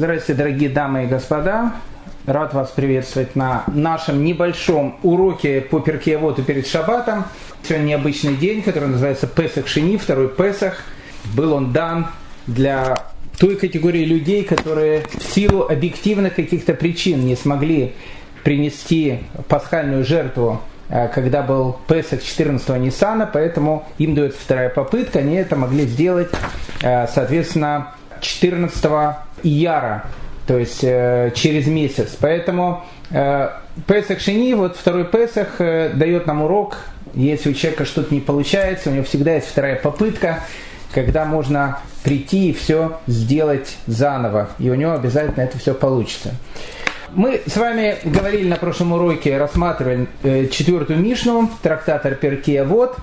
Здравствуйте, 0.00 0.38
дорогие 0.38 0.70
дамы 0.70 1.04
и 1.04 1.06
господа. 1.06 1.74
Рад 2.24 2.54
вас 2.54 2.70
приветствовать 2.70 3.36
на 3.36 3.64
нашем 3.66 4.24
небольшом 4.24 4.98
уроке 5.02 5.60
по 5.60 5.78
Перкееводу 5.80 6.42
перед 6.42 6.66
Шаббатом. 6.66 7.24
Сегодня 7.62 7.84
необычный 7.84 8.34
день, 8.34 8.62
который 8.62 8.88
называется 8.88 9.26
Песах 9.26 9.68
Шини, 9.68 9.98
второй 9.98 10.30
Песах. 10.30 10.84
Был 11.36 11.52
он 11.52 11.72
дан 11.72 12.06
для 12.46 12.96
той 13.38 13.56
категории 13.56 14.06
людей, 14.06 14.42
которые 14.42 15.02
в 15.02 15.22
силу 15.22 15.68
объективных 15.68 16.34
каких-то 16.34 16.72
причин 16.72 17.26
не 17.26 17.36
смогли 17.36 17.92
принести 18.42 19.18
пасхальную 19.48 20.06
жертву, 20.06 20.62
э, 20.88 21.08
когда 21.08 21.42
был 21.42 21.76
Песах 21.86 22.22
14 22.22 22.78
Ниссана, 22.78 23.28
поэтому 23.30 23.86
им 23.98 24.14
дается 24.14 24.40
вторая 24.40 24.70
попытка, 24.70 25.18
они 25.18 25.34
это 25.34 25.56
могли 25.56 25.84
сделать, 25.84 26.30
э, 26.80 27.06
соответственно, 27.06 27.92
14 28.20 29.16
Ияра, 29.42 30.06
то 30.46 30.58
есть 30.58 30.82
э, 30.82 31.32
через 31.34 31.66
месяц. 31.66 32.16
Поэтому 32.20 32.84
Песах 33.88 34.20
Шини, 34.20 34.54
вот 34.54 34.76
второй 34.76 35.04
Песах 35.04 35.58
дает 35.58 36.28
нам 36.28 36.42
урок, 36.42 36.78
если 37.14 37.50
у 37.50 37.54
человека 37.54 37.84
что-то 37.84 38.14
не 38.14 38.20
получается, 38.20 38.90
у 38.90 38.92
него 38.92 39.04
всегда 39.04 39.34
есть 39.34 39.48
вторая 39.48 39.74
попытка, 39.74 40.44
когда 40.94 41.24
можно 41.24 41.80
прийти 42.04 42.50
и 42.50 42.52
все 42.52 43.00
сделать 43.06 43.76
заново, 43.86 44.50
и 44.58 44.70
у 44.70 44.74
него 44.74 44.92
обязательно 44.92 45.42
это 45.42 45.58
все 45.58 45.74
получится. 45.74 46.30
Мы 47.12 47.40
с 47.44 47.56
вами 47.56 47.96
говорили 48.04 48.48
на 48.48 48.56
прошлом 48.56 48.92
уроке, 48.92 49.36
рассматривали 49.36 50.06
э, 50.22 50.46
четвертую 50.46 51.00
Мишну, 51.00 51.50
трактатор 51.60 52.14
Перкея 52.14 52.64
Вот. 52.64 52.96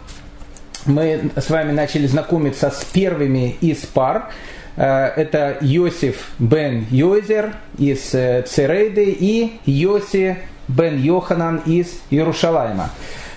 Мы 0.86 1.32
с 1.36 1.50
вами 1.50 1.74
начали 1.74 2.08
знакомиться 2.08 2.72
с 2.72 2.86
первыми 2.86 3.58
из 3.60 3.80
пар. 3.80 4.30
Э, 4.78 5.08
это 5.16 5.58
Йосиф 5.62 6.32
бен 6.38 6.86
Йозер 6.92 7.56
из 7.80 8.14
э, 8.14 8.44
Церейды 8.44 9.06
и 9.06 9.60
Йоси 9.66 10.38
бен 10.68 11.02
Йоханан 11.02 11.64
из 11.66 12.00
Иерушалайма. 12.12 12.92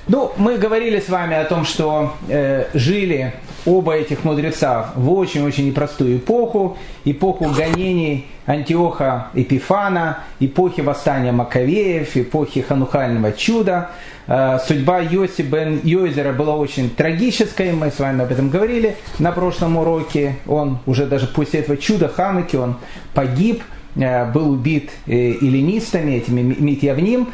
Ну, 0.06 0.32
мы 0.36 0.58
говорили 0.58 1.00
с 1.00 1.08
вами 1.08 1.36
о 1.36 1.44
том, 1.44 1.64
что 1.64 2.14
э, 2.28 2.66
жили 2.74 3.32
оба 3.64 3.94
этих 3.94 4.24
мудреца 4.24 4.90
в 4.96 5.12
очень-очень 5.12 5.66
непростую 5.66 6.18
эпоху, 6.18 6.76
эпоху 7.04 7.46
гонений 7.50 8.26
Антиоха 8.46 9.28
Эпифана, 9.34 10.18
эпохи 10.40 10.80
восстания 10.80 11.32
Маковеев, 11.32 12.16
эпохи 12.16 12.62
Ханухального 12.62 13.32
чуда. 13.32 13.90
Э, 14.32 14.60
судьба 14.64 15.00
Йоси 15.00 15.42
бен 15.42 15.80
Йозера 15.82 16.32
была 16.32 16.54
очень 16.54 16.88
трагической, 16.88 17.72
мы 17.72 17.90
с 17.90 17.98
вами 17.98 18.22
об 18.22 18.30
этом 18.30 18.48
говорили 18.48 18.96
на 19.18 19.32
прошлом 19.32 19.76
уроке. 19.76 20.36
Он 20.46 20.78
уже 20.86 21.06
даже 21.06 21.26
после 21.26 21.60
этого 21.60 21.76
чуда 21.76 22.08
Хануки, 22.08 22.54
он 22.54 22.76
погиб, 23.12 23.60
э, 23.96 24.30
был 24.30 24.52
убит 24.52 24.92
э, 25.06 25.32
эллинистами, 25.32 26.12
этими 26.12 26.42
Митьявним. 26.42 27.30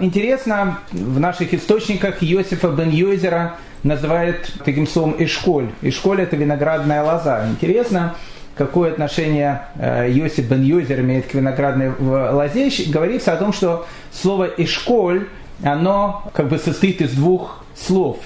Интересно, 0.00 0.80
в 0.90 1.20
наших 1.20 1.54
источниках 1.54 2.20
Иосифа 2.20 2.66
бен 2.70 2.90
Йозера 2.90 3.54
называют 3.84 4.52
таким 4.64 4.88
словом 4.88 5.14
«эшколь». 5.20 5.68
«Эшколь»– 5.82 6.20
это 6.22 6.34
виноградная 6.34 7.04
лоза. 7.04 7.46
Интересно, 7.48 8.16
какое 8.56 8.90
отношение 8.90 9.62
Йосиф 10.08 10.48
бен 10.48 10.62
Йозер 10.62 11.00
имеет 11.00 11.26
к 11.26 11.34
виноградной 11.34 11.92
лозе. 11.98 12.70
Говорится 12.88 13.32
о 13.32 13.36
том, 13.36 13.52
что 13.52 13.86
слово 14.12 14.48
«эшколь» 14.56 15.26
оно 15.62 16.24
как 16.32 16.48
бы 16.48 16.58
состоит 16.58 17.00
из 17.00 17.12
двух 17.12 17.64
слов. 17.74 18.18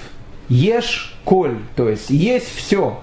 «Ешь 0.47 1.15
коль», 1.23 1.57
то 1.75 1.89
есть 1.89 2.09
«есть 2.09 2.53
все». 2.55 2.99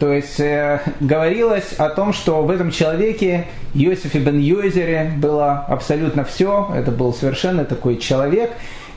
То 0.00 0.10
есть 0.14 0.40
э, 0.40 0.80
говорилось 1.00 1.74
о 1.76 1.90
том, 1.90 2.14
что 2.14 2.42
в 2.42 2.50
этом 2.50 2.70
человеке 2.70 3.46
Иосифе 3.74 4.18
бен 4.18 4.38
Йозере 4.38 5.12
было 5.18 5.58
абсолютно 5.68 6.24
все. 6.24 6.72
Это 6.74 6.90
был 6.90 7.12
совершенно 7.12 7.66
такой 7.66 7.98
человек. 7.98 8.50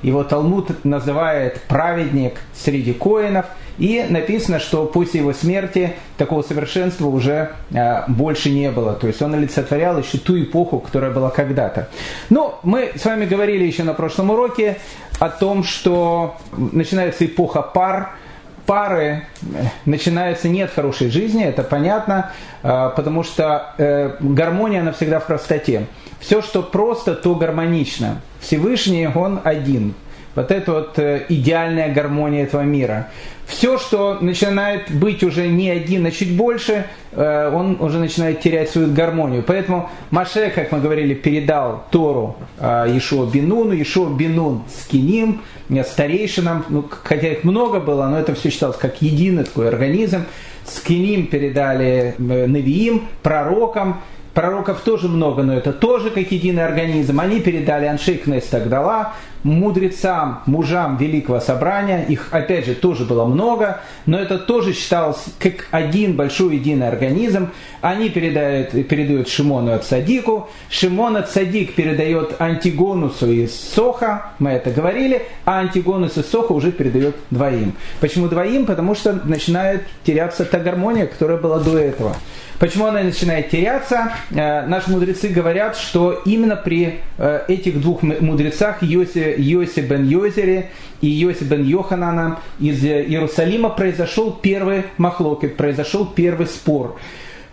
Его 0.04 0.24
Талмуд 0.24 0.86
называет 0.86 1.62
праведник 1.68 2.40
среди 2.54 2.94
коинов. 2.94 3.46
И 3.80 4.06
написано, 4.08 4.60
что 4.60 4.86
после 4.86 5.22
его 5.22 5.34
смерти 5.34 5.94
такого 6.18 6.44
совершенства 6.44 7.08
уже 7.08 7.54
э, 7.72 8.04
больше 8.08 8.52
не 8.52 8.70
было. 8.70 8.94
То 8.94 9.08
есть 9.08 9.20
он 9.24 9.34
олицетворял 9.34 9.98
еще 9.98 10.20
ту 10.20 10.40
эпоху, 10.40 10.80
которая 10.80 11.10
была 11.10 11.32
когда-то. 11.32 11.90
Но 12.30 12.60
мы 12.62 12.92
с 12.96 13.04
вами 13.04 13.26
говорили 13.26 13.64
еще 13.64 13.84
на 13.84 13.96
прошлом 13.96 14.30
уроке 14.30 14.78
о 15.20 15.30
том, 15.30 15.64
что 15.64 16.38
начинается 16.56 17.26
эпоха 17.26 17.64
пар– 17.64 18.12
пары 18.66 19.26
э, 19.42 19.64
начинается 19.86 20.50
нет 20.50 20.72
хорошей 20.74 21.10
жизни, 21.10 21.44
это 21.44 21.64
понятно, 21.64 22.32
э, 22.62 22.92
потому 22.96 23.24
что 23.24 23.74
э, 23.78 24.16
гармония, 24.20 24.82
она 24.82 24.92
всегда 24.92 25.20
в 25.20 25.28
простоте. 25.28 25.88
Все, 26.20 26.42
что 26.42 26.64
просто, 26.64 27.16
то 27.16 27.36
гармонично. 27.36 28.22
Всевышний, 28.40 29.08
он 29.08 29.42
один. 29.44 29.94
Вот 30.36 30.52
это 30.52 30.72
вот 30.72 31.00
идеальная 31.30 31.94
гармония 31.94 32.44
этого 32.44 32.62
мира. 32.62 33.10
Все, 33.46 33.78
что 33.78 34.18
начинает 34.22 34.90
быть 34.90 35.24
уже 35.24 35.48
не 35.48 35.70
один, 35.70 36.06
а 36.06 36.12
чуть 36.12 36.36
больше, 36.36 36.86
он 37.16 37.78
уже 37.82 38.00
начинает 38.00 38.42
терять 38.42 38.70
свою 38.70 38.92
гармонию. 38.92 39.44
Поэтому 39.46 39.90
Маше, 40.12 40.50
как 40.50 40.72
мы 40.72 40.80
говорили, 40.80 41.14
передал 41.14 41.84
Тору 41.92 42.38
Ешуа 42.60 43.30
Бинуну, 43.30 43.74
Ешуа 43.74 44.10
Бинун 44.10 44.64
Скиним, 44.74 45.42
старейшинам, 45.86 46.66
ну, 46.70 46.86
хотя 47.04 47.34
их 47.34 47.44
много 47.44 47.80
было, 47.80 48.08
но 48.08 48.18
это 48.18 48.34
все 48.34 48.50
считалось 48.50 48.78
как 48.78 49.02
единый 49.02 49.44
такой 49.44 49.68
организм. 49.68 50.24
Скиним 50.66 51.28
передали 51.28 52.16
э, 52.18 52.48
Навиим, 52.48 53.08
пророкам, 53.22 54.02
Пророков 54.34 54.82
тоже 54.82 55.10
много, 55.10 55.44
но 55.44 55.54
это 55.56 55.72
тоже 55.72 56.10
как 56.10 56.32
единый 56.32 56.66
организм. 56.66 57.20
Они 57.20 57.40
передали 57.40 57.86
Аншейк 57.86 58.26
Нестагдала, 58.26 59.14
мудрецам, 59.44 60.42
мужам 60.46 60.98
Великого 60.98 61.40
Собрания. 61.40 62.06
Их, 62.08 62.30
опять 62.32 62.66
же, 62.66 62.76
тоже 62.76 63.06
было 63.06 63.26
много, 63.26 63.82
но 64.06 64.18
это 64.20 64.38
тоже 64.38 64.74
считалось 64.74 65.24
как 65.40 65.68
один 65.72 66.16
большой 66.16 66.56
единый 66.56 66.88
организм. 66.88 67.50
Они 67.82 68.10
передают, 68.10 68.72
передают 68.88 69.28
Шимону 69.28 69.74
от 69.74 69.86
Садику. 69.86 70.50
Шимон 70.70 71.18
от 71.18 71.30
Садик 71.30 71.76
передает 71.76 72.40
Антигонусу 72.40 73.32
из 73.32 73.54
Соха, 73.54 74.32
мы 74.40 74.52
это 74.52 74.72
говорили, 74.72 75.24
а 75.46 75.60
Антигонус 75.60 76.18
из 76.18 76.30
Соха 76.30 76.54
уже 76.54 76.72
передает 76.72 77.16
двоим. 77.30 77.74
Почему 78.00 78.28
двоим? 78.28 78.66
Потому 78.66 78.96
что 78.96 79.14
начинает 79.26 79.84
теряться 80.04 80.46
та 80.46 80.60
гармония, 80.60 81.08
которая 81.08 81.38
была 81.38 81.60
до 81.60 81.78
этого. 81.78 82.16
Почему 82.60 82.86
она 82.86 83.04
начинает 83.04 83.50
теряться? 83.50 84.14
Э, 84.32 84.66
наши 84.66 84.90
мудрецы 84.90 85.28
говорят, 85.28 85.76
что 85.76 86.22
именно 86.24 86.56
при 86.56 87.02
э, 87.18 87.42
этих 87.50 87.82
двух 87.82 88.04
мудрецах 88.04 88.82
Йоси, 88.82 89.33
Йоси 89.38 89.82
бен 89.82 90.08
Йозере 90.08 90.70
и 91.02 91.08
Йоси 91.08 91.44
бен 91.44 91.66
Йоханана 91.66 92.40
из 92.60 92.84
Иерусалима 92.84 93.70
произошел 93.70 94.32
первый 94.42 94.84
махлокет, 94.98 95.58
произошел 95.58 96.06
первый 96.06 96.48
спор. 96.48 96.98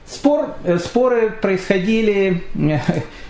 Спор, 0.06 0.56
э, 0.64 0.78
споры 0.78 1.30
происходили, 1.30 2.42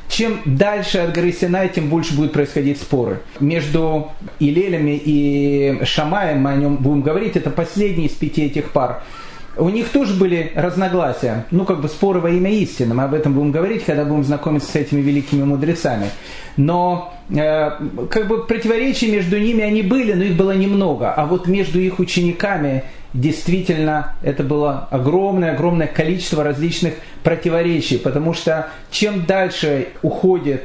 чем 0.09 0.41
дальше 0.47 0.99
от 0.99 1.12
горы 1.12 1.33
Синай, 1.33 1.69
тем 1.69 1.88
больше 1.88 2.15
будет 2.15 2.33
происходить 2.33 2.78
споры. 2.78 3.21
Между 3.38 4.12
Илелями 4.38 5.00
и 5.05 5.84
Шамаем, 5.84 6.41
мы 6.41 6.53
о 6.53 6.56
нем 6.56 6.77
будем 6.77 7.03
говорить, 7.03 7.37
это 7.37 7.50
последний 7.50 8.06
из 8.06 8.12
пяти 8.12 8.47
этих 8.47 8.72
пар 8.72 9.03
у 9.60 9.69
них 9.69 9.91
тоже 9.91 10.15
были 10.15 10.53
разногласия, 10.54 11.44
ну 11.50 11.65
как 11.65 11.81
бы 11.81 11.88
споры 11.88 12.21
во 12.21 12.31
имя 12.31 12.50
истины, 12.50 12.94
мы 12.94 13.04
об 13.04 13.15
этом 13.15 13.34
будем 13.34 13.53
говорить, 13.53 13.84
когда 13.84 14.04
будем 14.04 14.25
знакомиться 14.25 14.72
с 14.72 14.75
этими 14.75 15.00
великими 15.00 15.44
мудрецами. 15.44 16.10
Но 16.56 17.15
э, 17.28 17.70
как 18.10 18.26
бы 18.26 18.44
противоречия 18.44 19.09
между 19.12 19.38
ними 19.38 19.62
они 19.62 19.82
были, 19.82 20.15
но 20.15 20.25
их 20.25 20.37
было 20.37 20.53
немного, 20.53 21.12
а 21.12 21.26
вот 21.26 21.47
между 21.47 21.78
их 21.78 21.99
учениками 21.99 22.84
действительно 23.12 24.15
это 24.22 24.43
было 24.44 24.88
огромное-огромное 24.91 25.88
количество 25.88 26.43
различных 26.43 26.94
противоречий, 27.22 27.99
потому 27.99 28.34
что 28.34 28.69
чем 28.91 29.26
дальше 29.26 29.88
уходит 30.02 30.62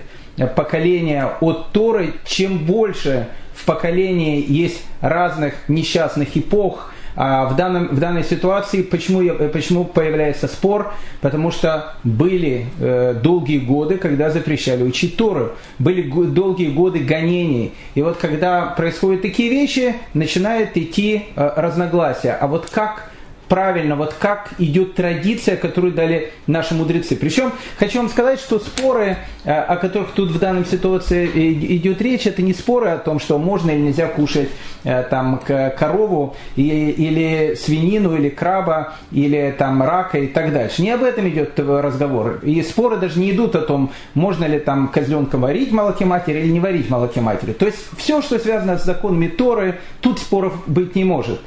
поколение 0.56 1.31
от 1.42 1.72
Торы, 1.72 2.14
чем 2.25 2.60
больше 2.60 3.28
в 3.54 3.66
поколении 3.66 4.44
есть 4.48 4.84
разных 5.02 5.54
несчастных 5.68 6.38
эпох, 6.38 6.92
а 7.16 7.46
в, 7.46 7.56
данном, 7.56 7.88
в 7.88 8.00
данной 8.00 8.24
ситуации 8.24 8.82
почему, 8.82 9.22
я, 9.22 9.34
почему 9.34 9.86
появляется 9.86 10.48
спор? 10.48 10.94
Потому 11.22 11.52
что 11.52 11.94
были 12.04 12.68
э, 12.80 13.16
долгие 13.22 13.60
годы, 13.60 13.98
когда 13.98 14.30
запрещали 14.30 14.84
учить 14.84 15.16
Тору. 15.18 15.54
Были 15.80 16.02
долгие 16.10 16.70
годы 16.70 17.00
гонений. 17.00 17.74
И 17.96 18.02
вот 18.02 18.18
когда 18.18 18.68
происходят 18.68 19.22
такие 19.22 19.50
вещи, 19.50 19.96
начинает 20.14 20.76
идти 20.78 21.26
э, 21.36 21.52
разногласия. 21.56 22.38
А 22.40 22.48
вот 22.48 22.70
как 22.70 23.10
правильно, 23.48 23.96
вот 23.96 24.14
как 24.14 24.52
идет 24.58 24.96
традиция, 24.96 25.58
которую 25.58 25.94
дали 25.94 26.32
наши 26.48 26.74
мудрецы. 26.74 27.16
Причем 27.16 27.52
хочу 27.78 28.00
вам 28.00 28.10
сказать, 28.10 28.40
что 28.40 28.60
споры, 28.60 29.18
э, 29.44 29.52
о 29.52 29.76
которых 29.78 30.12
тут 30.12 30.30
в 30.30 30.40
данной 30.40 30.66
ситуации 30.66 31.28
идет 31.76 32.02
речь, 32.02 32.28
это 32.28 32.42
не 32.42 32.54
споры 32.54 32.90
о 32.90 32.98
том, 32.98 33.20
что 33.20 33.38
можно 33.38 33.72
или 33.72 33.82
нельзя 33.82 34.08
кушать 34.08 34.50
э, 34.84 35.04
там 35.10 35.40
корову 35.78 36.36
или 36.56 37.56
свинину, 37.56 38.16
или 38.16 38.30
краба, 38.30 38.96
или 39.12 39.54
там 39.58 39.82
рака 39.84 40.20
и 40.20 40.28
так 40.28 40.54
дальше. 40.54 40.82
Не 40.82 40.92
об 40.92 41.04
этом 41.04 41.28
идет 41.30 41.60
разговор. 41.60 42.40
И 42.44 42.62
споры 42.62 42.98
даже 42.98 43.20
не 43.20 43.32
идут 43.32 43.56
о 43.56 43.62
том, 43.62 43.92
можно 44.14 44.46
ли 44.46 44.60
там 44.60 44.88
козленка 44.88 45.38
варить 45.38 45.72
молоке 45.72 46.06
матери 46.06 46.40
или 46.40 46.52
не 46.52 46.60
варить 46.60 46.90
молоке 46.90 47.22
матери. 47.22 47.54
То 47.54 47.66
есть 47.66 47.80
все, 47.98 48.22
что 48.22 48.40
связано 48.40 48.78
с 48.78 48.84
законами 48.84 49.28
Торы, 49.28 49.80
тут 50.02 50.20
споров 50.20 50.54
быть 50.68 50.96
не 50.96 51.04
может 51.04 51.40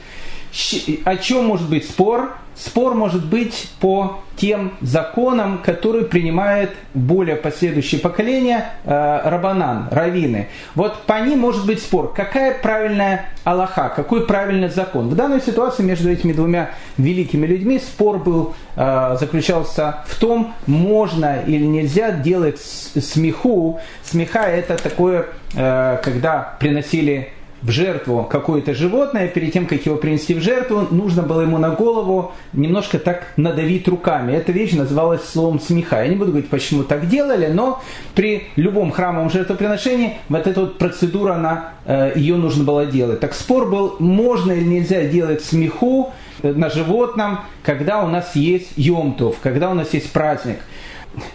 о 1.04 1.16
чем 1.16 1.46
может 1.46 1.68
быть 1.68 1.88
спор? 1.88 2.34
Спор 2.54 2.94
может 2.94 3.24
быть 3.24 3.70
по 3.80 4.20
тем 4.36 4.72
законам, 4.80 5.58
которые 5.58 6.04
принимает 6.04 6.70
более 6.92 7.36
последующее 7.36 8.00
поколение 8.00 8.64
э, 8.84 9.20
рабанан, 9.24 9.86
равины. 9.92 10.48
Вот 10.74 11.02
по 11.02 11.20
ним 11.20 11.38
может 11.38 11.66
быть 11.66 11.80
спор. 11.80 12.12
Какая 12.12 12.58
правильная 12.58 13.26
Аллаха, 13.44 13.92
какой 13.94 14.26
правильный 14.26 14.70
закон? 14.70 15.08
В 15.08 15.14
данной 15.14 15.40
ситуации 15.40 15.84
между 15.84 16.10
этими 16.10 16.32
двумя 16.32 16.70
великими 16.96 17.46
людьми 17.46 17.78
спор 17.78 18.18
был, 18.18 18.54
э, 18.74 19.16
заключался 19.20 20.04
в 20.06 20.18
том, 20.18 20.52
можно 20.66 21.40
или 21.46 21.64
нельзя 21.64 22.10
делать 22.10 22.60
смеху. 22.60 23.78
Смеха 24.02 24.40
это 24.40 24.76
такое, 24.76 25.26
э, 25.54 26.00
когда 26.02 26.56
приносили 26.58 27.32
в 27.62 27.70
жертву 27.70 28.26
какое-то 28.30 28.74
животное, 28.74 29.28
перед 29.28 29.52
тем, 29.52 29.66
как 29.66 29.84
его 29.84 29.96
принести 29.96 30.34
в 30.34 30.40
жертву, 30.40 30.86
нужно 30.90 31.22
было 31.22 31.42
ему 31.42 31.58
на 31.58 31.70
голову 31.70 32.32
немножко 32.52 32.98
так 32.98 33.32
надавить 33.36 33.88
руками. 33.88 34.32
Эта 34.32 34.52
вещь 34.52 34.72
называлась 34.72 35.24
словом 35.24 35.60
смеха. 35.60 36.02
Я 36.02 36.08
не 36.08 36.16
буду 36.16 36.30
говорить, 36.30 36.50
почему 36.50 36.84
так 36.84 37.08
делали, 37.08 37.46
но 37.46 37.82
при 38.14 38.44
любом 38.56 38.90
храмовом 38.90 39.30
жертвоприношении 39.30 40.18
вот 40.28 40.46
эта 40.46 40.60
вот 40.60 40.78
процедура, 40.78 41.34
она, 41.34 41.72
э, 41.84 42.12
ее 42.16 42.36
нужно 42.36 42.64
было 42.64 42.86
делать. 42.86 43.20
Так 43.20 43.34
спор 43.34 43.68
был, 43.68 43.96
можно 43.98 44.52
или 44.52 44.64
нельзя 44.64 45.04
делать 45.04 45.42
смеху 45.44 46.12
э, 46.42 46.52
на 46.52 46.70
животном, 46.70 47.40
когда 47.62 48.04
у 48.04 48.08
нас 48.08 48.36
есть 48.36 48.72
Йомтов, 48.76 49.36
когда 49.42 49.70
у 49.70 49.74
нас 49.74 49.92
есть 49.94 50.12
праздник. 50.12 50.58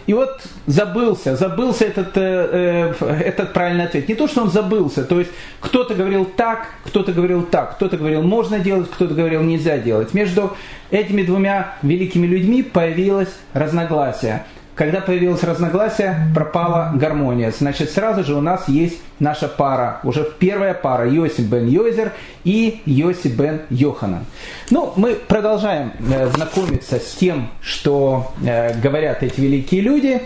И 0.06 0.14
вот 0.14 0.42
забылся, 0.66 1.36
забылся 1.36 1.84
этот, 1.84 2.16
э, 2.16 2.94
э, 3.00 3.20
этот 3.24 3.52
правильный 3.52 3.84
ответ. 3.84 4.08
Не 4.08 4.14
то, 4.14 4.28
что 4.28 4.42
он 4.42 4.50
забылся, 4.50 5.04
то 5.04 5.18
есть 5.18 5.30
кто-то 5.60 5.94
говорил 5.94 6.24
так, 6.24 6.68
кто-то 6.84 7.12
говорил 7.12 7.42
так, 7.42 7.76
кто-то 7.76 7.96
говорил 7.96 8.22
можно 8.22 8.58
делать, 8.58 8.90
кто-то 8.90 9.14
говорил 9.14 9.42
нельзя 9.42 9.78
делать. 9.78 10.14
Между 10.14 10.56
этими 10.90 11.22
двумя 11.22 11.76
великими 11.82 12.26
людьми 12.26 12.62
появилось 12.62 13.34
разногласие. 13.52 14.44
Когда 14.74 15.00
появилось 15.00 15.44
разногласие, 15.44 16.16
пропала 16.34 16.90
гармония. 16.94 17.52
Значит, 17.56 17.90
сразу 17.90 18.24
же 18.24 18.34
у 18.34 18.40
нас 18.40 18.68
есть 18.68 18.98
наша 19.20 19.46
пара, 19.46 20.00
уже 20.02 20.28
первая 20.38 20.74
пара, 20.74 21.08
Йосип 21.08 21.46
бен 21.46 21.68
Йозер 21.68 22.12
и 22.42 22.82
Йосип 22.84 23.34
бен 23.34 23.62
Йоханан. 23.70 24.24
Ну, 24.70 24.92
мы 24.96 25.14
продолжаем 25.14 25.92
э, 26.10 26.28
знакомиться 26.34 26.98
с 26.98 27.14
тем, 27.14 27.50
что 27.60 28.32
э, 28.44 28.76
говорят 28.80 29.22
эти 29.22 29.40
великие 29.40 29.80
люди. 29.80 30.22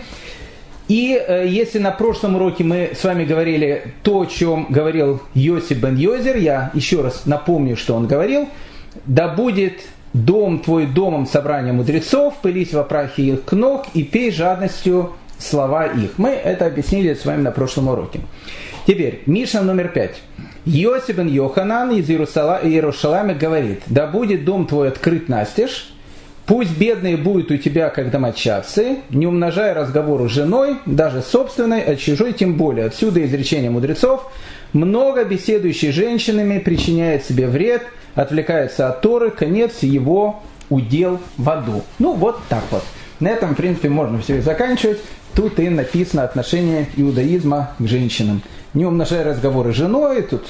И 0.87 1.13
э, 1.15 1.45
если 1.47 1.77
на 1.77 1.91
прошлом 1.91 2.35
уроке 2.35 2.63
мы 2.63 2.93
с 2.99 3.03
вами 3.03 3.25
говорили 3.25 3.93
то, 4.01 4.21
о 4.21 4.25
чем 4.25 4.65
говорил 4.69 5.21
Йосип 5.35 5.77
бен 5.77 5.95
Йозер, 5.95 6.37
я 6.37 6.71
еще 6.73 7.01
раз 7.01 7.27
напомню, 7.27 7.77
что 7.77 7.93
он 7.93 8.07
говорил, 8.07 8.49
да 9.05 9.27
будет 9.27 9.81
дом 10.13 10.59
твой 10.59 10.85
домом 10.85 11.25
собрания 11.25 11.73
мудрецов, 11.73 12.35
пылись 12.41 12.73
во 12.73 12.83
прахе 12.83 13.23
их 13.23 13.51
ног 13.51 13.85
и 13.93 14.03
пей 14.03 14.31
жадностью 14.31 15.13
слова 15.37 15.85
их. 15.85 16.17
Мы 16.17 16.29
это 16.29 16.65
объяснили 16.65 17.13
с 17.13 17.25
вами 17.25 17.41
на 17.41 17.51
прошлом 17.51 17.89
уроке. 17.89 18.21
Теперь, 18.87 19.21
Миша 19.25 19.61
номер 19.61 19.89
пять. 19.89 20.21
Йосип 20.65 21.17
бен 21.17 21.27
Йоханан 21.27 21.91
из 21.91 22.09
Иерусалима 22.09 23.33
говорит, 23.33 23.81
да 23.87 24.07
будет 24.07 24.45
дом 24.45 24.65
твой 24.65 24.89
открыт 24.89 25.29
настежь, 25.29 25.93
Пусть 26.45 26.75
бедные 26.79 27.15
будут 27.15 27.51
у 27.51 27.57
тебя, 27.57 27.89
как 27.91 28.09
домочадцы, 28.09 29.01
не 29.11 29.27
умножая 29.27 29.75
разговору 29.75 30.27
с 30.27 30.31
женой, 30.31 30.77
даже 30.87 31.21
собственной, 31.21 31.79
а 31.81 31.95
чужой 31.95 32.33
тем 32.33 32.55
более. 32.55 32.87
Отсюда 32.87 33.23
изречение 33.23 33.69
мудрецов. 33.69 34.31
Много 34.73 35.25
беседующих 35.25 35.93
женщинами 35.93 36.57
причиняет 36.57 37.23
себе 37.23 37.45
вред– 37.45 37.83
отвлекается 38.15 38.89
от 38.89 39.01
Торы, 39.01 39.31
конец 39.31 39.79
его 39.83 40.41
удел 40.69 41.19
в 41.37 41.49
аду. 41.49 41.83
Ну, 41.97 42.13
вот 42.13 42.39
так 42.49 42.63
вот. 42.71 42.83
На 43.19 43.29
этом, 43.29 43.53
в 43.53 43.57
принципе, 43.57 43.89
можно 43.89 44.19
все 44.19 44.37
и 44.37 44.41
заканчивать. 44.41 44.99
Тут 45.35 45.59
и 45.59 45.69
написано 45.69 46.23
отношение 46.23 46.87
иудаизма 46.95 47.71
к 47.77 47.85
женщинам. 47.85 48.41
Не 48.75 48.85
умножая 48.85 49.23
разговоры 49.23 49.73
с 49.73 49.77
женой, 49.77 50.21
тут, 50.21 50.45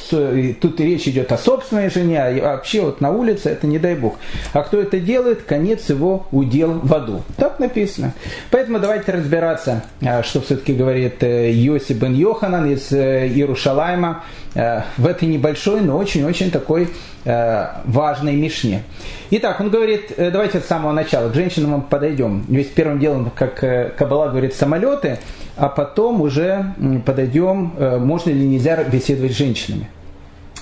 тут 0.59 0.79
и 0.81 0.83
речь 0.83 1.07
идет 1.07 1.31
о 1.31 1.37
собственной 1.37 1.89
жене, 1.89 2.21
а 2.21 2.55
вообще 2.55 2.81
вот 2.81 2.99
на 2.99 3.11
улице 3.11 3.47
это 3.47 3.65
не 3.65 3.79
дай 3.79 3.95
бог. 3.95 4.17
А 4.51 4.61
кто 4.63 4.77
это 4.77 4.99
делает, 4.99 5.43
конец 5.43 5.89
его 5.89 6.27
удел 6.31 6.81
в 6.83 6.93
аду. 6.93 7.23
Так 7.37 7.59
написано. 7.59 8.13
Поэтому 8.51 8.79
давайте 8.79 9.13
разбираться, 9.13 9.83
а, 10.01 10.21
что 10.21 10.41
все-таки 10.41 10.73
говорит 10.73 11.23
э, 11.23 11.49
Йоси 11.53 11.93
бен 11.93 12.13
Йоханан 12.13 12.69
из 12.69 12.91
э, 12.91 13.29
Иерушалайма 13.29 14.25
э, 14.53 14.81
в 14.97 15.07
этой 15.07 15.29
небольшой, 15.29 15.79
но 15.79 15.97
очень-очень 15.97 16.51
такой 16.51 16.89
важной 17.25 18.33
мишне. 18.37 18.83
Итак, 19.29 19.59
он 19.59 19.69
говорит, 19.69 20.13
давайте 20.17 20.61
с 20.61 20.65
самого 20.65 20.93
начала, 20.93 21.29
к 21.29 21.35
женщинам 21.35 21.71
мы 21.71 21.81
подойдем. 21.81 22.45
Ведь 22.47 22.73
первым 22.73 22.97
делом, 22.97 23.29
как 23.35 23.59
Кабала 23.97 24.29
говорит, 24.29 24.55
самолеты, 24.69 25.19
а 25.57 25.67
потом 25.67 26.21
уже 26.21 26.73
подойдем, 27.05 27.73
можно 27.99 28.29
или 28.29 28.45
нельзя 28.45 28.83
беседовать 28.83 29.33
с 29.33 29.37
женщинами. 29.37 29.89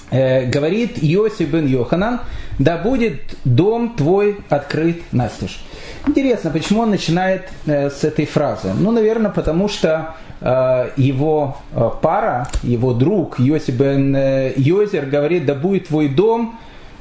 Говорит 0.09 1.03
Йосиф 1.03 1.49
бен 1.49 1.67
Йоханан, 1.67 2.21
да 2.59 2.77
будет 2.77 3.19
дом 3.43 3.95
твой 3.97 4.37
открыт 4.49 5.01
настежь. 5.11 5.59
Интересно, 6.07 6.49
почему 6.49 6.83
он 6.83 6.91
начинает 6.91 7.49
э, 7.65 7.89
с 7.89 8.05
этой 8.05 8.25
фразы? 8.25 8.69
Ну, 8.73 8.91
наверное, 8.91 9.29
потому 9.29 9.67
что 9.67 10.15
э, 10.39 10.89
его 10.95 11.57
э, 11.73 11.89
пара, 12.01 12.47
его 12.63 12.93
друг 12.93 13.37
Йосип 13.37 13.75
бен 13.75 14.15
э, 14.15 14.53
Йозер 14.55 15.07
говорит, 15.07 15.45
да 15.45 15.53
будет 15.53 15.89
твой 15.89 16.07
дом 16.07 16.57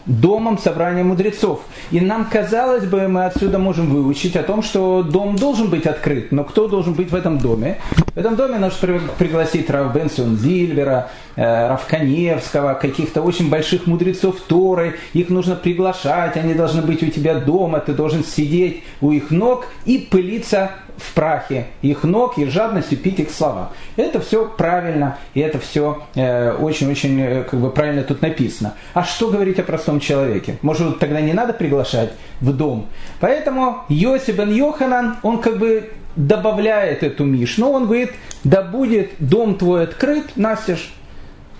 домом 0.06 0.58
собрания 0.58 1.04
мудрецов. 1.04 1.62
И 1.90 2.00
нам 2.00 2.26
казалось 2.26 2.84
бы, 2.84 3.08
мы 3.08 3.26
отсюда 3.26 3.58
можем 3.58 3.90
выучить 3.90 4.36
о 4.36 4.42
том, 4.42 4.62
что 4.62 5.02
дом 5.02 5.36
должен 5.36 5.68
быть 5.68 5.86
открыт. 5.86 6.32
Но 6.32 6.44
кто 6.44 6.68
должен 6.68 6.94
быть 6.94 7.10
в 7.10 7.14
этом 7.14 7.38
доме? 7.38 7.78
В 8.14 8.18
этом 8.18 8.36
доме 8.36 8.58
нужно 8.58 9.00
пригласить 9.18 9.68
Рав 9.68 9.92
Бенсон 9.92 10.36
Зильбера, 10.36 11.10
э, 11.34 11.68
Рав 11.68 11.86
Каневского, 11.86 12.74
каких-то 12.74 13.22
очень 13.22 13.50
больших 13.50 13.86
мудрецов 13.86 14.40
Торы. 14.40 14.96
Их 15.12 15.28
нужно 15.28 15.56
приглашать, 15.56 16.36
они 16.36 16.54
должны 16.54 16.82
быть 16.82 17.02
у 17.02 17.08
тебя 17.08 17.34
дома, 17.34 17.80
ты 17.80 17.92
должен 17.92 18.24
сидеть 18.24 18.82
у 19.00 19.10
их 19.10 19.30
ног 19.30 19.66
и 19.84 19.98
пылиться 19.98 20.70
в 20.98 21.14
прахе 21.14 21.66
их 21.82 22.04
ног 22.04 22.38
и 22.38 22.46
жадностью 22.46 22.98
пить 22.98 23.20
их 23.20 23.30
слова. 23.30 23.72
Это 23.96 24.20
все 24.20 24.46
правильно, 24.46 25.18
и 25.34 25.40
это 25.40 25.58
все 25.58 26.02
э, 26.14 26.52
очень-очень 26.52 27.20
э, 27.20 27.44
как 27.44 27.60
бы 27.60 27.70
правильно 27.70 28.02
тут 28.02 28.22
написано. 28.22 28.74
А 28.94 29.04
что 29.04 29.28
говорить 29.28 29.58
о 29.58 29.62
простом 29.62 30.00
человеке? 30.00 30.58
Может, 30.62 30.98
тогда 30.98 31.20
не 31.20 31.32
надо 31.32 31.52
приглашать 31.52 32.12
в 32.40 32.52
дом? 32.52 32.86
Поэтому 33.20 33.84
Йосип 33.88 34.36
бен 34.36 34.52
Йоханан, 34.52 35.16
он 35.22 35.40
как 35.40 35.58
бы 35.58 35.90
добавляет 36.16 37.02
эту 37.02 37.24
мишну, 37.24 37.72
он 37.72 37.84
говорит, 37.84 38.12
да 38.44 38.62
будет 38.62 39.10
дом 39.18 39.56
твой 39.56 39.84
открыт, 39.84 40.36
настежь, 40.36 40.92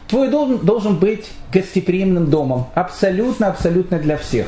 Твой 0.08 0.28
дом 0.28 0.64
должен 0.64 0.96
быть 0.96 1.30
гостеприимным 1.52 2.30
домом, 2.30 2.68
абсолютно-абсолютно 2.74 3.98
для 3.98 4.16
всех. 4.16 4.46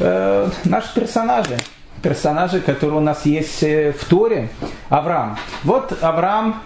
Э, 0.00 0.48
наши 0.64 0.94
персонажи, 0.94 1.58
персонажи, 2.02 2.60
которые 2.60 2.98
у 2.98 3.02
нас 3.02 3.24
есть 3.24 3.62
э, 3.62 3.92
в 3.92 4.04
Торе. 4.04 4.48
Авраам. 4.88 5.38
Вот 5.64 5.96
Авраам 6.02 6.60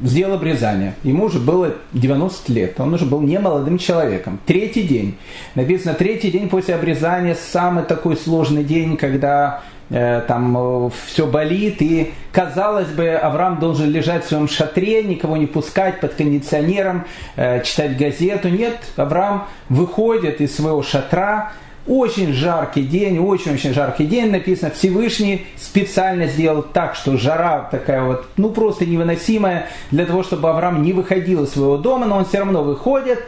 сделал 0.00 0.34
обрезание. 0.34 0.94
Ему 1.02 1.24
уже 1.24 1.38
было 1.38 1.74
90 1.92 2.52
лет. 2.52 2.80
Он 2.80 2.94
уже 2.94 3.04
был 3.04 3.20
не 3.20 3.38
молодым 3.38 3.78
человеком. 3.78 4.38
Третий 4.46 4.82
день. 4.82 5.18
Написано, 5.54 5.94
третий 5.94 6.30
день 6.30 6.48
после 6.48 6.74
обрезания 6.74 7.34
самый 7.34 7.84
такой 7.84 8.16
сложный 8.16 8.64
день, 8.64 8.96
когда 8.96 9.62
э, 9.90 10.22
там 10.26 10.56
э, 10.56 10.90
все 11.06 11.26
болит. 11.26 11.82
И, 11.82 12.12
казалось 12.32 12.88
бы, 12.88 13.10
Авраам 13.10 13.58
должен 13.58 13.90
лежать 13.90 14.24
в 14.24 14.28
своем 14.28 14.48
шатре, 14.48 15.02
никого 15.02 15.36
не 15.36 15.46
пускать 15.46 16.00
под 16.00 16.14
кондиционером, 16.14 17.04
читать 17.36 17.96
газету. 17.96 18.48
Нет, 18.48 18.78
Авраам 18.96 19.46
выходит 19.68 20.40
из 20.40 20.56
своего 20.56 20.82
шатра, 20.82 21.52
очень 21.86 22.32
жаркий 22.32 22.82
день, 22.82 23.18
очень-очень 23.18 23.74
жаркий 23.74 24.04
день, 24.04 24.30
написано, 24.30 24.70
Всевышний 24.70 25.46
специально 25.56 26.26
сделал 26.26 26.62
так, 26.62 26.94
что 26.94 27.16
жара 27.16 27.68
такая 27.70 28.02
вот, 28.04 28.26
ну 28.36 28.50
просто 28.50 28.86
невыносимая, 28.86 29.66
для 29.90 30.06
того, 30.06 30.22
чтобы 30.22 30.48
Авраам 30.50 30.82
не 30.82 30.92
выходил 30.92 31.44
из 31.44 31.50
своего 31.50 31.76
дома, 31.76 32.06
но 32.06 32.18
он 32.18 32.24
все 32.24 32.38
равно 32.38 32.62
выходит, 32.62 33.20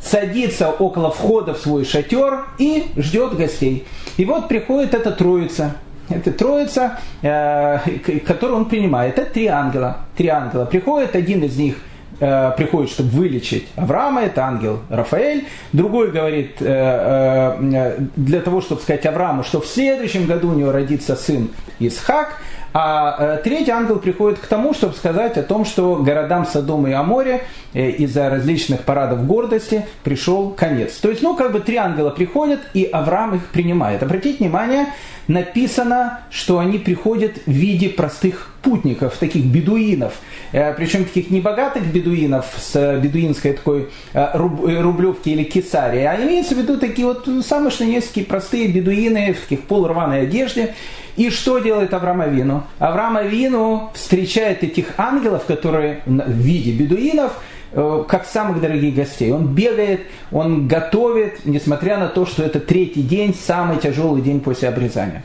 садится 0.00 0.70
около 0.70 1.10
входа 1.10 1.54
в 1.54 1.58
свой 1.58 1.84
шатер 1.84 2.44
и 2.58 2.86
ждет 2.96 3.36
гостей. 3.36 3.86
И 4.16 4.24
вот 4.24 4.48
приходит 4.48 4.94
эта 4.94 5.12
троица. 5.12 5.76
Это 6.08 6.32
троица, 6.32 6.98
э, 7.22 7.78
которую 8.26 8.58
он 8.58 8.64
принимает. 8.66 9.18
Это 9.18 9.30
три 9.30 9.46
ангела. 9.46 9.98
Три 10.16 10.28
ангела. 10.28 10.64
Приходит 10.64 11.14
один 11.14 11.44
из 11.44 11.56
них 11.56 11.76
э, 12.22 12.52
приходит, 12.56 12.90
чтобы 12.90 13.10
вылечить 13.10 13.66
Авраама, 13.76 14.22
это 14.22 14.44
ангел 14.44 14.80
Рафаэль. 14.88 15.44
Другой 15.72 16.12
говорит, 16.12 16.56
э, 16.60 16.66
э, 16.66 17.98
для 18.16 18.40
того, 18.40 18.60
чтобы 18.60 18.80
сказать 18.80 19.04
Аврааму, 19.06 19.42
что 19.42 19.60
в 19.60 19.66
следующем 19.66 20.26
году 20.26 20.50
у 20.50 20.54
него 20.54 20.72
родится 20.72 21.16
сын 21.16 21.50
Исхак. 21.80 22.38
А 22.74 23.36
третий 23.44 23.70
ангел 23.70 23.98
приходит 23.98 24.38
к 24.38 24.46
тому, 24.46 24.72
чтобы 24.72 24.94
сказать 24.94 25.36
о 25.36 25.42
том, 25.42 25.66
что 25.66 25.96
городам 25.96 26.46
Содома 26.46 26.88
и 26.88 26.92
Аморе 26.92 27.42
из-за 27.74 28.30
различных 28.30 28.84
парадов 28.84 29.26
гордости 29.26 29.84
пришел 30.02 30.48
конец. 30.50 30.94
То 30.94 31.10
есть, 31.10 31.20
ну, 31.20 31.36
как 31.36 31.52
бы 31.52 31.60
три 31.60 31.76
ангела 31.76 32.08
приходят, 32.08 32.60
и 32.72 32.84
Авраам 32.84 33.34
их 33.34 33.48
принимает. 33.48 34.02
Обратите 34.02 34.38
внимание, 34.38 34.86
написано, 35.28 36.20
что 36.30 36.60
они 36.60 36.78
приходят 36.78 37.32
в 37.44 37.50
виде 37.50 37.90
простых 37.90 38.51
путников, 38.62 39.16
таких 39.18 39.44
бедуинов. 39.44 40.14
Э, 40.52 40.72
Причем 40.74 41.04
таких 41.04 41.30
небогатых 41.30 41.84
бедуинов 41.86 42.46
с 42.56 42.98
бедуинской 43.00 43.52
такой 43.52 43.90
рублевки 44.12 45.28
или 45.30 45.44
кесарии, 45.44 46.02
а 46.02 46.16
имеется 46.22 46.54
в 46.54 46.58
виду 46.58 46.78
такие 46.78 47.06
вот 47.06 47.28
самые 47.44 47.70
что 47.70 47.84
несколько 47.84 48.28
простые 48.28 48.68
бедуины 48.68 49.34
в 49.34 49.40
таких 49.40 49.62
полурваной 49.62 50.22
одежде. 50.22 50.74
И 51.16 51.28
что 51.30 51.58
делает 51.58 51.92
Авраам 51.92 52.22
Авину? 52.22 52.64
Авраам 52.78 53.18
Авину 53.18 53.90
встречает 53.94 54.64
этих 54.64 54.86
ангелов, 54.96 55.44
которые 55.44 56.00
в 56.06 56.30
виде 56.30 56.72
бедуинов, 56.72 57.38
э, 57.72 58.04
как 58.08 58.26
самых 58.26 58.60
дорогих 58.60 58.94
гостей. 58.94 59.30
Он 59.30 59.46
бегает, 59.46 60.02
он 60.30 60.68
готовит, 60.68 61.44
несмотря 61.44 61.98
на 61.98 62.08
то, 62.08 62.24
что 62.24 62.42
это 62.42 62.60
третий 62.60 63.02
день, 63.02 63.34
самый 63.34 63.78
тяжелый 63.78 64.22
день 64.22 64.40
после 64.40 64.68
обрезания. 64.68 65.22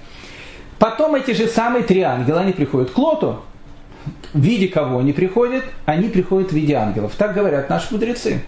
Потом 0.80 1.16
эти 1.16 1.32
же 1.32 1.48
самые 1.48 1.84
три 1.84 2.02
ангела, 2.02 2.42
они 2.42 2.54
приходят 2.54 2.92
к 2.92 2.98
Лоту. 2.98 3.42
В 4.34 4.40
виде 4.40 4.68
кого 4.68 5.00
они 5.00 5.14
приходят? 5.14 5.64
Они 5.86 6.10
приходят 6.10 6.52
в 6.52 6.56
виде 6.56 6.74
ангелов. 6.74 7.14
Так 7.18 7.34
говорят 7.34 7.70
наши 7.70 7.94
мудрецы. 7.94 8.44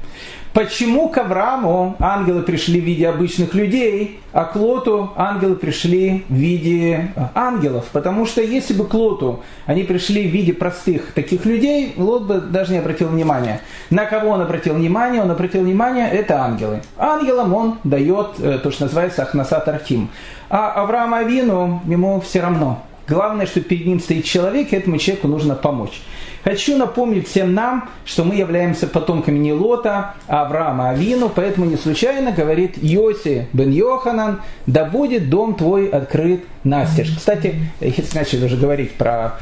Почему 0.53 1.09
к 1.09 1.17
Аврааму 1.19 1.95
ангелы 1.99 2.41
пришли 2.41 2.81
в 2.81 2.83
виде 2.83 3.07
обычных 3.07 3.53
людей, 3.53 4.19
а 4.33 4.45
к 4.45 4.55
Лоту 4.55 5.11
ангелы 5.15 5.55
пришли 5.55 6.25
в 6.27 6.33
виде 6.33 7.13
ангелов? 7.35 7.85
Потому 7.93 8.25
что 8.25 8.41
если 8.41 8.73
бы 8.73 8.87
к 8.87 8.93
Лоту 8.95 9.41
они 9.67 9.83
пришли 9.83 10.27
в 10.27 10.31
виде 10.31 10.51
простых 10.53 11.13
таких 11.13 11.45
людей, 11.45 11.93
Лот 11.97 12.23
бы 12.23 12.41
даже 12.41 12.71
не 12.73 12.79
обратил 12.79 13.09
внимания. 13.09 13.61
На 13.91 14.05
кого 14.05 14.29
он 14.29 14.41
обратил 14.41 14.73
внимание? 14.73 15.21
Он 15.21 15.29
обратил 15.29 15.61
внимание, 15.61 16.09
это 16.09 16.41
ангелы. 16.43 16.81
Ангелам 16.97 17.53
он 17.53 17.79
дает 17.83 18.39
э, 18.39 18.57
то, 18.57 18.71
что 18.71 18.85
называется 18.85 19.21
Ахнасат 19.21 19.67
Архим. 19.67 20.09
А 20.49 20.71
Авраам 20.71 21.13
Авину 21.13 21.81
ему 21.85 22.19
все 22.21 22.41
равно. 22.41 22.83
Главное, 23.09 23.47
что 23.47 23.61
перед 23.61 23.87
ним 23.87 23.99
стоит 23.99 24.23
человек, 24.25 24.71
и 24.71 24.75
этому 24.75 24.97
человеку 24.99 25.27
нужно 25.27 25.55
помочь. 25.55 26.01
Хочу 26.43 26.77
напомнить 26.77 27.27
всем 27.27 27.53
нам, 27.53 27.89
что 28.05 28.23
мы 28.23 28.35
являемся 28.35 28.87
потомками 28.87 29.37
не 29.39 29.51
Лота, 29.51 30.13
а 30.27 30.43
Авраама 30.43 30.91
Авину, 30.91 31.29
поэтому 31.29 31.65
не 31.65 31.75
случайно 31.75 32.31
говорит 32.31 32.77
Йоси 32.77 33.47
бен 33.51 33.71
Йоханан, 33.71 34.41
да 34.67 34.85
будет 34.85 35.29
дом 35.29 35.55
твой 35.55 35.89
открыт 35.89 36.45
настежь. 36.63 37.13
Кстати, 37.17 37.55
если 37.81 38.17
начали 38.17 38.45
уже 38.45 38.55
говорить 38.55 38.93
про 38.93 39.33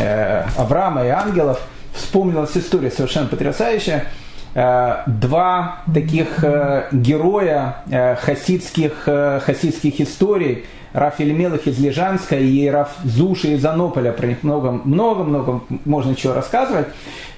э, 0.00 0.44
Авраама 0.56 1.04
и 1.04 1.08
ангелов, 1.08 1.60
вспомнилась 1.92 2.56
история 2.56 2.90
совершенно 2.90 3.26
потрясающая. 3.26 4.06
Э, 4.54 5.02
два 5.06 5.82
таких 5.92 6.42
э, 6.42 6.88
героя 6.92 7.82
э, 7.90 8.14
хасидских, 8.16 9.02
э, 9.06 9.40
хасидских 9.44 10.00
историй– 10.00 10.64
Раф 10.96 11.20
Ельмелых 11.20 11.66
из 11.66 11.78
Лежанска 11.78 12.38
и 12.38 12.66
Раф 12.68 12.96
Зуши 13.04 13.48
из 13.48 13.64
Анополя. 13.66 14.12
Про 14.12 14.28
них 14.28 14.42
много-много 14.42 15.60
можно 15.84 16.16
чего 16.16 16.32
рассказывать. 16.32 16.86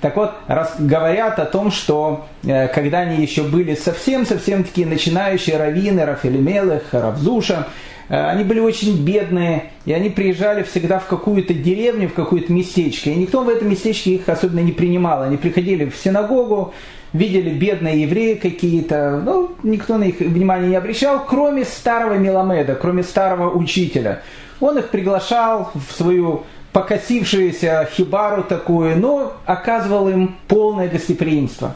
Так 0.00 0.14
вот, 0.14 0.30
раз, 0.46 0.76
говорят 0.78 1.40
о 1.40 1.44
том, 1.44 1.72
что 1.72 2.26
э, 2.44 2.68
когда 2.68 3.00
они 3.00 3.20
еще 3.20 3.42
были 3.42 3.74
совсем-совсем 3.74 4.62
такие 4.62 4.86
начинающие 4.86 5.56
раввины, 5.56 6.04
Раф 6.04 6.24
Ельмелых, 6.24 6.84
Раф 6.92 7.16
Зуша, 7.18 7.66
э, 8.08 8.14
они 8.14 8.44
были 8.44 8.60
очень 8.60 9.04
бедные, 9.04 9.72
и 9.84 9.92
они 9.92 10.08
приезжали 10.08 10.62
всегда 10.62 11.00
в 11.00 11.06
какую-то 11.06 11.52
деревню, 11.52 12.08
в 12.08 12.14
какое-то 12.14 12.52
местечко. 12.52 13.10
И 13.10 13.16
никто 13.16 13.42
в 13.42 13.48
этом 13.48 13.70
местечке 13.70 14.14
их 14.14 14.28
особенно 14.28 14.60
не 14.60 14.72
принимал. 14.72 15.22
Они 15.22 15.36
приходили 15.36 15.86
в 15.86 15.96
синагогу, 15.96 16.74
видели 17.12 17.50
бедные 17.50 18.02
евреи 18.02 18.34
какие-то, 18.34 19.20
ну, 19.24 19.52
никто 19.62 19.98
на 19.98 20.04
их 20.04 20.20
внимание 20.20 20.70
не 20.70 20.76
обращал, 20.76 21.24
кроме 21.24 21.64
старого 21.64 22.14
Меламеда, 22.14 22.74
кроме 22.74 23.02
старого 23.02 23.50
учителя. 23.50 24.22
Он 24.60 24.78
их 24.78 24.88
приглашал 24.88 25.70
в 25.74 25.92
свою 25.92 26.44
покосившуюся 26.72 27.88
хибару 27.92 28.42
такую, 28.42 28.98
но 28.98 29.32
оказывал 29.46 30.08
им 30.08 30.36
полное 30.48 30.88
гостеприимство. 30.88 31.74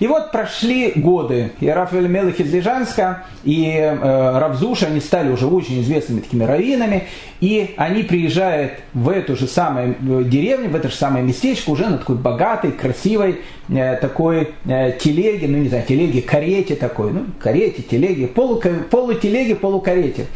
И 0.00 0.06
вот 0.06 0.32
прошли 0.32 0.92
годы, 0.96 1.52
и 1.60 1.68
Рафаэль 1.68 2.08
Мелых 2.08 2.40
из 2.40 2.52
Лежанска, 2.52 3.24
и 3.44 3.70
э, 3.76 4.38
Равзуша, 4.38 4.86
они 4.86 4.98
стали 4.98 5.30
уже 5.30 5.46
очень 5.46 5.82
известными 5.82 6.20
такими 6.20 6.44
раввинами, 6.44 7.04
и 7.40 7.74
они 7.76 8.02
приезжают 8.02 8.72
в 8.94 9.10
эту 9.10 9.36
же 9.36 9.46
самую 9.46 9.90
э, 9.90 10.24
деревню, 10.24 10.70
в 10.70 10.74
это 10.74 10.88
же 10.88 10.94
самое 10.94 11.22
местечко, 11.22 11.68
уже 11.68 11.86
на 11.86 11.98
такой 11.98 12.16
богатой, 12.16 12.72
красивой 12.72 13.40
э, 13.68 13.96
такой 13.96 14.54
э, 14.64 14.92
телеге, 14.98 15.48
ну 15.48 15.58
не 15.58 15.68
знаю, 15.68 15.84
телеге, 15.86 16.22
карете 16.22 16.76
такой, 16.76 17.12
ну 17.12 17.26
карете, 17.38 17.82
телеге, 17.82 18.26
полу, 18.26 18.58
полутелеге, 18.90 19.54
полукарете. 19.54 20.26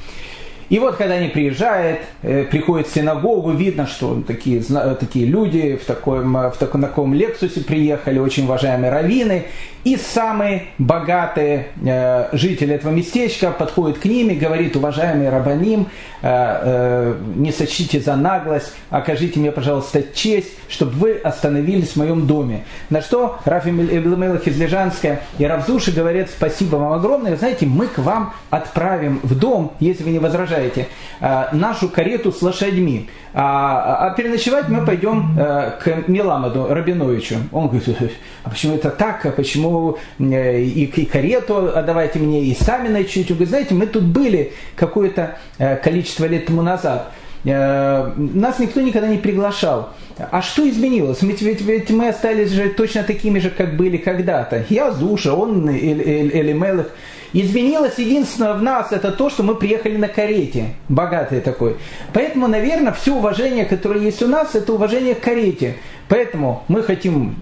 И 0.69 0.79
вот, 0.79 0.97
когда 0.97 1.15
они 1.15 1.29
приезжают, 1.29 2.01
э, 2.23 2.45
приходят 2.45 2.87
в 2.87 2.95
синагогу, 2.95 3.53
видно, 3.53 3.87
что 3.87 4.23
такие, 4.27 4.63
такие 4.99 5.27
люди 5.27 5.77
в 5.77 5.85
таком, 5.87 6.35
в 6.35 6.57
таком, 6.59 6.83
таком 6.83 7.15
лексусе 7.15 7.61
приехали, 7.61 8.19
очень 8.19 8.45
уважаемые 8.45 8.91
раввины, 8.91 9.45
и 9.85 9.97
самые 9.97 10.69
богатые 10.79 11.69
э, 11.85 12.29
жители 12.33 12.75
этого 12.75 12.91
местечка 12.91 13.51
подходят 13.51 13.99
к 13.99 14.07
ним 14.07 14.31
и 14.31 14.35
говорит, 14.35 14.77
уважаемый 14.77 15.29
Рабаним, 15.29 15.89
э, 16.23 16.27
э, 16.27 17.15
не 17.37 17.53
сочтите 17.53 18.01
за 18.01 18.17
наглость, 18.17 18.73
окажите 18.89 19.39
мне, 19.41 19.53
пожалуйста, 19.53 20.03
честь, 20.03 20.53
чтобы 20.69 20.93
вы 20.93 21.13
остановились 21.13 21.91
в 21.91 21.97
моем 21.97 22.27
доме. 22.27 22.65
На 22.89 23.03
что 23.03 23.39
Рафим 23.45 23.83
Эблемелах 23.83 24.47
из 24.47 24.59
Лежанска 24.59 25.21
и 25.39 25.45
Равзуши 25.45 25.93
говорят, 25.93 26.31
спасибо 26.31 26.77
вам 26.77 26.95
огромное, 26.95 27.37
знаете, 27.37 27.67
мы 27.67 27.87
к 27.87 27.99
вам 27.99 28.33
отправим 28.49 29.21
в 29.23 29.39
дом, 29.39 29.73
если 29.81 30.03
вы 30.03 30.13
не 30.13 30.19
возражаете, 30.19 30.54
э, 30.57 31.45
нашу 31.53 31.89
карету 31.89 32.33
с 32.33 32.43
лошадьми. 32.43 33.09
А, 33.33 34.07
а 34.07 34.11
переночевать 34.11 34.69
мы 34.69 34.87
пойдем 34.87 35.37
э, 35.37 35.73
к 35.83 36.09
Миламаду 36.09 36.69
Рабиновичу. 36.69 37.37
Он 37.51 37.69
говорит, 37.69 38.13
а 38.45 38.51
почему 38.51 38.77
это 38.77 38.91
так, 38.91 39.27
а 39.27 39.31
почему 39.31 39.99
э, 40.19 40.61
и, 40.61 40.85
и 40.85 41.05
карету 41.05 41.77
отдавайте 41.77 42.21
мне, 42.21 42.45
и 42.45 42.55
сами 42.55 42.89
ночуете. 42.89 43.33
Он 43.33 43.39
говорит, 43.39 43.49
знаете, 43.49 43.75
мы 43.75 43.87
тут 43.87 44.05
были 44.05 44.53
какое-то 44.77 45.37
э, 45.59 45.77
количество 45.77 46.27
лет 46.27 46.47
тому 46.47 46.63
назад. 46.63 47.11
Нас 47.45 48.59
никто 48.59 48.81
никогда 48.81 49.07
не 49.07 49.19
приглашал. 49.19 49.91
А 50.31 50.41
что 50.41 50.67
изменилось? 50.67 51.21
Ведь, 51.21 51.43
ведь, 51.43 51.61
ведь 51.61 51.91
мы 51.91 52.09
остались 52.09 52.51
же 52.51 52.71
точно 52.71 53.03
такими 53.03 53.39
же, 53.39 53.51
как 53.51 53.77
были 53.77 53.99
когда-то. 53.99 54.65
Я 54.71 54.93
Зуша, 54.93 55.35
он 55.35 55.69
Элимелых. 55.69 56.91
Изменилось 57.35 57.99
единственное 57.99 58.55
в 58.55 58.63
нас, 58.63 58.93
это 58.93 59.11
то, 59.11 59.29
что 59.29 59.43
мы 59.43 59.57
приехали 59.57 59.97
на 59.97 60.07
карете, 60.07 60.77
богатый 60.89 61.41
такой. 61.41 61.77
Поэтому, 62.13 62.47
наверное, 62.47 62.93
все 62.93 63.13
уважение, 63.13 63.65
которое 63.65 64.01
есть 64.01 64.23
у 64.23 64.29
нас, 64.29 64.55
это 64.55 64.73
уважение 64.73 65.17
к 65.17 65.21
карете. 65.21 65.75
Поэтому 66.09 66.63
мы 66.69 66.85
хотим 66.85 67.35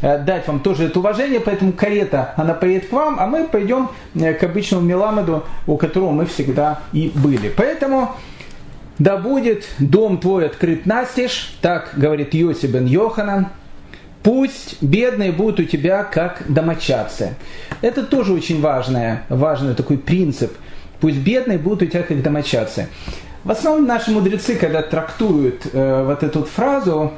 э, 0.00 0.18
дать 0.24 0.46
вам 0.46 0.60
тоже 0.60 0.84
это 0.84 1.00
уважение, 1.00 1.40
поэтому 1.40 1.72
карета, 1.72 2.34
она 2.36 2.54
поедет 2.54 2.88
к 2.88 2.92
вам, 2.92 3.16
а 3.18 3.26
мы 3.26 3.48
пойдем 3.48 3.88
э, 4.14 4.32
к 4.34 4.44
обычному 4.44 4.86
Меламеду, 4.86 5.42
у 5.66 5.76
которого 5.76 6.12
мы 6.12 6.26
всегда 6.26 6.78
и 6.92 7.10
были. 7.12 7.48
Поэтому 7.48 8.14
да 9.00 9.16
будет 9.16 9.64
дом 9.80 10.18
твой 10.18 10.46
открыт 10.46 10.86
настежь, 10.86 11.56
так 11.62 11.94
говорит 11.96 12.32
Йосиб 12.32 12.70
бен 12.70 12.86
Йоханан, 12.86 13.48
Пусть 14.22 14.82
бедные 14.82 15.32
будут 15.32 15.60
у 15.60 15.64
тебя 15.64 16.02
как 16.04 16.42
домочадцы. 16.48 17.34
Это 17.82 18.02
тоже 18.02 18.32
очень 18.32 18.60
важное, 18.60 19.24
важный 19.28 19.74
такой 19.74 19.96
принцип. 19.98 20.52
Пусть 21.00 21.18
бедные 21.18 21.58
будут 21.58 21.82
у 21.82 21.86
тебя 21.86 22.02
как 22.02 22.22
домочадцы. 22.22 22.88
В 23.44 23.50
основном 23.50 23.86
наши 23.86 24.10
мудрецы, 24.10 24.56
когда 24.56 24.82
трактуют 24.82 25.68
э, 25.72 26.04
вот 26.04 26.22
эту 26.22 26.42
фразу 26.42 27.12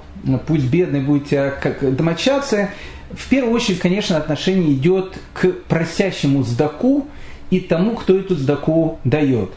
«пусть 0.47 0.67
бедные 0.67 1.01
будут 1.01 1.23
у 1.25 1.27
тебя 1.27 1.51
как 1.51 1.97
домочадцы», 1.97 2.69
в 3.11 3.29
первую 3.29 3.55
очередь, 3.55 3.81
конечно, 3.81 4.17
отношение 4.17 4.73
идет 4.75 5.19
к 5.33 5.49
просящему 5.67 6.45
сдаку 6.45 7.09
и 7.51 7.59
тому, 7.59 7.97
кто 7.97 8.17
эту 8.17 8.37
сдаку 8.37 9.01
дает. 9.03 9.51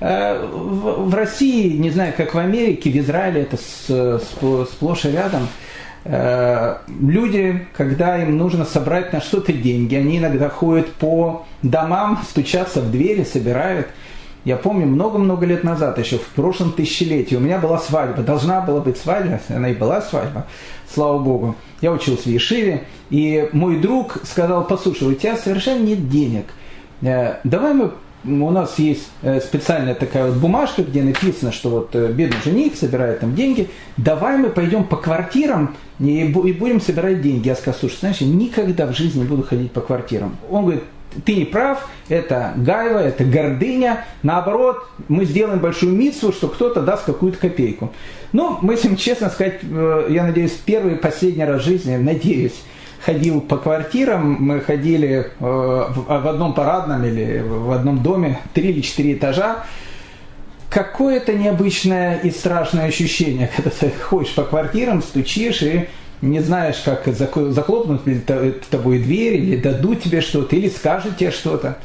Э, 0.00 0.44
в 0.44 1.14
России, 1.14 1.76
не 1.76 1.90
знаю, 1.90 2.12
как 2.16 2.34
в 2.34 2.38
Америке, 2.38 2.90
в 2.90 2.96
Израиле 2.96 3.42
это 3.42 3.56
сплошь 4.64 5.04
и 5.04 5.12
рядом– 5.12 5.46
Э, 5.58 5.67
люди, 6.08 7.66
когда 7.76 8.22
им 8.22 8.38
нужно 8.38 8.64
собрать 8.64 9.12
на 9.12 9.20
что-то 9.20 9.52
деньги, 9.52 9.94
они 9.94 10.18
иногда 10.18 10.48
ходят 10.48 10.90
по 10.94 11.46
домам, 11.62 12.20
стучатся 12.30 12.80
в 12.80 12.90
двери, 12.90 13.24
собирают. 13.24 13.88
Я 14.44 14.56
помню, 14.56 14.86
много-много 14.86 15.44
лет 15.44 15.64
назад, 15.64 15.98
еще 15.98 16.16
в 16.16 16.26
прошлом 16.28 16.72
тысячелетии, 16.72 17.34
у 17.34 17.40
меня 17.40 17.58
была 17.58 17.78
свадьба, 17.78 18.22
должна 18.22 18.62
была 18.62 18.80
быть 18.80 18.96
свадьба, 18.96 19.40
она 19.48 19.68
и 19.68 19.74
была 19.74 20.00
свадьба, 20.00 20.46
слава 20.90 21.18
богу. 21.18 21.56
Я 21.82 21.92
учился 21.92 22.22
в 22.22 22.32
Ешиве, 22.32 22.84
и 23.10 23.50
мой 23.52 23.78
друг 23.78 24.18
сказал, 24.24 24.66
послушай, 24.66 25.08
у 25.08 25.14
тебя 25.14 25.36
совершенно 25.36 25.82
нет 25.82 26.08
денег, 26.08 26.46
э, 27.02 27.34
давай 27.44 27.74
мы 27.74 27.92
у 28.24 28.50
нас 28.50 28.78
есть 28.78 29.08
э, 29.22 29.40
специальная 29.40 29.94
такая 29.94 30.26
вот 30.26 30.36
бумажка, 30.36 30.82
где 30.82 31.02
написано, 31.02 31.52
что 31.52 31.70
вот 31.70 31.90
э, 31.94 32.12
бедный 32.12 32.40
жених 32.44 32.76
собирает 32.76 33.20
там 33.20 33.34
деньги, 33.34 33.68
давай 33.96 34.36
мы 34.36 34.50
пойдем 34.50 34.84
по 34.84 34.96
квартирам 34.96 35.76
и 36.00 36.24
будем 36.24 36.80
собирать 36.80 37.22
деньги. 37.22 37.48
Я 37.48 37.54
сказал, 37.54 37.78
слушай, 37.78 37.98
знаешь, 38.00 38.18
я 38.18 38.26
никогда 38.26 38.86
в 38.86 38.96
жизни 38.96 39.20
не 39.20 39.26
буду 39.26 39.42
ходить 39.42 39.72
по 39.72 39.80
квартирам. 39.80 40.36
Он 40.50 40.64
говорит, 40.64 40.84
ты 41.24 41.34
не 41.34 41.44
прав, 41.44 41.88
это 42.08 42.52
гайва, 42.56 42.98
это 42.98 43.24
гордыня. 43.24 44.04
Наоборот, 44.22 44.86
мы 45.08 45.24
сделаем 45.24 45.58
большую 45.58 45.94
митсу, 45.94 46.32
что 46.32 46.48
кто-то 46.48 46.82
даст 46.82 47.04
какую-то 47.04 47.38
копейку. 47.38 47.92
Ну, 48.32 48.58
мы 48.62 48.76
с 48.76 48.84
ним, 48.84 48.96
честно 48.96 49.30
сказать, 49.30 49.60
э, 49.62 50.06
я 50.10 50.24
надеюсь, 50.24 50.52
первый 50.52 50.94
и 50.94 50.96
последний 50.96 51.44
раз 51.44 51.62
в 51.62 51.64
жизни, 51.64 51.96
надеюсь, 51.96 52.62
ходил 53.04 53.40
по 53.40 53.56
квартирам, 53.56 54.36
мы 54.40 54.60
ходили 54.60 55.30
э, 55.38 55.40
в 55.40 56.28
одном 56.28 56.54
парадном 56.54 57.04
или 57.04 57.40
в 57.40 57.70
одном 57.70 58.02
доме, 58.02 58.38
три 58.54 58.70
или 58.70 58.80
четыре 58.80 59.14
этажа. 59.14 59.64
Какое-то 60.70 61.32
необычное 61.32 62.18
и 62.18 62.30
страшное 62.30 62.86
ощущение, 62.86 63.50
когда 63.56 63.70
ты 63.70 63.90
ходишь 63.90 64.34
по 64.34 64.42
квартирам, 64.42 65.02
стучишь 65.02 65.62
и 65.62 65.88
не 66.20 66.40
знаешь, 66.40 66.82
как 66.84 67.06
захлопнут 67.06 68.06
ли 68.06 68.20
тобой 68.70 68.98
дверь, 68.98 69.36
или 69.36 69.56
дадут 69.56 70.02
тебе 70.02 70.20
что-то, 70.20 70.56
или 70.56 70.68
скажут 70.68 71.16
тебе 71.16 71.30
что-то. 71.30 71.78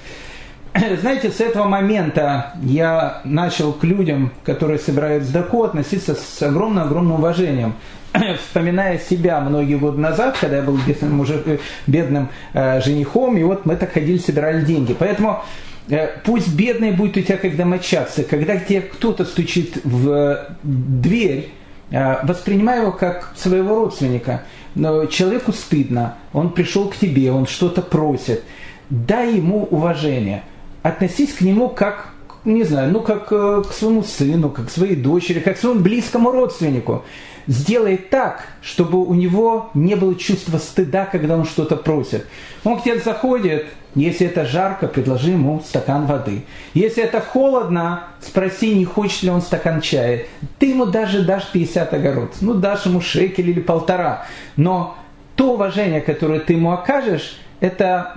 Знаете, 1.01 1.29
с 1.29 1.39
этого 1.39 1.65
момента 1.65 2.53
я 2.63 3.21
начал 3.23 3.73
к 3.73 3.83
людям, 3.83 4.31
которые 4.43 4.79
собирают 4.79 5.23
сдаку, 5.23 5.63
относиться 5.63 6.15
с 6.15 6.41
огромным-огромным 6.41 7.13
уважением. 7.13 7.75
вспоминая 8.37 8.99
себя 8.99 9.39
многие 9.41 9.75
годы 9.75 9.99
назад, 9.99 10.37
когда 10.39 10.57
я 10.57 10.63
был 10.63 10.77
бедным, 10.85 11.19
уже, 11.19 11.41
э, 11.45 11.57
бедным 11.87 12.29
э, 12.53 12.81
женихом, 12.81 13.37
и 13.37 13.43
вот 13.43 13.65
мы 13.65 13.75
так 13.75 13.93
ходили, 13.93 14.17
собирали 14.17 14.63
деньги. 14.63 14.95
Поэтому 14.97 15.43
э, 15.89 16.07
пусть 16.23 16.53
бедный 16.53 16.91
будет 16.91 17.17
у 17.17 17.21
тебя 17.21 17.37
как 17.37 17.55
домочадцы, 17.55 18.23
когда 18.23 18.57
тебе 18.57 18.81
кто-то 18.81 19.25
стучит 19.25 19.79
в 19.83 20.09
э, 20.09 20.45
дверь, 20.63 21.51
воспринимай 21.91 22.79
его 22.79 22.91
как 22.91 23.33
своего 23.35 23.75
родственника. 23.75 24.43
Но 24.73 25.05
человеку 25.05 25.51
стыдно, 25.51 26.15
он 26.31 26.51
пришел 26.51 26.89
к 26.89 26.95
тебе, 26.95 27.31
он 27.31 27.45
что-то 27.45 27.83
просит. 27.83 28.43
Дай 28.89 29.35
ему 29.35 29.65
уважение. 29.65 30.41
Относись 30.81 31.33
к 31.33 31.41
нему 31.41 31.69
как 31.69 32.12
не 32.45 32.63
знаю, 32.63 32.91
ну 32.91 33.01
как 33.01 33.31
э, 33.31 33.63
к 33.67 33.71
своему 33.73 34.03
сыну, 34.03 34.49
как 34.49 34.67
к 34.67 34.71
своей 34.71 34.95
дочери, 34.95 35.39
как 35.39 35.55
к 35.55 35.59
своему 35.59 35.79
близкому 35.79 36.31
родственнику 36.31 37.03
сделай 37.47 37.97
так, 37.97 38.45
чтобы 38.61 39.03
у 39.03 39.13
него 39.13 39.69
не 39.73 39.95
было 39.95 40.15
чувства 40.15 40.57
стыда, 40.57 41.05
когда 41.05 41.35
он 41.35 41.45
что-то 41.45 41.75
просит. 41.75 42.25
Он 42.63 42.79
к 42.79 42.83
тебе 42.83 42.99
заходит, 42.99 43.67
если 43.95 44.27
это 44.27 44.45
жарко, 44.45 44.87
предложи 44.87 45.31
ему 45.31 45.61
стакан 45.65 46.05
воды. 46.05 46.43
Если 46.73 47.03
это 47.03 47.21
холодно, 47.21 48.03
спроси, 48.21 48.73
не 48.73 48.85
хочет 48.85 49.23
ли 49.23 49.29
он 49.29 49.41
стакан 49.41 49.81
чая. 49.81 50.25
Ты 50.59 50.67
ему 50.67 50.85
даже 50.85 51.23
дашь 51.23 51.47
50 51.51 51.93
огород, 51.93 52.33
ну 52.41 52.53
дашь 52.53 52.85
ему 52.85 53.01
шекель 53.01 53.49
или 53.49 53.59
полтора. 53.59 54.25
Но 54.55 54.97
то 55.35 55.53
уважение, 55.53 56.01
которое 56.01 56.39
ты 56.39 56.53
ему 56.53 56.71
окажешь, 56.71 57.37
это, 57.63 58.11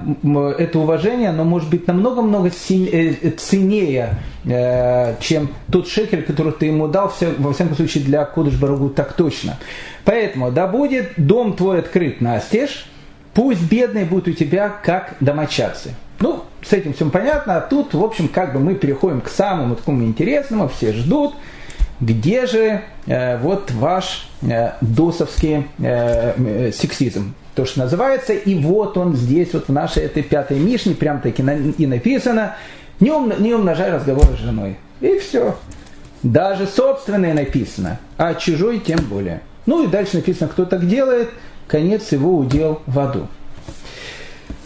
это 0.58 0.78
уважение, 0.80 1.28
оно 1.28 1.44
может 1.44 1.70
быть 1.70 1.86
намного-много 1.86 2.48
э, 2.48 3.30
ценнее, 3.38 4.18
э, 4.44 5.14
чем 5.20 5.50
тот 5.70 5.86
шекель, 5.86 6.24
который 6.24 6.50
ты 6.52 6.66
ему 6.66 6.88
дал, 6.88 7.12
во 7.38 7.52
всяком 7.52 7.76
случае 7.76 8.02
для 8.02 8.24
Кудыш 8.24 8.58
Барагу 8.58 8.88
так 8.88 9.12
точно. 9.12 9.56
Поэтому, 10.04 10.50
да 10.50 10.66
будет 10.66 11.12
дом 11.16 11.52
твой 11.52 11.78
открыт 11.78 12.20
настежь, 12.20 12.88
пусть 13.34 13.62
бедные 13.70 14.04
будут 14.04 14.26
у 14.26 14.32
тебя 14.32 14.68
как 14.68 15.14
домочадцы. 15.20 15.94
Ну, 16.18 16.42
с 16.60 16.72
этим 16.72 16.92
всем 16.92 17.12
понятно, 17.12 17.58
а 17.58 17.60
тут, 17.60 17.94
в 17.94 18.02
общем, 18.02 18.26
как 18.26 18.52
бы 18.52 18.58
мы 18.58 18.74
переходим 18.74 19.20
к 19.20 19.28
самому 19.28 19.76
такому 19.76 20.02
интересному, 20.02 20.66
все 20.66 20.92
ждут, 20.92 21.34
где 22.00 22.46
же 22.46 22.82
э, 23.06 23.38
вот 23.38 23.70
ваш 23.70 24.28
э, 24.42 24.72
досовский 24.80 25.68
э, 25.78 26.34
э 26.36 26.72
сексизм 26.72 27.32
то, 27.56 27.64
что 27.64 27.80
называется. 27.80 28.34
И 28.34 28.54
вот 28.54 28.96
он 28.96 29.16
здесь, 29.16 29.52
вот 29.54 29.66
в 29.66 29.72
нашей 29.72 30.04
этой 30.04 30.22
пятой 30.22 30.61
Мишне, 30.61 30.94
прям 30.94 31.20
таки 31.20 31.42
и 31.42 31.87
написано, 31.87 32.54
не, 33.00 33.11
ум, 33.11 33.33
не 33.38 33.54
умножай 33.54 33.90
разговоры 33.90 34.37
с 34.37 34.40
женой. 34.40 34.76
И 35.00 35.18
все. 35.18 35.57
Даже 36.22 36.66
собственное 36.66 37.35
написано, 37.35 37.98
а 38.18 38.35
чужой 38.35 38.78
тем 38.78 38.98
более. 39.09 39.40
Ну 39.64 39.85
и 39.85 39.87
дальше 39.87 40.16
написано, 40.16 40.48
кто 40.48 40.64
так 40.64 40.87
делает, 40.87 41.31
конец 41.66 42.12
его 42.12 42.37
удел 42.37 42.83
в 42.87 42.98
аду. 42.98 43.26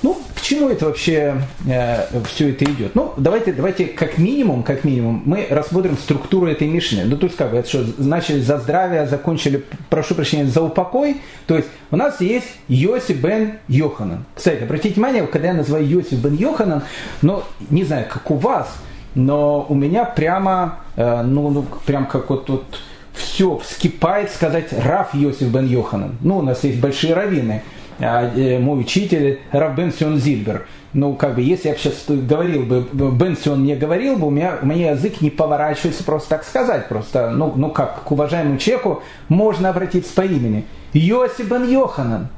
Ну, 0.02 0.20
чему 0.50 0.68
это 0.68 0.86
вообще 0.86 1.36
э, 1.66 2.06
все 2.26 2.50
это 2.50 2.64
идет? 2.64 2.96
Ну, 2.96 3.14
давайте, 3.16 3.52
давайте 3.52 3.86
как 3.86 4.18
минимум, 4.18 4.64
как 4.64 4.82
минимум, 4.82 5.22
мы 5.24 5.46
рассмотрим 5.48 5.96
структуру 5.96 6.48
этой 6.48 6.66
мишны. 6.66 7.04
Ну, 7.04 7.16
то 7.16 7.26
есть, 7.26 7.36
как 7.36 7.52
бы, 7.52 7.58
это 7.58 7.68
что, 7.68 7.84
начали 7.98 8.40
за 8.40 8.58
здравие, 8.58 9.06
закончили, 9.06 9.64
прошу 9.88 10.16
прощения, 10.16 10.46
за 10.46 10.62
упокой. 10.62 11.18
То 11.46 11.56
есть, 11.56 11.68
у 11.92 11.96
нас 11.96 12.20
есть 12.20 12.48
Йосиф 12.66 13.20
бен 13.20 13.58
Йоханан. 13.68 14.24
Кстати, 14.34 14.64
обратите 14.64 14.94
внимание, 14.94 15.24
когда 15.28 15.48
я 15.48 15.54
называю 15.54 15.86
Йосиф 15.86 16.18
бен 16.18 16.34
Йоханан, 16.34 16.82
ну, 17.22 17.44
не 17.70 17.84
знаю, 17.84 18.06
как 18.10 18.28
у 18.30 18.34
вас, 18.34 18.74
но 19.14 19.64
у 19.68 19.74
меня 19.76 20.04
прямо, 20.04 20.80
э, 20.96 21.22
ну, 21.22 21.50
ну, 21.50 21.64
прям 21.86 22.06
как 22.06 22.28
вот 22.28 22.46
тут 22.46 22.64
все 23.12 23.56
вскипает 23.58 24.30
сказать 24.30 24.72
Раф 24.72 25.14
Йосиф 25.14 25.48
бен 25.48 25.66
Йоханан. 25.66 26.16
Ну, 26.22 26.38
у 26.38 26.42
нас 26.42 26.64
есть 26.64 26.80
большие 26.80 27.14
раввины. 27.14 27.62
А, 28.00 28.30
э, 28.34 28.58
мой 28.58 28.80
учитель 28.80 29.40
Раф 29.52 29.74
Бен 29.76 29.92
Сион 29.92 30.18
Зильбер. 30.18 30.66
Ну, 30.92 31.14
как 31.14 31.34
бы, 31.34 31.42
если 31.42 31.68
я 31.68 31.76
сейчас 31.76 32.04
говорил 32.08 32.64
бы, 32.64 32.80
Бен 32.92 33.36
Сион 33.36 33.64
не 33.64 33.76
говорил 33.76 34.16
бы, 34.16 34.26
у 34.28 34.30
меня, 34.30 34.58
у 34.60 34.66
меня 34.66 34.92
язык 34.92 35.20
не 35.20 35.30
поворачивается 35.30 36.02
просто 36.02 36.30
так 36.30 36.44
сказать. 36.44 36.88
Просто, 36.88 37.30
ну, 37.30 37.52
ну 37.54 37.70
как, 37.70 38.02
к 38.04 38.10
уважаемому 38.10 38.58
человеку 38.58 39.02
можно 39.28 39.68
обратиться 39.68 40.14
по 40.14 40.22
имени. 40.22 40.64
Йосиф 40.92 41.48
Бен 41.48 41.68
Йоханан, 41.68 42.28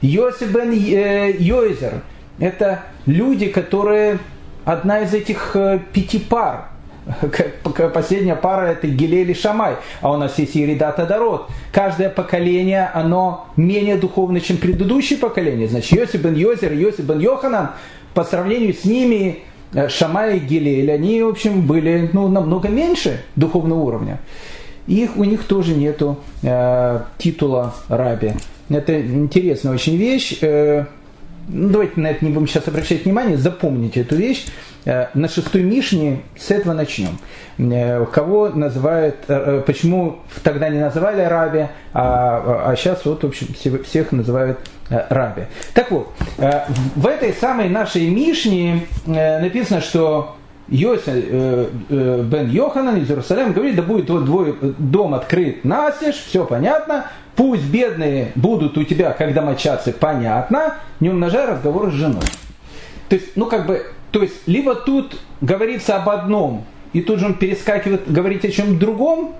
Йосиф 0.00 0.52
Бен 0.52 0.72
э, 0.72 1.36
Йойзер. 1.38 2.02
Это 2.38 2.80
люди, 3.06 3.46
которые 3.46 4.18
одна 4.64 5.00
из 5.00 5.14
этих 5.14 5.54
э, 5.54 5.78
пяти 5.92 6.18
пар, 6.18 6.71
Последняя 7.94 8.36
пара 8.36 8.66
это 8.66 8.86
Гилель 8.86 9.30
и 9.30 9.34
Шамай, 9.34 9.76
а 10.00 10.12
у 10.12 10.16
нас 10.16 10.38
есть 10.38 10.56
Ирида 10.56 10.92
Тадарот. 10.92 11.48
Каждое 11.72 12.08
поколение, 12.08 12.90
оно 12.94 13.48
менее 13.56 13.96
духовно, 13.96 14.40
чем 14.40 14.56
предыдущее 14.56 15.18
поколение. 15.18 15.68
Значит, 15.68 15.92
Йосиф 15.92 16.22
бен 16.22 16.34
Йозер, 16.34 16.72
Йосиф 16.72 17.04
бен 17.04 17.18
Йоханан, 17.18 17.70
по 18.14 18.24
сравнению 18.24 18.74
с 18.74 18.84
ними, 18.84 19.40
э, 19.74 19.88
Шамай 19.88 20.36
и 20.36 20.40
Гилель, 20.40 20.92
они, 20.92 21.22
в 21.22 21.28
общем, 21.28 21.66
были 21.66 22.10
ну, 22.12 22.28
намного 22.28 22.68
меньше 22.68 23.22
духовного 23.36 23.80
уровня. 23.80 24.18
Их, 24.86 25.16
у 25.16 25.24
них 25.24 25.44
тоже 25.44 25.74
нету 25.74 26.18
э, 26.42 27.00
титула 27.18 27.74
раби. 27.88 28.32
Это 28.68 29.00
интересная 29.00 29.72
очень 29.72 29.96
вещь. 29.96 30.38
Э, 30.40 30.86
ну, 31.48 31.68
давайте 31.68 32.00
на 32.00 32.08
это 32.08 32.24
не 32.24 32.30
будем 32.30 32.46
сейчас 32.46 32.68
обращать 32.68 33.04
внимание, 33.04 33.36
запомните 33.36 34.00
эту 34.00 34.16
вещь. 34.16 34.46
Э, 34.84 35.06
на 35.14 35.28
шестой 35.28 35.62
Мишне 35.62 36.22
с 36.36 36.50
этого 36.50 36.72
начнем. 36.72 37.18
Э, 37.58 38.04
кого 38.06 38.48
называют, 38.48 39.16
э, 39.28 39.62
почему 39.64 40.18
тогда 40.42 40.68
не 40.68 40.80
называли 40.80 41.22
раби, 41.22 41.66
а, 41.92 42.64
а 42.66 42.76
сейчас 42.76 43.04
вот, 43.04 43.22
в 43.22 43.26
общем, 43.26 43.48
всех 43.84 44.12
называют 44.12 44.58
раби. 44.88 45.42
Так 45.72 45.90
вот, 45.90 46.12
в 46.36 47.06
этой 47.06 47.32
самой 47.32 47.68
нашей 47.68 48.08
Мишне 48.08 48.86
написано, 49.06 49.80
что 49.80 50.36
Йосиф 50.68 51.14
бен 51.88 52.50
Йоханан 52.50 52.98
из 52.98 53.08
Иерусалима 53.08 53.52
говорит, 53.52 53.76
да 53.76 53.82
будет 53.82 54.10
вот 54.10 54.24
двой, 54.24 54.56
дом 54.78 55.14
открыт 55.14 55.64
настежь, 55.64 56.16
все 56.16 56.44
понятно, 56.44 57.06
пусть 57.36 57.64
бедные 57.64 58.32
будут 58.34 58.76
у 58.78 58.84
тебя 58.84 59.12
как 59.12 59.34
домочадцы, 59.34 59.92
понятно, 59.92 60.74
не 61.00 61.10
умножай 61.10 61.46
разговоры 61.46 61.90
с 61.90 61.94
женой. 61.94 62.24
То 63.08 63.16
есть, 63.16 63.36
ну 63.36 63.46
как 63.46 63.66
бы 63.66 63.84
то 64.12 64.22
есть, 64.22 64.46
либо 64.46 64.74
тут 64.74 65.18
говорится 65.40 65.96
об 65.96 66.08
одном, 66.10 66.64
и 66.92 67.00
тут 67.00 67.18
же 67.18 67.26
он 67.26 67.34
перескакивает, 67.34 68.12
говорить 68.12 68.44
о 68.44 68.50
чем-то 68.50 68.78
другом, 68.78 69.34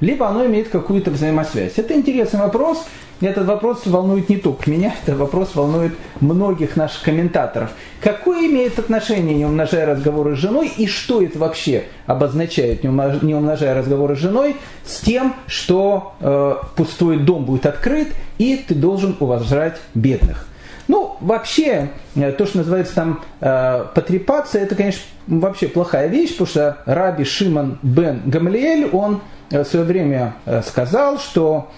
либо 0.00 0.28
оно 0.28 0.46
имеет 0.46 0.68
какую-то 0.68 1.10
взаимосвязь. 1.10 1.74
Это 1.76 1.94
интересный 1.94 2.40
вопрос. 2.40 2.84
Этот 3.20 3.46
вопрос 3.46 3.86
волнует 3.86 4.28
не 4.28 4.36
только 4.36 4.70
меня, 4.70 4.94
этот 5.02 5.18
вопрос 5.18 5.54
волнует 5.54 5.94
многих 6.20 6.76
наших 6.76 7.02
комментаторов. 7.02 7.70
Какое 8.00 8.46
имеет 8.46 8.78
отношение, 8.78 9.34
не 9.34 9.46
умножая 9.46 9.86
разговоры 9.86 10.36
с 10.36 10.38
женой, 10.38 10.70
и 10.76 10.86
что 10.86 11.22
это 11.22 11.38
вообще 11.38 11.84
обозначает, 12.04 12.84
не 12.84 13.34
умножая 13.34 13.74
разговоры 13.74 14.16
с 14.16 14.18
женой, 14.18 14.56
с 14.84 15.00
тем, 15.00 15.34
что 15.46 16.14
э, 16.20 16.56
пустой 16.76 17.18
дом 17.18 17.46
будет 17.46 17.64
открыт, 17.64 18.08
и 18.36 18.56
ты 18.56 18.74
должен 18.74 19.16
уважать 19.18 19.80
бедных. 19.94 20.46
Ну, 20.88 21.16
вообще, 21.20 21.90
э, 22.14 22.32
то, 22.32 22.46
что 22.46 22.58
называется 22.58 22.94
там 22.94 23.24
э, 23.40 23.86
потрепаться, 23.94 24.58
это, 24.58 24.74
конечно, 24.74 25.02
вообще 25.26 25.68
плохая 25.68 26.08
вещь, 26.08 26.32
потому 26.32 26.48
что 26.48 26.78
Раби 26.86 27.24
Шимон 27.24 27.78
бен 27.82 28.22
Гамлиэль, 28.26 28.90
он 28.92 29.20
э, 29.50 29.64
в 29.64 29.66
свое 29.66 29.84
время 29.84 30.36
э, 30.44 30.62
сказал, 30.62 31.18
что 31.18 31.70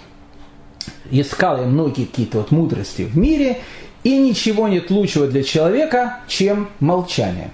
искал 1.10 1.60
я 1.60 1.66
многие 1.66 2.04
какие-то 2.04 2.38
вот 2.38 2.50
мудрости 2.50 3.02
в 3.02 3.16
мире, 3.16 3.58
и 4.04 4.16
ничего 4.16 4.68
нет 4.68 4.90
лучшего 4.90 5.26
для 5.26 5.42
человека, 5.42 6.18
чем 6.28 6.68
молчание. 6.80 7.50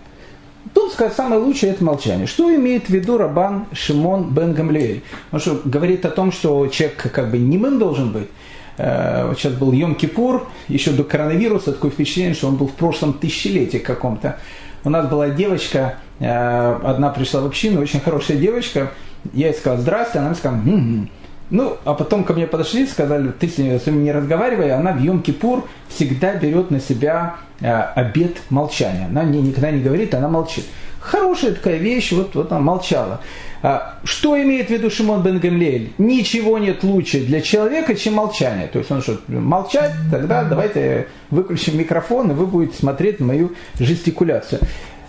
Тут 0.72 0.92
сказать, 0.92 1.14
самое 1.14 1.40
лучшее 1.40 1.72
это 1.72 1.84
молчание. 1.84 2.26
Что 2.26 2.52
имеет 2.54 2.86
в 2.86 2.90
виду 2.90 3.16
Рабан 3.16 3.66
Шимон 3.72 4.34
бен 4.34 4.54
Гамлиэль? 4.54 5.02
Он 5.30 5.38
что, 5.38 5.60
говорит 5.64 6.04
о 6.04 6.10
том, 6.10 6.32
что 6.32 6.66
человек 6.66 7.12
как 7.12 7.30
бы 7.30 7.38
немым 7.38 7.78
должен 7.78 8.12
быть. 8.12 8.28
Э, 8.76 9.26
вот 9.28 9.38
сейчас 9.38 9.52
был 9.52 9.72
Йом-Кипур, 9.72 10.46
еще 10.68 10.92
до 10.92 11.04
коронавируса, 11.04 11.72
такое 11.72 11.90
впечатление, 11.90 12.34
что 12.34 12.48
он 12.48 12.56
был 12.56 12.68
в 12.68 12.74
прошлом 12.74 13.14
тысячелетии 13.14 13.78
каком-то. 13.78 14.38
У 14.84 14.90
нас 14.90 15.08
была 15.08 15.30
девочка, 15.30 15.96
э, 16.18 16.80
одна 16.82 17.10
пришла 17.10 17.40
в 17.40 17.46
общину, 17.46 17.80
очень 17.80 18.00
хорошая 18.00 18.36
девочка, 18.36 18.90
я 19.32 19.48
ей 19.48 19.54
сказал 19.54 19.78
«Здрасте», 19.78 20.18
она 20.18 20.28
мне 20.28 20.36
сказала 20.36 20.58
«М-м-м». 20.60 21.10
Ну, 21.50 21.76
а 21.84 21.94
потом 21.94 22.24
ко 22.24 22.32
мне 22.32 22.46
подошли, 22.46 22.86
сказали, 22.86 23.30
ты 23.30 23.48
с 23.48 23.58
ней 23.58 23.78
не 23.86 24.12
разговаривай, 24.12 24.72
она 24.72 24.92
в 24.92 25.02
Йом-Кипур 25.02 25.64
всегда 25.88 26.34
берет 26.34 26.70
на 26.70 26.80
себя 26.80 27.36
э, 27.60 27.70
обед 27.70 28.38
молчания. 28.50 29.06
Она 29.10 29.22
мне 29.22 29.40
никогда 29.40 29.70
не 29.70 29.82
говорит, 29.82 30.14
она 30.14 30.28
молчит. 30.28 30.64
Хорошая 31.00 31.52
такая 31.52 31.76
вещь, 31.76 32.12
вот, 32.12 32.34
вот 32.34 32.50
она 32.50 32.60
молчала. 32.60 33.20
А, 33.66 33.94
что 34.04 34.36
имеет 34.42 34.66
в 34.66 34.70
виду 34.70 34.90
Шимон 34.90 35.22
бен 35.22 35.38
Гамлиэль? 35.38 35.94
Ничего 35.96 36.58
нет 36.58 36.84
лучше 36.84 37.20
для 37.20 37.40
человека, 37.40 37.94
чем 37.94 38.12
молчание. 38.12 38.66
То 38.66 38.78
есть 38.78 38.90
он 38.90 39.00
что, 39.00 39.18
молчать, 39.28 39.90
тогда 40.10 40.44
давайте 40.44 41.08
выключим 41.30 41.78
микрофон, 41.78 42.30
и 42.30 42.34
вы 42.34 42.46
будете 42.46 42.76
смотреть 42.76 43.20
на 43.20 43.26
мою 43.26 43.54
жестикуляцию. 43.80 44.60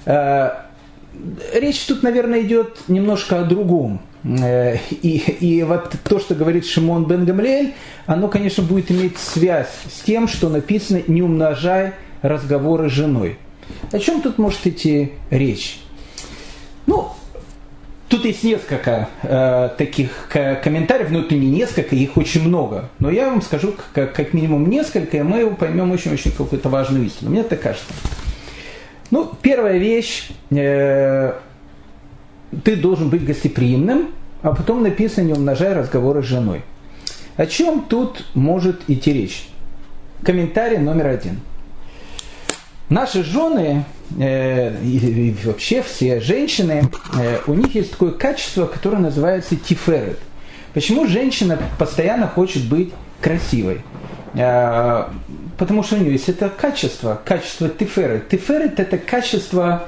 А, 0.05 0.67
речь 1.53 1.81
тут, 1.81 2.01
наверное, 2.01 2.43
идет 2.43 2.79
немножко 2.87 3.41
о 3.41 3.43
другом. 3.43 3.99
Э, 4.23 4.77
и, 4.89 5.17
и 5.17 5.63
вот 5.63 5.93
то, 6.05 6.19
что 6.19 6.33
говорит 6.33 6.65
Шимон 6.65 7.07
бен 7.07 7.25
Гамлиэль, 7.25 7.73
оно, 8.05 8.29
конечно, 8.29 8.63
будет 8.63 8.89
иметь 8.89 9.17
связь 9.17 9.67
с 9.93 9.99
тем, 10.05 10.29
что 10.29 10.47
написано 10.47 11.01
«не 11.07 11.21
умножай 11.21 11.91
разговоры 12.21 12.89
с 12.89 12.93
женой». 12.93 13.37
О 13.91 13.99
чем 13.99 14.21
тут 14.21 14.37
может 14.37 14.65
идти 14.65 15.11
речь? 15.29 15.81
Ну, 16.85 17.09
тут 18.09 18.25
есть 18.25 18.43
несколько 18.43 19.09
э, 19.23 19.69
таких 19.77 20.27
комментариев, 20.29 21.11
но 21.11 21.19
это 21.19 21.35
не 21.35 21.49
несколько, 21.49 21.95
их 21.95 22.17
очень 22.17 22.47
много. 22.47 22.89
Но 22.99 23.09
я 23.09 23.29
вам 23.29 23.41
скажу 23.41 23.75
как, 23.93 24.13
как 24.13 24.33
минимум 24.33 24.69
несколько, 24.69 25.17
и 25.17 25.21
мы 25.21 25.49
поймем 25.55 25.91
очень-очень 25.91 26.31
какую-то 26.31 26.69
важную 26.69 27.05
истину. 27.05 27.31
Мне 27.31 27.43
так 27.43 27.61
кажется. 27.61 27.93
Ну, 29.11 29.31
первая 29.41 29.77
вещь, 29.77 30.29
э, 30.51 31.33
ты 32.63 32.75
должен 32.75 33.09
быть 33.09 33.25
гостеприимным, 33.25 34.11
а 34.41 34.53
потом 34.53 34.83
написано 34.83 35.25
«не 35.25 35.33
умножай 35.33 35.73
разговоры 35.73 36.21
с 36.21 36.25
женой». 36.25 36.63
О 37.37 37.45
чем 37.45 37.81
тут 37.81 38.25
может 38.33 38.81
идти 38.87 39.11
речь? 39.11 39.49
Комментарий 40.23 40.77
номер 40.77 41.07
один. 41.07 41.41
Наши 42.89 43.23
жены 43.23 43.83
э, 44.19 44.79
и, 44.83 44.97
и 45.29 45.35
вообще 45.43 45.81
все 45.81 46.19
женщины, 46.21 46.89
э, 47.19 47.39
у 47.47 47.53
них 47.53 47.73
есть 47.73 47.91
такое 47.91 48.11
качество, 48.11 48.67
которое 48.67 48.99
называется 48.99 49.55
тиферет. 49.55 50.19
Почему 50.73 51.07
женщина 51.07 51.57
постоянно 51.79 52.27
хочет 52.27 52.63
быть 52.65 52.93
красивой? 53.21 53.81
Э, 54.35 55.05
потому 55.57 55.81
что 55.81 55.95
у 55.95 55.99
нее 55.99 56.11
есть 56.11 56.29
это 56.29 56.47
качество, 56.49 57.19
качество 57.25 57.69
тиферет. 57.69 58.29
Тиферет 58.29 58.79
это 58.79 58.99
качество 58.99 59.87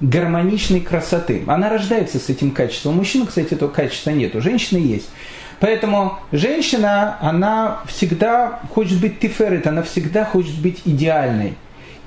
гармоничной 0.00 0.80
красоты. 0.80 1.42
Она 1.46 1.68
рождается 1.68 2.18
с 2.18 2.30
этим 2.30 2.52
качеством. 2.52 2.94
У 2.94 2.96
мужчин, 2.98 3.26
кстати, 3.26 3.54
этого 3.54 3.68
качества 3.68 4.10
нет, 4.10 4.34
у 4.34 4.40
женщины 4.40 4.78
есть. 4.78 5.10
Поэтому 5.60 6.18
женщина, 6.32 7.18
она 7.20 7.82
всегда 7.86 8.60
хочет 8.72 9.00
быть 9.00 9.18
тиферет, 9.20 9.66
она 9.66 9.82
всегда 9.82 10.24
хочет 10.24 10.54
быть 10.54 10.80
идеальной. 10.86 11.56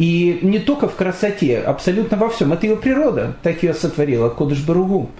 И 0.01 0.39
не 0.41 0.57
только 0.57 0.87
в 0.87 0.95
красоте, 0.95 1.59
абсолютно 1.59 2.17
во 2.17 2.27
всем. 2.29 2.51
Это 2.51 2.65
ее 2.65 2.75
природа, 2.75 3.35
так 3.43 3.61
ее 3.61 3.75
сотворила 3.75 4.29
Кодыш 4.29 4.65
Баругу. 4.65 5.11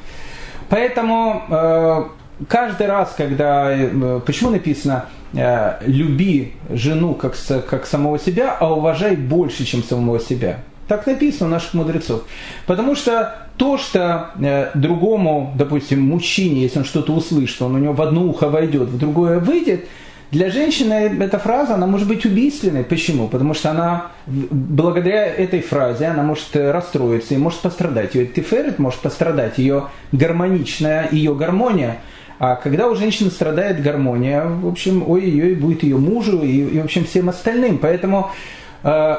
Поэтому 0.70 1.44
э, 1.48 2.04
каждый 2.48 2.88
раз, 2.88 3.14
когда... 3.16 3.72
Э, 3.72 4.20
почему 4.26 4.50
написано 4.50 5.06
э, 5.36 5.76
«люби 5.86 6.54
жену 6.72 7.14
как, 7.14 7.36
как 7.70 7.86
самого 7.86 8.18
себя, 8.18 8.58
а 8.60 8.74
уважай 8.74 9.16
больше, 9.16 9.66
чем 9.66 9.84
самого 9.84 10.20
себя»? 10.20 10.62
Так 10.88 11.06
написано 11.06 11.46
у 11.46 11.52
наших 11.52 11.76
мудрецов. 11.76 12.24
Потому 12.66 12.96
что 12.96 13.36
то, 13.58 13.78
что 13.78 14.32
э, 14.42 14.72
другому, 14.74 15.54
допустим, 15.60 16.02
мужчине, 16.02 16.64
если 16.64 16.80
он 16.80 16.86
что-то 16.86 17.14
услышит, 17.14 17.62
он 17.62 17.76
у 17.76 17.78
него 17.78 17.94
в 17.94 18.02
одно 18.02 18.24
ухо 18.24 18.50
войдет, 18.50 18.90
в 18.90 18.98
другое 18.98 19.38
выйдет, 19.38 19.88
для 20.32 20.50
женщины 20.50 20.94
эта 20.94 21.40
фраза, 21.40 21.76
она 21.76 21.88
может 21.88 22.08
быть 22.08 22.26
убийственной. 22.26 22.86
Почему? 22.86 23.28
Потому 23.28 23.54
что 23.54 23.72
она, 23.72 24.12
благодаря 24.26 25.26
этой 25.26 25.62
фразе, 25.62 26.06
она 26.06 26.24
может 26.24 26.56
расстроиться 26.56 27.34
и 27.34 27.38
может 27.38 27.60
пострадать. 27.60 28.16
Ее 28.16 28.26
тиферет 28.28 28.80
может 28.80 29.02
пострадать, 29.02 29.58
ее 29.58 29.88
гармоничная, 30.14 31.10
ее 31.12 31.36
гармония. 31.36 31.98
А 32.40 32.56
когда 32.56 32.88
у 32.88 32.96
женщины 32.96 33.30
страдает 33.30 33.84
гармония, 33.84 34.46
в 34.46 34.68
общем, 34.68 35.04
ой-ой-ой, 35.08 35.56
будет 35.56 35.84
ее 35.84 35.98
мужу 35.98 36.42
и, 36.42 36.62
и 36.62 36.80
в 36.80 36.86
общем, 36.86 37.04
всем 37.04 37.28
остальным. 37.28 37.78
Поэтому 37.78 38.32
э, 38.84 39.16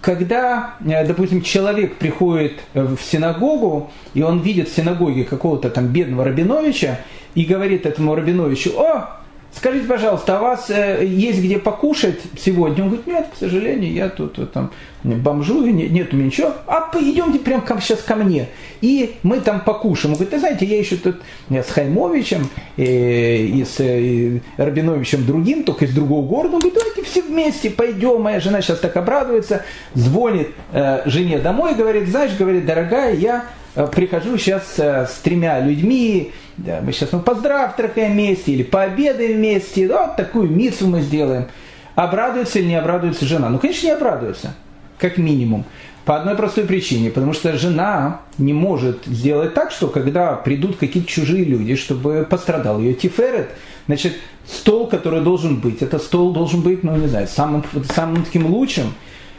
когда, 0.00 0.76
э, 0.86 1.06
допустим, 1.06 1.42
человек 1.42 1.96
приходит 1.96 2.60
в 2.72 2.98
синагогу, 2.98 3.90
и 4.14 4.22
он 4.22 4.40
видит 4.40 4.68
в 4.68 4.76
синагоге 4.76 5.24
какого-то 5.24 5.70
там 5.70 5.88
бедного 5.88 6.24
Рабиновича, 6.24 7.00
и 7.34 7.44
говорит 7.44 7.84
этому 7.84 8.14
Рабиновичу, 8.14 8.70
о, 8.78 9.23
скажите, 9.56 9.86
пожалуйста, 9.86 10.38
а 10.38 10.40
у 10.40 10.44
вас 10.44 10.70
э, 10.70 11.04
есть 11.04 11.40
где 11.40 11.58
покушать 11.58 12.20
сегодня? 12.38 12.84
Он 12.84 12.90
говорит, 12.90 13.06
нет, 13.06 13.26
к 13.32 13.38
сожалению, 13.38 13.92
я 13.92 14.08
тут 14.08 14.38
вот, 14.38 14.52
там 14.52 14.70
бомжую, 15.04 15.74
нет, 15.74 15.90
нет 15.90 16.12
у 16.12 16.16
меня 16.16 16.26
ничего. 16.26 16.52
А 16.66 16.90
идемте 16.98 17.38
прямо 17.38 17.62
сейчас 17.80 18.00
ко 18.00 18.14
мне, 18.14 18.48
и 18.80 19.16
мы 19.22 19.40
там 19.40 19.60
покушаем. 19.60 20.12
Он 20.12 20.18
говорит, 20.18 20.30
ты 20.30 20.38
знаете, 20.38 20.64
я 20.64 20.78
еще 20.78 20.96
тут 20.96 21.16
с 21.50 21.70
Хаймовичем 21.70 22.48
э, 22.76 23.36
и 23.36 23.64
с 23.64 23.76
э, 23.80 24.40
Рабиновичем 24.56 25.26
другим, 25.26 25.64
только 25.64 25.84
из 25.84 25.94
другого 25.94 26.26
города. 26.26 26.54
Он 26.54 26.60
говорит, 26.60 26.78
давайте 26.78 27.02
все 27.02 27.22
вместе 27.22 27.70
пойдем. 27.70 28.22
Моя 28.22 28.40
жена 28.40 28.62
сейчас 28.62 28.78
так 28.80 28.96
обрадуется, 28.96 29.62
звонит 29.94 30.48
э, 30.72 31.02
жене 31.06 31.38
домой, 31.38 31.74
говорит, 31.74 32.08
знаешь, 32.08 32.32
говорит, 32.38 32.64
дорогая, 32.64 33.14
я 33.14 33.44
э, 33.74 33.86
прихожу 33.86 34.38
сейчас 34.38 34.74
э, 34.78 35.06
с 35.06 35.18
тремя 35.22 35.60
людьми, 35.60 36.32
да, 36.56 36.80
мы 36.82 36.92
сейчас 36.92 37.12
мы 37.12 37.20
позавтракаем 37.20 38.12
вместе 38.12 38.52
или 38.52 38.62
пообедаем 38.62 39.38
вместе, 39.38 39.88
вот 39.88 40.16
такую 40.16 40.48
миссу 40.48 40.86
мы 40.86 41.00
сделаем. 41.00 41.46
Обрадуется 41.94 42.58
или 42.58 42.66
не 42.66 42.76
обрадуется 42.76 43.24
жена? 43.24 43.48
Ну, 43.48 43.58
конечно, 43.58 43.86
не 43.86 43.92
обрадуется, 43.92 44.54
как 44.98 45.16
минимум. 45.16 45.64
По 46.04 46.16
одной 46.16 46.34
простой 46.34 46.64
причине, 46.64 47.10
потому 47.10 47.32
что 47.32 47.56
жена 47.56 48.20
не 48.36 48.52
может 48.52 49.06
сделать 49.06 49.54
так, 49.54 49.70
что 49.70 49.88
когда 49.88 50.34
придут 50.34 50.76
какие-то 50.76 51.08
чужие 51.08 51.44
люди, 51.44 51.76
чтобы 51.76 52.26
пострадал 52.28 52.78
ее 52.78 52.92
тиферет, 52.94 53.50
значит, 53.86 54.14
стол, 54.46 54.86
который 54.86 55.22
должен 55.22 55.60
быть, 55.60 55.80
это 55.80 55.98
стол 55.98 56.32
должен 56.32 56.60
быть, 56.60 56.84
ну, 56.84 56.94
не 56.96 57.06
знаю, 57.06 57.26
самым, 57.26 57.64
самым 57.94 58.24
таким 58.24 58.46
лучшим, 58.46 58.92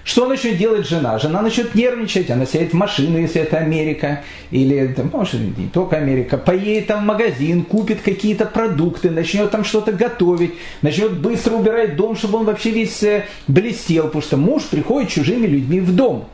что 0.05 0.27
начнет 0.27 0.57
делать 0.57 0.87
жена? 0.87 1.17
Жена 1.17 1.41
начнет 1.41 1.73
нервничать, 1.73 2.29
она 2.29 2.45
сядет 2.45 2.73
в 2.73 2.75
машину, 2.75 3.17
если 3.17 3.41
это 3.41 3.57
Америка, 3.57 4.23
или, 4.51 4.93
там, 4.95 5.09
может, 5.11 5.41
не 5.57 5.67
только 5.67 5.97
Америка, 5.97 6.37
поедет 6.37 6.87
там 6.87 7.01
в 7.01 7.07
магазин, 7.07 7.63
купит 7.63 8.01
какие-то 8.01 8.45
продукты, 8.45 9.09
начнет 9.09 9.49
там 9.49 9.65
что-то 9.65 9.91
готовить, 9.91 10.53
начнет 10.83 11.19
быстро 11.19 11.55
убирать 11.55 11.95
дом, 11.95 12.15
чтобы 12.15 12.37
он 12.37 12.45
вообще 12.45 12.69
весь 12.69 13.01
э, 13.01 13.25
блестел, 13.47 14.03
потому 14.03 14.21
что 14.21 14.37
муж 14.37 14.63
приходит 14.65 15.09
чужими 15.09 15.47
людьми 15.47 15.79
в 15.79 15.95
дом. 15.95 16.25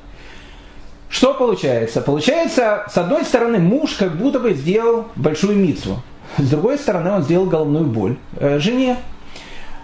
Что 1.07 1.33
получается? 1.33 2.01
Получается, 2.01 2.85
с 2.91 2.97
одной 2.97 3.23
стороны, 3.23 3.59
муж 3.59 3.93
как 3.93 4.17
будто 4.17 4.41
бы 4.41 4.53
сделал 4.53 5.07
большую 5.15 5.55
мицу, 5.55 6.03
с 6.37 6.49
другой 6.49 6.77
стороны, 6.77 7.11
он 7.11 7.23
сделал 7.23 7.45
головную 7.45 7.85
боль 7.85 8.17
э, 8.37 8.59
жене. 8.59 8.97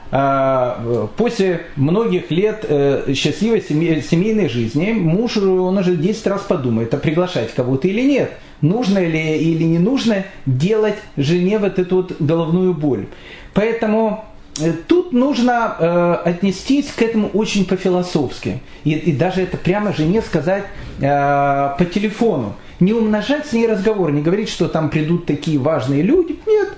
А, 0.10 1.08
после 1.17 1.63
многих 1.76 2.32
лет 2.32 2.65
э, 2.67 3.13
счастливой 3.13 3.62
семейной 3.62 4.48
жизни 4.48 4.93
муж, 4.93 5.36
он 5.38 5.78
уже 5.78 5.98
10 5.98 6.28
раз 6.28 6.41
подумает, 6.43 6.93
а 6.93 6.98
приглашать 6.98 7.54
кого-то 7.54 7.88
или 7.89 8.02
нет. 8.02 8.32
нужно 8.62 9.06
ли 9.06 9.38
или 9.38 9.63
не 9.63 9.80
нужно 9.80 10.24
делать 10.46 10.96
жене 11.17 11.60
вот 11.60 11.78
эту 11.78 11.98
вот 11.98 12.13
головную 12.20 12.74
боль. 12.74 13.08
Поэтому 13.54 14.24
э, 14.60 14.72
Тут 14.88 15.12
нужно 15.12 15.76
э, 15.78 16.13
отнестись 16.24 16.88
к 16.88 17.02
этому 17.02 17.28
очень 17.30 17.65
по-философски. 17.65 18.62
И, 18.86 18.91
и 18.93 19.12
даже 19.12 19.41
это 19.41 19.58
прямо 19.58 19.93
жене 19.93 20.22
сказать 20.22 20.63
по 21.00 21.86
телефону. 21.93 22.56
Не 22.80 22.93
умножать 22.93 23.46
с 23.46 23.54
ней 23.54 23.67
разговор, 23.67 24.12
не 24.12 24.22
говорить, 24.22 24.50
что 24.50 24.67
там 24.67 24.89
придут 24.89 25.26
такие 25.26 25.60
важные 25.60 26.02
люди. 26.02 26.39
Нет. 26.48 26.70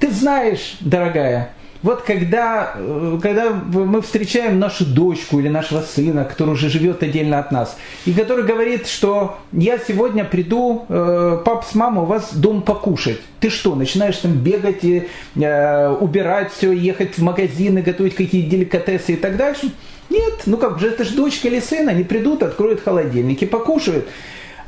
Ты 0.00 0.10
знаешь, 0.10 0.76
дорогая, 0.80 1.52
вот 1.82 2.02
когда, 2.02 2.74
э, 2.76 3.18
когда 3.20 3.50
мы 3.50 4.02
встречаем 4.02 4.58
нашу 4.60 4.86
дочку 4.86 5.40
или 5.40 5.48
нашего 5.48 5.80
сына, 5.80 6.24
который 6.24 6.50
уже 6.50 6.68
живет 6.68 7.02
отдельно 7.02 7.40
от 7.40 7.50
нас, 7.50 7.76
и 8.06 8.12
который 8.12 8.44
говорит, 8.44 8.86
что 8.86 9.38
я 9.50 9.78
сегодня 9.78 10.24
приду, 10.24 10.86
э, 10.88 11.42
пап 11.44 11.64
с 11.64 11.74
мамой, 11.74 12.04
у 12.04 12.06
вас 12.06 12.34
дом 12.34 12.62
покушать. 12.62 13.20
Ты 13.40 13.50
что, 13.50 13.74
начинаешь 13.74 14.16
там 14.18 14.32
бегать, 14.32 14.84
и, 14.84 15.08
э, 15.34 15.88
убирать 15.88 16.52
все, 16.52 16.70
ехать 16.70 17.18
в 17.18 17.22
магазины, 17.22 17.82
готовить 17.82 18.14
какие-то 18.14 18.48
деликатесы 18.48 19.14
и 19.14 19.16
так 19.16 19.36
дальше? 19.36 19.72
Нет, 20.08 20.42
ну 20.46 20.58
как 20.58 20.78
же, 20.78 20.88
это 20.88 21.04
же 21.04 21.16
дочка 21.16 21.48
или 21.48 21.58
сын, 21.58 21.88
они 21.88 22.04
придут, 22.04 22.44
откроют 22.44 22.82
холодильник 22.82 23.42
и 23.42 23.46
покушают. 23.46 24.06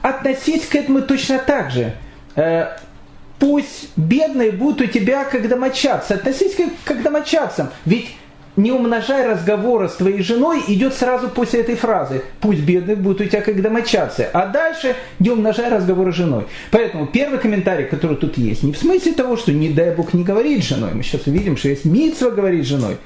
Относись 0.02 0.66
к 0.66 0.74
этому 0.74 1.02
точно 1.02 1.38
так 1.38 1.70
же 1.70 1.94
пусть 3.38 3.90
бедные 3.96 4.52
будут 4.52 4.82
у 4.82 4.86
тебя 4.86 5.24
как 5.24 5.48
домочадцы. 5.48 6.12
Относись 6.12 6.54
как, 6.54 6.68
как 6.84 7.02
домочадцам. 7.02 7.70
Ведь 7.84 8.08
не 8.56 8.70
умножай 8.70 9.26
разговоры 9.26 9.88
с 9.88 9.94
твоей 9.94 10.22
женой, 10.22 10.62
идет 10.68 10.94
сразу 10.94 11.28
после 11.28 11.60
этой 11.60 11.74
фразы. 11.74 12.22
Пусть 12.40 12.60
бедные 12.60 12.96
будут 12.96 13.20
у 13.20 13.24
тебя 13.24 13.40
как 13.40 13.60
домочадцы. 13.60 14.28
А 14.32 14.46
дальше 14.46 14.94
не 15.18 15.30
умножай 15.30 15.70
разговоры 15.70 16.12
с 16.12 16.16
женой. 16.16 16.44
Поэтому 16.70 17.06
первый 17.06 17.38
комментарий, 17.38 17.86
который 17.86 18.16
тут 18.16 18.38
есть, 18.38 18.62
не 18.62 18.72
в 18.72 18.78
смысле 18.78 19.12
того, 19.12 19.36
что 19.36 19.52
не 19.52 19.70
дай 19.70 19.94
Бог 19.94 20.14
не 20.14 20.22
говорить 20.22 20.62
с 20.62 20.68
женой. 20.68 20.90
Мы 20.94 21.02
сейчас 21.02 21.26
увидим, 21.26 21.56
что 21.56 21.68
есть 21.68 21.84
митцва 21.84 22.30
говорить 22.30 22.64
с 22.64 22.68
женой. 22.68 22.98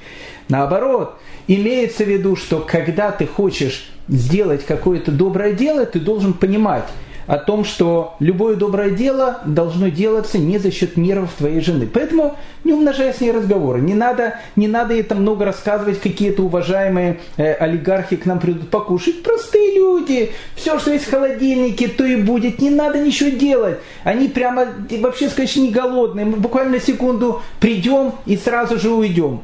Наоборот, 0.49 1.17
имеется 1.47 2.03
в 2.03 2.07
виду, 2.07 2.35
что 2.35 2.59
когда 2.59 3.11
ты 3.11 3.25
хочешь 3.25 3.89
сделать 4.07 4.65
какое-то 4.65 5.11
доброе 5.11 5.53
дело, 5.53 5.85
ты 5.85 5.99
должен 5.99 6.33
понимать, 6.33 6.85
о 7.29 7.37
том, 7.37 7.63
что 7.63 8.15
любое 8.19 8.55
доброе 8.55 8.89
дело 8.89 9.41
должно 9.45 9.89
делаться 9.89 10.39
не 10.39 10.57
за 10.57 10.71
счет 10.71 10.97
нервов 10.97 11.31
твоей 11.37 11.61
жены. 11.61 11.85
Поэтому 11.85 12.35
не 12.63 12.73
умножай 12.73 13.13
с 13.13 13.21
ней 13.21 13.31
разговоры. 13.31 13.81
Не 13.81 13.93
надо, 13.93 14.39
не 14.55 14.67
надо 14.67 14.95
ей 14.95 15.03
там 15.03 15.21
много 15.21 15.45
рассказывать, 15.45 16.01
какие-то 16.01 16.41
уважаемые 16.41 17.19
э, 17.37 17.53
олигархи 17.53 18.15
к 18.15 18.25
нам 18.25 18.39
придут 18.39 18.71
покушать. 18.71 19.21
Простые 19.21 19.75
люди. 19.75 20.31
Все, 20.55 20.79
что 20.79 20.91
есть 20.91 21.05
в 21.05 21.11
холодильнике, 21.11 21.87
то 21.87 22.03
и 22.03 22.15
будет. 22.15 22.59
Не 22.59 22.71
надо 22.71 22.97
ничего 22.99 23.29
делать. 23.29 23.77
Они 24.03 24.27
прямо, 24.27 24.65
вообще 24.99 25.29
сказать, 25.29 25.55
не 25.57 25.69
голодные. 25.69 26.25
Мы 26.25 26.37
буквально 26.37 26.79
секунду 26.79 27.43
придем 27.59 28.13
и 28.25 28.37
сразу 28.37 28.79
же 28.79 28.89
уйдем. 28.89 29.41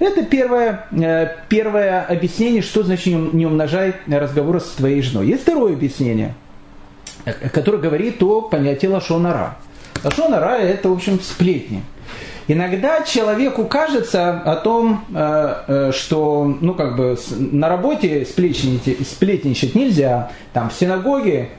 Это 0.00 0.24
первое, 0.24 0.88
э, 0.90 1.28
первое 1.48 2.02
объяснение, 2.02 2.62
что 2.62 2.82
значит 2.82 3.14
не 3.32 3.46
умножай 3.46 3.94
разговоры 4.08 4.58
с 4.58 4.70
твоей 4.70 5.02
женой. 5.02 5.28
Есть 5.28 5.42
второе 5.42 5.74
объяснение– 5.74 6.34
который 7.52 7.80
говорит 7.80 8.22
о 8.22 8.42
понятии 8.42 8.86
лошонара. 8.86 9.56
Лошонара– 10.04 10.56
это, 10.60 10.88
в 10.88 10.92
общем, 10.92 11.20
сплетни. 11.20 11.82
Иногда 12.48 13.02
человеку 13.02 13.66
кажется 13.66 14.30
о 14.30 14.56
том, 14.56 15.04
э, 15.14 15.54
э, 15.68 15.92
что 15.94 16.44
ну, 16.60 16.74
как 16.74 16.96
бы 16.96 17.16
на 17.38 17.68
работе 17.68 18.26
сплетничать, 18.26 19.06
сплетничать 19.06 19.74
нельзя, 19.76 20.32
там 20.52 20.68
в 20.68 20.72
синагоге 20.72 21.50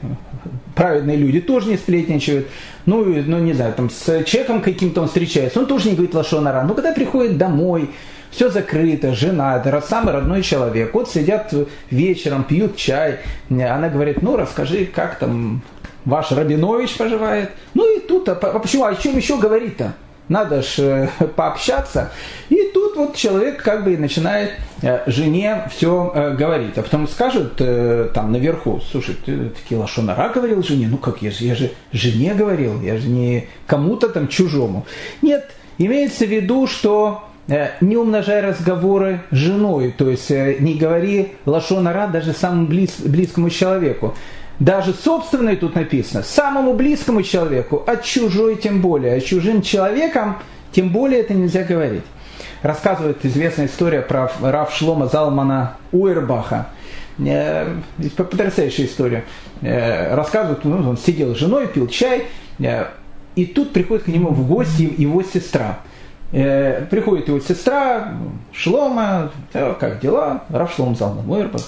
праведные 0.74 1.16
люди 1.16 1.40
тоже 1.40 1.70
не 1.70 1.76
сплетничают, 1.78 2.48
ну, 2.84 3.02
ну 3.04 3.38
не 3.38 3.54
знаю, 3.54 3.72
там 3.74 3.88
с 3.88 4.24
человеком 4.24 4.60
каким-то 4.60 5.00
он 5.00 5.08
встречается, 5.08 5.58
он 5.58 5.66
тоже 5.66 5.88
не 5.88 5.94
говорит 5.94 6.14
лошонара. 6.14 6.62
Но 6.62 6.74
когда 6.74 6.92
приходит 6.92 7.38
домой, 7.38 7.90
все 8.34 8.50
закрыто, 8.50 9.14
жена, 9.14 9.56
это 9.56 9.80
самый 9.80 10.12
родной 10.12 10.42
человек. 10.42 10.92
Вот 10.92 11.08
сидят 11.08 11.54
вечером, 11.90 12.44
пьют 12.44 12.76
чай. 12.76 13.20
Она 13.48 13.88
говорит, 13.88 14.22
ну 14.22 14.36
расскажи, 14.36 14.86
как 14.86 15.18
там 15.18 15.62
ваш 16.04 16.32
Рабинович 16.32 16.96
поживает. 16.96 17.50
Ну 17.74 17.96
и 17.96 18.00
тут, 18.00 18.28
а 18.28 18.34
почему, 18.34 18.84
о 18.84 18.94
чем 18.96 19.16
еще 19.16 19.38
говорить-то? 19.38 19.94
Надо 20.28 20.62
же 20.62 21.10
э, 21.20 21.24
пообщаться. 21.36 22.10
И 22.48 22.70
тут 22.72 22.96
вот 22.96 23.14
человек 23.14 23.62
как 23.62 23.84
бы 23.84 23.96
начинает 23.98 24.52
э, 24.82 25.02
жене 25.06 25.68
все 25.70 26.10
э, 26.14 26.34
говорить. 26.34 26.78
А 26.78 26.82
потом 26.82 27.06
скажет 27.06 27.56
там 28.14 28.32
наверху, 28.32 28.80
слушай, 28.90 29.14
ты 29.14 29.50
такие 29.50 29.78
лошонара 29.78 30.30
говорил 30.30 30.62
жене? 30.62 30.88
Ну 30.90 30.96
как, 30.96 31.20
я 31.20 31.30
же, 31.30 31.44
я 31.44 31.54
же 31.54 31.72
жене 31.92 32.34
говорил, 32.34 32.80
я 32.80 32.96
же 32.96 33.06
не 33.06 33.48
кому-то 33.66 34.08
там 34.08 34.28
чужому. 34.28 34.86
Нет, 35.20 35.50
имеется 35.76 36.24
в 36.24 36.30
виду, 36.30 36.66
что 36.66 37.24
не 37.46 37.96
умножай 37.96 38.40
разговоры 38.40 39.20
с 39.30 39.36
женой, 39.36 39.94
то 39.96 40.08
есть 40.08 40.30
э, 40.30 40.56
не 40.60 40.74
говори 40.74 41.32
лошонара 41.44 42.06
даже 42.06 42.32
самому 42.32 42.66
близ, 42.66 42.94
близкому 43.00 43.50
человеку. 43.50 44.14
Даже 44.60 44.94
собственной 44.94 45.56
тут 45.56 45.74
написано, 45.74 46.22
самому 46.22 46.74
близкому 46.74 47.22
человеку, 47.22 47.82
а 47.86 47.96
чужой 47.96 48.56
тем 48.56 48.80
более, 48.80 49.14
а 49.14 49.20
чужим 49.20 49.62
человеком 49.62 50.38
тем 50.72 50.90
более 50.90 51.20
это 51.20 51.34
нельзя 51.34 51.64
говорить. 51.64 52.04
Рассказывает 52.62 53.24
известная 53.26 53.66
история 53.66 54.00
про 54.00 54.30
Рав 54.40 54.74
Шлома 54.74 55.06
Залмана 55.06 55.76
Уэрбаха. 55.92 56.68
Э, 57.18 57.76
потрясающая 58.16 58.86
история. 58.86 59.24
Рассказывает, 59.60 60.64
ну, 60.64 60.88
он 60.88 60.96
сидел 60.96 61.34
с 61.34 61.38
женой, 61.38 61.68
пил 61.68 61.88
чай, 61.88 62.24
и 63.36 63.46
тут 63.46 63.72
приходит 63.72 64.04
к 64.04 64.08
нему 64.08 64.30
в 64.30 64.48
гости 64.48 64.94
его 64.96 65.22
сестра– 65.22 65.80
Э, 65.88 65.93
приходит 66.90 67.28
его 67.28 67.38
сестра, 67.38 68.14
Шлома, 68.52 69.30
как 69.52 70.00
дела? 70.00 70.44
Рав 70.48 70.74
Шлом 70.74 70.96
зал 70.96 71.14
на 71.14 71.22
Мойербах. 71.22 71.62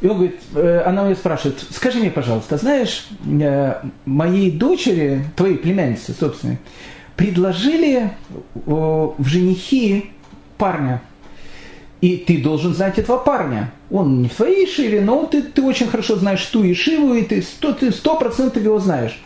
И 0.00 0.06
он 0.06 0.16
говорит, 0.16 0.40
э, 0.54 0.82
она 0.86 1.04
меня 1.04 1.14
спрашивает, 1.14 1.58
скажи 1.70 1.98
мне, 1.98 2.10
пожалуйста, 2.10 2.56
знаешь, 2.56 3.06
э, 3.26 3.74
моей 4.06 4.50
дочери, 4.50 5.26
твоей 5.36 5.56
племяннице, 5.56 6.14
собственно, 6.18 6.56
предложили 7.16 8.12
в 8.54 9.14
женихи 9.18 10.10
парня. 10.56 11.02
И 12.00 12.16
ты 12.16 12.42
должен 12.42 12.72
знать 12.74 12.98
этого 12.98 13.18
парня. 13.18 13.72
Он 13.90 14.22
не 14.22 14.28
в 14.28 14.34
твоей 14.34 14.66
шиве, 14.66 15.02
но 15.02 15.26
ты, 15.26 15.42
ты 15.42 15.62
очень 15.62 15.88
хорошо 15.88 16.16
знаешь 16.16 16.44
ту 16.46 16.64
и 16.64 16.72
шиву, 16.72 17.12
и 17.12 17.22
ты 17.22 17.42
сто 17.42 18.16
процентов 18.16 18.62
его 18.62 18.78
знаешь. 18.78 19.20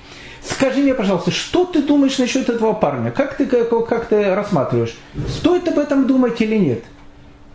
Скажи 0.45 0.81
мне, 0.81 0.95
пожалуйста, 0.95 1.31
что 1.31 1.65
ты 1.65 1.81
думаешь 1.81 2.19
насчет 2.19 2.49
этого 2.51 2.75
парня? 2.75 3.11
Как 3.11 3.37
ты, 3.37 3.47
как, 3.47 3.89
как 3.89 4.09
ты 4.09 4.35
рассматриваешь? 4.35 4.95
Стоит 5.29 5.67
об 5.69 5.79
этом 5.79 6.07
думать 6.07 6.41
или 6.41 6.57
нет? 6.57 6.85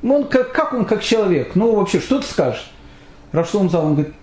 Он, 0.02 0.26
как, 0.26 0.52
как 0.52 0.74
он 0.74 0.86
как 0.86 1.04
человек? 1.04 1.52
Ну, 1.56 1.76
вообще, 1.76 2.00
что 2.00 2.20
ты 2.20 2.26
скажешь? 2.26 2.72
Рашлом 3.32 3.70
зал, 3.70 3.86
он 3.86 3.94
говорит, 3.94 4.14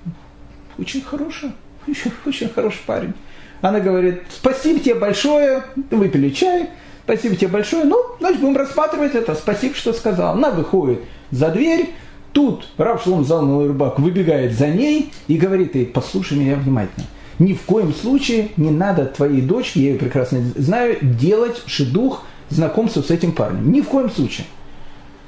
очень 0.79 1.01
хороший, 1.03 1.53
очень, 1.87 2.11
очень 2.25 2.49
хороший 2.49 2.81
парень. 2.85 3.13
Она 3.61 3.79
говорит, 3.79 4.23
спасибо 4.31 4.81
тебе 4.81 4.97
большое, 4.97 5.63
выпили 5.93 6.31
чай, 6.31 6.71
спасибо 7.05 7.37
тебе 7.37 7.49
большое, 7.49 7.85
ну, 7.85 8.03
значит, 8.19 8.41
будем 8.41 8.57
рассматривать 8.57 9.15
это, 9.15 9.37
спасибо, 9.37 9.77
что 9.77 9.93
сказал. 9.93 10.33
Она 10.33 10.51
выходит 10.51 11.03
за 11.31 11.51
дверь, 11.51 11.91
тут 12.33 12.67
Рав 12.79 13.05
Шлом 13.05 13.25
Зал 13.25 13.65
Рыбак 13.65 14.01
выбегает 14.01 14.55
за 14.55 14.69
ней 14.69 15.13
и 15.29 15.37
говорит 15.37 15.77
ей, 15.77 15.87
послушай 15.87 16.37
меня 16.37 16.57
внимательно 16.57 17.07
ни 17.39 17.53
в 17.53 17.63
коем 17.63 17.93
случае 17.95 18.51
не 18.57 18.71
надо 18.71 19.05
твоей 19.07 19.43
дочке, 19.43 19.81
я 19.81 19.91
ее 19.93 19.99
прекрасно 19.99 20.43
знаю, 20.57 20.99
делать 21.03 21.63
шедух 21.67 22.25
знакомства 22.49 23.03
с 23.03 23.11
этим 23.11 23.33
парнем. 23.33 23.71
Ни 23.71 23.81
в 23.81 23.89
коем 23.89 24.11
случае. 24.11 24.47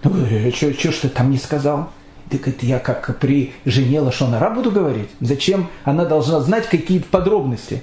Ну, 0.05 0.13
что, 0.55 0.73
что 0.73 0.93
ж 0.93 0.97
ты 1.03 1.09
там 1.09 1.31
не 1.31 1.39
сказал? 1.39 1.91
Так 2.31 2.47
это 2.47 2.67
я 2.67 2.79
как 2.79 3.19
при 3.19 3.53
жене 3.65 4.01
Лашонара 4.01 4.51
буду 4.51 4.71
говорить? 4.71 5.09
Зачем 5.21 5.69
она 5.85 6.05
должна 6.05 6.41
знать 6.41 6.69
какие-то 6.69 7.07
подробности? 7.11 7.83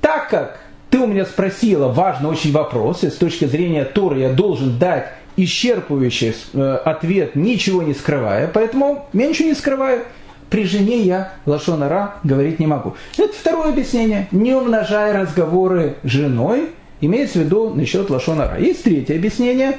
Так 0.00 0.28
как 0.30 0.60
ты 0.90 0.98
у 0.98 1.06
меня 1.06 1.24
спросила 1.24 1.88
важный 1.88 2.30
очень 2.30 2.52
вопрос, 2.52 3.02
и 3.02 3.10
с 3.10 3.14
точки 3.14 3.44
зрения 3.44 3.84
Торы 3.84 4.20
я 4.20 4.32
должен 4.32 4.78
дать 4.78 5.12
исчерпывающий 5.36 6.34
э, 6.54 6.76
ответ, 6.84 7.34
ничего 7.34 7.82
не 7.82 7.92
скрывая, 7.92 8.48
поэтому 8.48 9.06
я 9.12 9.26
ничего 9.26 9.48
не 9.48 9.54
скрываю 9.54 10.04
при 10.50 10.64
жене 10.64 11.02
я 11.02 11.32
лошонара 11.44 12.14
говорить 12.22 12.58
не 12.58 12.66
могу. 12.66 12.94
Это 13.18 13.32
второе 13.32 13.70
объяснение. 13.70 14.28
Не 14.30 14.54
умножая 14.54 15.12
разговоры 15.12 15.96
с 16.02 16.08
женой, 16.08 16.70
имеется 17.00 17.40
в 17.40 17.42
виду 17.42 17.70
насчет 17.70 18.10
лошонара. 18.10 18.58
Есть 18.58 18.84
третье 18.84 19.16
объяснение. 19.16 19.78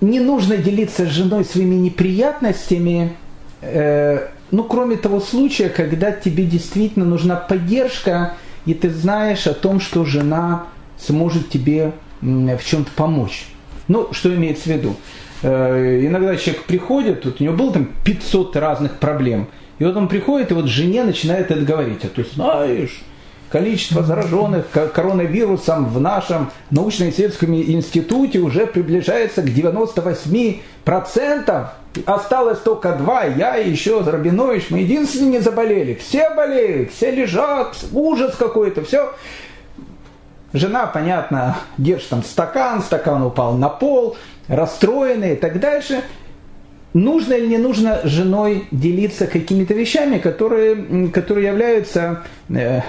Не 0.00 0.18
нужно 0.18 0.56
делиться 0.56 1.06
с 1.06 1.10
женой 1.10 1.44
своими 1.44 1.76
неприятностями, 1.76 3.12
э, 3.60 4.28
ну, 4.50 4.64
кроме 4.64 4.96
того 4.96 5.20
случая, 5.20 5.68
когда 5.68 6.10
тебе 6.10 6.44
действительно 6.44 7.04
нужна 7.04 7.36
поддержка, 7.36 8.34
и 8.66 8.74
ты 8.74 8.90
знаешь 8.90 9.46
о 9.46 9.54
том, 9.54 9.80
что 9.80 10.04
жена 10.04 10.66
сможет 10.98 11.50
тебе 11.50 11.92
в 12.20 12.60
чем-то 12.64 12.90
помочь. 12.94 13.46
Ну, 13.88 14.08
что 14.12 14.34
имеется 14.34 14.64
в 14.64 14.66
виду? 14.66 14.96
Э, 15.42 16.00
иногда 16.02 16.36
человек 16.36 16.64
приходит, 16.64 17.22
тут 17.22 17.40
у 17.40 17.44
него 17.44 17.54
было 17.54 17.72
там 17.72 17.88
500 18.04 18.56
разных 18.56 18.98
проблем. 18.98 19.48
И 19.78 19.84
вот 19.84 19.96
он 19.96 20.08
приходит, 20.08 20.50
и 20.52 20.54
вот 20.54 20.66
жене 20.66 21.02
начинает 21.02 21.50
это 21.50 21.62
говорить. 21.62 22.04
А 22.04 22.08
ты 22.08 22.24
знаешь, 22.24 23.02
количество 23.50 24.04
зараженных 24.04 24.66
коронавирусом 24.70 25.86
в 25.86 26.00
нашем 26.00 26.52
научно-исследовательском 26.70 27.52
институте 27.54 28.38
уже 28.38 28.66
приближается 28.66 29.42
к 29.42 29.46
98%. 29.46 31.66
Осталось 32.06 32.60
только 32.60 32.92
два, 32.92 33.24
я 33.24 33.58
и 33.58 33.68
еще 33.68 34.00
Рабинович, 34.00 34.70
мы 34.70 34.78
единственные 34.78 35.32
не 35.32 35.40
заболели. 35.40 35.94
Все 35.94 36.30
болеют, 36.30 36.92
все 36.92 37.10
лежат, 37.10 37.76
ужас 37.92 38.36
какой-то, 38.36 38.84
все. 38.84 39.12
Жена, 40.54 40.86
понятно, 40.86 41.56
держит 41.78 42.10
там 42.10 42.22
стакан, 42.22 42.82
стакан 42.82 43.22
упал 43.22 43.54
на 43.54 43.68
пол, 43.68 44.16
расстроенный 44.52 45.32
и 45.32 45.36
так 45.36 45.58
дальше. 45.58 46.02
Нужно 46.92 47.32
или 47.32 47.46
не 47.46 47.56
нужно 47.56 48.02
женой 48.04 48.68
делиться 48.70 49.26
какими-то 49.26 49.72
вещами, 49.72 50.18
которые, 50.18 51.08
которые 51.08 51.46
являются, 51.46 52.24
э, 52.50 52.82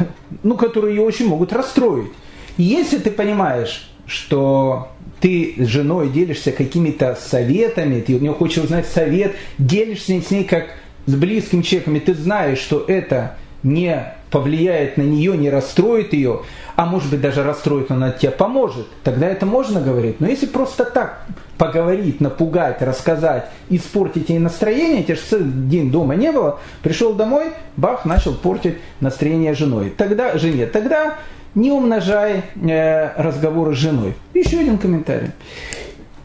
ну, 0.44 0.58
которые 0.58 0.98
ее 0.98 1.04
очень 1.04 1.28
могут 1.28 1.54
расстроить. 1.54 2.12
Если 2.58 2.98
ты 2.98 3.12
понимаешь, 3.12 3.90
что 4.06 4.90
ты 5.22 5.56
с 5.58 5.68
женой 5.68 6.10
делишься 6.10 6.52
какими-то 6.52 7.16
советами, 7.16 8.02
ты 8.02 8.16
у 8.16 8.20
нее 8.20 8.34
хочешь 8.34 8.66
узнать 8.66 8.86
совет, 8.86 9.36
делишься 9.58 10.22
с 10.22 10.32
ней 10.32 10.44
как 10.44 10.66
с 11.06 11.16
близким 11.16 11.64
человеком, 11.64 11.96
и 11.96 12.00
ты 12.02 12.14
знаешь, 12.14 12.60
что 12.60 12.84
это 12.86 13.38
не 13.64 14.14
повлияет 14.32 14.98
на 14.98 15.04
нее, 15.04 15.38
не 15.38 15.50
расстроит 15.50 16.12
ее, 16.12 16.42
а 16.76 16.86
может 16.86 17.10
быть 17.12 17.22
даже 17.22 17.44
расстроит, 17.44 17.90
но 17.90 17.96
она 17.96 18.12
тебе 18.12 18.32
поможет, 18.32 18.88
тогда 19.04 19.28
это 19.28 19.46
можно 19.46 19.82
говорить. 19.82 20.20
Но 20.20 20.28
если 20.28 20.46
просто 20.46 20.86
так 20.86 21.26
поговорить, 21.58 22.20
напугать, 22.20 22.82
рассказать, 22.82 23.50
испортить 23.70 24.30
ей 24.30 24.40
настроение, 24.40 25.04
тебе 25.04 25.16
же 25.16 25.22
целый 25.22 25.46
день 25.46 25.92
дома 25.92 26.16
не 26.16 26.32
было, 26.32 26.60
пришел 26.82 27.14
домой, 27.14 27.52
бах, 27.78 28.06
начал 28.06 28.34
портить 28.34 28.78
настроение 29.00 29.54
женой. 29.54 29.94
Тогда, 29.96 30.38
жене, 30.38 30.66
тогда 30.66 31.16
не 31.56 31.72
умножай 31.72 32.44
э, 32.56 33.22
разговоры 33.22 33.76
с 33.76 33.78
женой. 33.78 34.16
Еще 34.34 34.60
один 34.60 34.78
комментарий. 34.78 35.30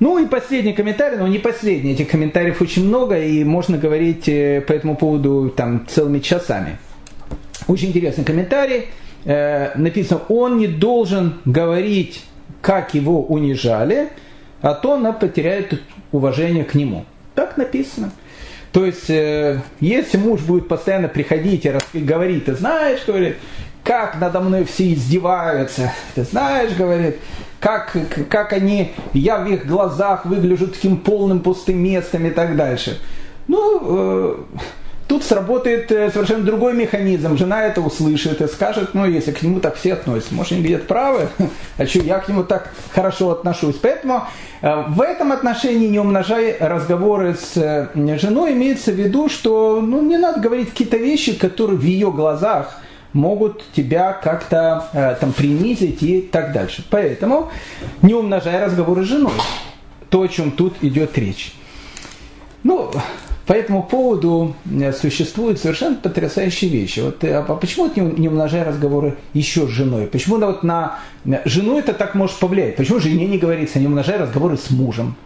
Ну 0.00 0.18
и 0.18 0.26
последний 0.26 0.72
комментарий, 0.72 1.18
но 1.18 1.26
не 1.26 1.38
последний, 1.38 1.92
этих 1.92 2.08
комментариев 2.08 2.60
очень 2.62 2.86
много, 2.86 3.18
и 3.18 3.42
можно 3.44 3.76
говорить 3.76 4.28
э, 4.28 4.62
по 4.66 4.72
этому 4.72 4.96
поводу 4.96 5.52
там 5.54 5.86
целыми 5.88 6.20
часами. 6.20 6.78
Очень 7.66 7.88
интересный 7.88 8.24
комментарий. 8.24 8.86
Э, 9.24 9.76
написано, 9.76 10.20
он 10.28 10.58
не 10.58 10.66
должен 10.66 11.34
говорить, 11.44 12.24
как 12.60 12.94
его 12.94 13.22
унижали, 13.22 14.08
а 14.62 14.74
то 14.74 14.94
она 14.94 15.12
потеряет 15.12 15.80
уважение 16.12 16.64
к 16.64 16.74
нему. 16.74 17.04
Так 17.34 17.56
написано. 17.56 18.10
То 18.72 18.84
есть, 18.84 19.08
э, 19.08 19.60
если 19.80 20.18
муж 20.18 20.40
будет 20.42 20.68
постоянно 20.68 21.08
приходить 21.08 21.66
и 21.92 21.98
говорить, 21.98 22.44
ты 22.44 22.54
знаешь, 22.54 23.00
говорит, 23.06 23.36
как 23.82 24.20
надо 24.20 24.40
мной 24.40 24.64
все 24.64 24.92
издеваются, 24.92 25.92
ты 26.14 26.24
знаешь, 26.24 26.72
говорит, 26.76 27.16
как, 27.60 27.96
как 28.28 28.52
они, 28.52 28.92
я 29.14 29.38
в 29.38 29.48
их 29.48 29.66
глазах 29.66 30.26
выгляжу 30.26 30.68
таким 30.68 30.98
полным 30.98 31.40
пустым 31.40 31.78
местом 31.78 32.26
и 32.26 32.30
так 32.30 32.56
дальше. 32.56 32.98
Ну, 33.46 33.80
э, 33.82 34.36
Тут 35.08 35.24
сработает 35.24 35.90
э, 35.90 36.10
совершенно 36.10 36.44
другой 36.44 36.74
механизм. 36.74 37.38
Жена 37.38 37.64
это 37.64 37.80
услышит 37.80 38.42
и 38.42 38.46
скажет, 38.46 38.90
ну, 38.92 39.06
если 39.06 39.32
к 39.32 39.42
нему 39.42 39.58
так 39.58 39.76
все 39.76 39.94
относятся, 39.94 40.34
может, 40.34 40.52
они 40.52 40.62
где-то 40.62 40.84
правы, 40.84 41.28
а 41.78 41.86
что, 41.86 42.00
я 42.00 42.18
к 42.18 42.28
нему 42.28 42.44
так 42.44 42.70
хорошо 42.90 43.30
отношусь. 43.30 43.76
Поэтому 43.76 44.24
э, 44.60 44.84
в 44.88 45.00
этом 45.00 45.32
отношении, 45.32 45.88
не 45.88 45.98
умножая 45.98 46.56
разговоры 46.60 47.34
с 47.34 47.56
э, 47.56 48.18
женой, 48.18 48.52
имеется 48.52 48.92
в 48.92 48.96
виду, 48.96 49.30
что 49.30 49.80
ну, 49.80 50.02
не 50.02 50.18
надо 50.18 50.40
говорить 50.40 50.68
какие-то 50.70 50.98
вещи, 50.98 51.32
которые 51.32 51.78
в 51.78 51.84
ее 51.84 52.12
глазах 52.12 52.78
могут 53.14 53.64
тебя 53.72 54.12
как-то 54.12 54.90
э, 54.92 55.16
там 55.18 55.32
принизить 55.32 56.02
и 56.02 56.20
так 56.20 56.52
дальше. 56.52 56.84
Поэтому 56.90 57.50
не 58.02 58.12
умножая 58.12 58.66
разговоры 58.66 59.04
с 59.04 59.08
женой. 59.08 59.32
То, 60.10 60.20
о 60.20 60.28
чем 60.28 60.50
тут 60.50 60.74
идет 60.82 61.16
речь. 61.16 61.54
Ну, 62.62 62.90
по 63.48 63.54
этому 63.54 63.82
поводу 63.82 64.54
э, 64.70 64.92
существуют 64.92 65.58
совершенно 65.58 65.96
потрясающие 65.96 66.70
вещи. 66.70 67.00
Вот, 67.00 67.24
э, 67.24 67.34
а 67.34 67.54
почему 67.54 67.88
ты 67.88 68.02
не 68.02 68.28
умножай 68.28 68.62
разговоры 68.62 69.16
еще 69.32 69.66
с 69.66 69.70
женой? 69.70 70.06
Почему 70.06 70.36
на, 70.36 70.48
вот 70.48 70.62
на 70.62 70.98
жену 71.46 71.78
это 71.78 71.94
так 71.94 72.14
может 72.14 72.36
повлиять? 72.36 72.76
Почему 72.76 73.00
жене 73.00 73.24
не 73.24 73.38
говорится, 73.38 73.78
не 73.78 73.86
умножай 73.86 74.18
разговоры 74.18 74.58
с 74.58 74.70
мужем? 74.70 75.16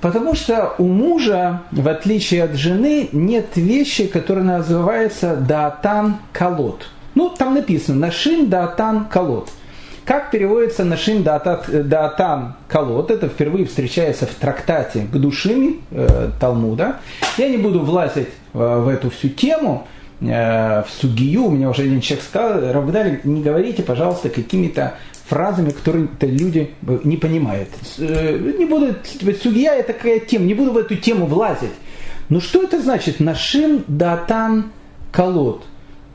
Потому 0.00 0.36
что 0.36 0.76
у 0.78 0.84
мужа, 0.84 1.62
в 1.72 1.88
отличие 1.88 2.44
от 2.44 2.54
жены, 2.54 3.08
нет 3.10 3.56
вещи, 3.56 4.06
которая 4.06 4.44
называется 4.44 5.34
даатан 5.34 6.18
колот. 6.32 6.88
Ну, 7.16 7.30
там 7.30 7.54
написано 7.54 7.98
нашин 7.98 8.48
даатан 8.48 9.06
колот. 9.06 9.50
Как 10.04 10.32
переводится 10.32 10.84
Нашим 10.84 11.22
Даатан 11.22 12.54
Колот, 12.66 13.10
это 13.10 13.28
впервые 13.28 13.66
встречается 13.66 14.26
в 14.26 14.34
трактате 14.34 15.06
к 15.12 15.16
душими 15.16 15.80
э, 15.92 16.30
Талмуда. 16.40 16.96
Я 17.38 17.48
не 17.48 17.56
буду 17.56 17.80
влазить 17.80 18.28
э, 18.52 18.80
в 18.80 18.88
эту 18.88 19.10
всю 19.10 19.28
тему, 19.28 19.86
э, 20.20 20.82
в 20.82 20.86
сугию, 20.90 21.44
у 21.44 21.50
меня 21.50 21.70
уже 21.70 21.82
один 21.82 22.00
человек 22.00 22.24
сказал, 22.24 22.72
Равгдали, 22.72 23.20
не 23.22 23.42
говорите, 23.42 23.84
пожалуйста, 23.84 24.28
какими-то 24.28 24.94
фразами, 25.26 25.70
которые 25.70 26.08
люди 26.20 26.70
э, 26.84 26.98
не 27.04 27.16
понимают. 27.16 27.68
Э, 27.98 28.54
не 28.58 28.64
буду, 28.64 28.96
сугия 29.40 29.74
это 29.74 29.92
такая 29.92 30.18
тема, 30.18 30.46
не 30.46 30.54
буду 30.54 30.72
в 30.72 30.78
эту 30.78 30.96
тему 30.96 31.26
влазить. 31.26 31.70
Но 32.28 32.40
что 32.40 32.64
это 32.64 32.82
значит? 32.82 33.20
Нашим 33.20 33.84
Датан 33.86 34.72
Колот. 35.12 35.62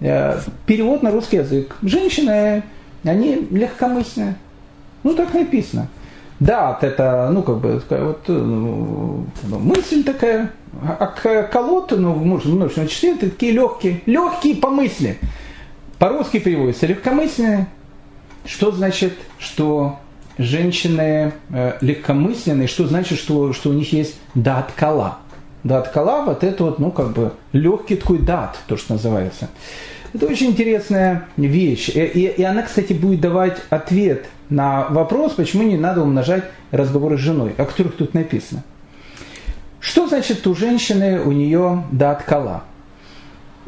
Э, 0.02 0.40
перевод 0.66 1.04
на 1.04 1.12
русский 1.12 1.38
язык. 1.38 1.78
Женщина 1.82 2.64
они 3.04 3.48
легкомысленные. 3.52 4.36
Ну, 5.04 5.14
так 5.14 5.34
написано. 5.34 5.88
Да, 6.40 6.78
это, 6.82 7.30
ну, 7.32 7.42
как 7.42 7.58
бы, 7.58 7.80
такая 7.80 8.04
вот 8.04 8.24
ну, 8.28 9.26
мысль 9.44 10.04
такая, 10.04 10.52
а 10.82 11.08
колоты, 11.52 11.96
ну, 11.96 12.14
в 12.14 12.24
множественном 12.24 12.88
числе, 12.88 13.14
это 13.14 13.30
такие 13.30 13.54
легкие, 13.54 14.02
легкие 14.06 14.56
по 14.56 14.70
мысли. 14.70 15.18
По-русски 15.98 16.40
переводится 16.40 16.86
легкомысленные. 16.86 17.68
Что 18.46 18.72
значит, 18.72 19.14
что 19.40 19.98
женщины 20.38 21.34
э, 21.50 21.78
легкомысленные, 21.82 22.68
что 22.68 22.88
значит, 22.88 23.18
что, 23.18 23.52
что 23.52 23.72
у 23.72 23.74
них 23.74 23.92
есть 23.92 24.16
дат 24.36 24.72
кала? 24.76 25.18
Дат 25.64 25.90
кала, 25.90 26.24
вот 26.24 26.44
это 26.44 26.64
вот, 26.64 26.78
ну, 26.78 26.92
как 26.92 27.14
бы, 27.14 27.34
легкий 27.52 27.96
такой 27.96 28.20
дат, 28.20 28.60
то, 28.68 28.78
что 28.78 28.94
называется. 28.94 29.50
Это 30.18 30.26
очень 30.26 30.48
интересная 30.48 31.28
вещь. 31.38 31.90
И, 31.90 32.00
и, 32.00 32.26
и 32.26 32.44
она, 32.44 32.64
кстати, 32.64 32.92
будет 32.92 33.22
давать 33.22 33.58
ответ 33.70 34.26
на 34.50 34.88
вопрос, 34.90 35.34
почему 35.34 35.62
не 35.62 35.78
надо 35.78 36.02
умножать 36.02 36.46
разговоры 36.72 37.20
с 37.20 37.22
женой, 37.22 37.54
о 37.56 37.66
которых 37.66 37.96
тут 37.96 38.16
написано. 38.16 38.64
Что 39.80 40.08
значит 40.08 40.48
у 40.48 40.56
женщины, 40.56 41.22
у 41.22 41.32
нее 41.32 41.84
дат 41.92 42.24
кала? 42.24 42.64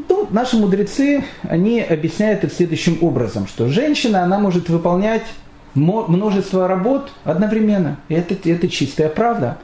Ну, 0.08 0.28
наши 0.32 0.58
мудрецы, 0.58 1.24
они 1.44 1.82
объясняют 1.82 2.44
это 2.44 2.52
следующим 2.52 2.98
образом, 3.02 3.46
что 3.46 3.68
женщина, 3.68 4.24
она 4.24 4.40
может 4.40 4.70
выполнять 4.70 5.26
множество 5.76 6.68
работ 6.68 7.12
одновременно. 7.26 7.98
Это, 8.10 8.34
это 8.50 8.68
чистая 8.70 9.10
правда. 9.10 9.60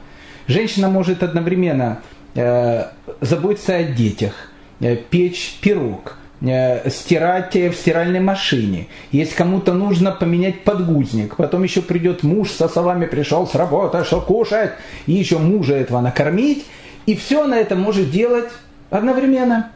Женщина 0.46 0.88
может 0.88 1.24
одновременно 1.24 2.00
э, 2.36 2.84
заботиться 3.20 3.74
о 3.74 3.82
детях, 3.82 4.34
э, 4.78 4.94
печь 4.94 5.58
пирог, 5.60 6.18
стирать 6.40 7.54
в 7.54 7.72
стиральной 7.72 8.20
машине. 8.20 8.88
Если 9.10 9.34
кому-то 9.34 9.72
нужно 9.72 10.12
поменять 10.12 10.64
подгузник, 10.64 11.36
потом 11.36 11.62
еще 11.62 11.80
придет 11.82 12.22
муж 12.22 12.50
со 12.50 12.68
словами 12.68 13.06
пришел 13.06 13.46
с 13.46 13.54
работы, 13.54 14.04
что 14.04 14.20
кушать, 14.20 14.72
и 15.06 15.12
еще 15.12 15.38
мужа 15.38 15.74
этого 15.74 16.00
накормить, 16.00 16.66
и 17.06 17.16
все 17.16 17.44
она 17.44 17.58
это 17.58 17.74
может 17.74 18.10
делать 18.10 18.50
одновременно. 18.90 19.72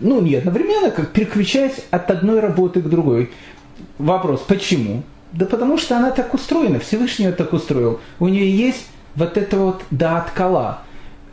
Ну, 0.00 0.20
не 0.20 0.34
одновременно, 0.34 0.90
как 0.90 1.12
переключаясь 1.12 1.84
от 1.90 2.10
одной 2.10 2.40
работы 2.40 2.82
к 2.82 2.88
другой. 2.88 3.30
Вопрос, 3.98 4.40
почему? 4.40 5.02
Да 5.32 5.46
потому 5.46 5.78
что 5.78 5.96
она 5.96 6.10
так 6.10 6.34
устроена, 6.34 6.80
Всевышний 6.80 7.26
ее 7.26 7.32
так 7.32 7.52
устроил. 7.52 8.00
У 8.18 8.28
нее 8.28 8.50
есть 8.50 8.86
вот 9.14 9.36
это 9.36 9.56
вот 9.56 9.82
да 9.90 10.18
откала. 10.18 10.80
Э, 10.80 10.83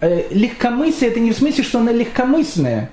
легкомыслие, 0.01 1.11
это 1.11 1.19
не 1.19 1.31
в 1.31 1.37
смысле, 1.37 1.63
что 1.63 1.79
она 1.79 1.91
легкомысленная, 1.91 2.89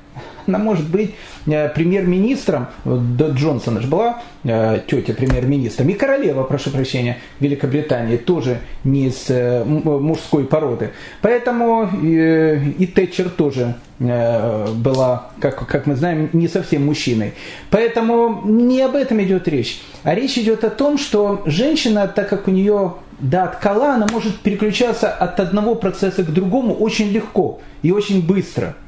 она 0.48 0.58
может 0.58 0.88
быть 0.88 1.14
э, 1.46 1.68
премьер-министром, 1.68 2.68
вот 2.84 3.00
Джонсона 3.00 3.80
же 3.80 3.86
была 3.86 4.22
э, 4.44 4.80
тетя 4.86 5.12
премьер-министром, 5.12 5.88
и 5.90 5.92
королева, 5.92 6.42
прошу 6.42 6.70
прощения, 6.70 7.18
Великобритании 7.40 8.16
тоже 8.16 8.60
не 8.82 9.08
из 9.08 9.26
э, 9.28 9.64
мужской 9.64 10.44
породы. 10.44 10.90
Поэтому 11.20 11.88
и 12.02 12.86
Тэтчер 12.86 13.28
тоже 13.28 13.76
была, 13.98 15.30
как, 15.40 15.66
как 15.66 15.86
мы 15.86 15.96
знаем, 15.96 16.30
не 16.32 16.46
совсем 16.46 16.86
мужчиной. 16.86 17.32
Поэтому 17.70 18.42
не 18.44 18.80
об 18.82 18.94
этом 18.94 19.20
идет 19.22 19.48
речь. 19.48 19.82
А 20.04 20.14
речь 20.14 20.38
идет 20.38 20.62
о 20.62 20.70
том, 20.70 20.98
что 20.98 21.42
женщина, 21.46 22.06
так 22.06 22.28
как 22.28 22.46
у 22.46 22.52
нее 22.52 22.94
дат 23.20 23.57
кала, 23.57 23.94
она 23.94 24.07
может 24.11 24.38
переключаться 24.40 25.11
от 25.11 25.40
одного 25.40 25.74
процесса 25.74 26.22
к 26.22 26.33
другому 26.33 26.74
очень 26.74 27.11
легко 27.11 27.61
и 27.83 27.90
очень 27.90 28.24
быстро– 28.26 28.76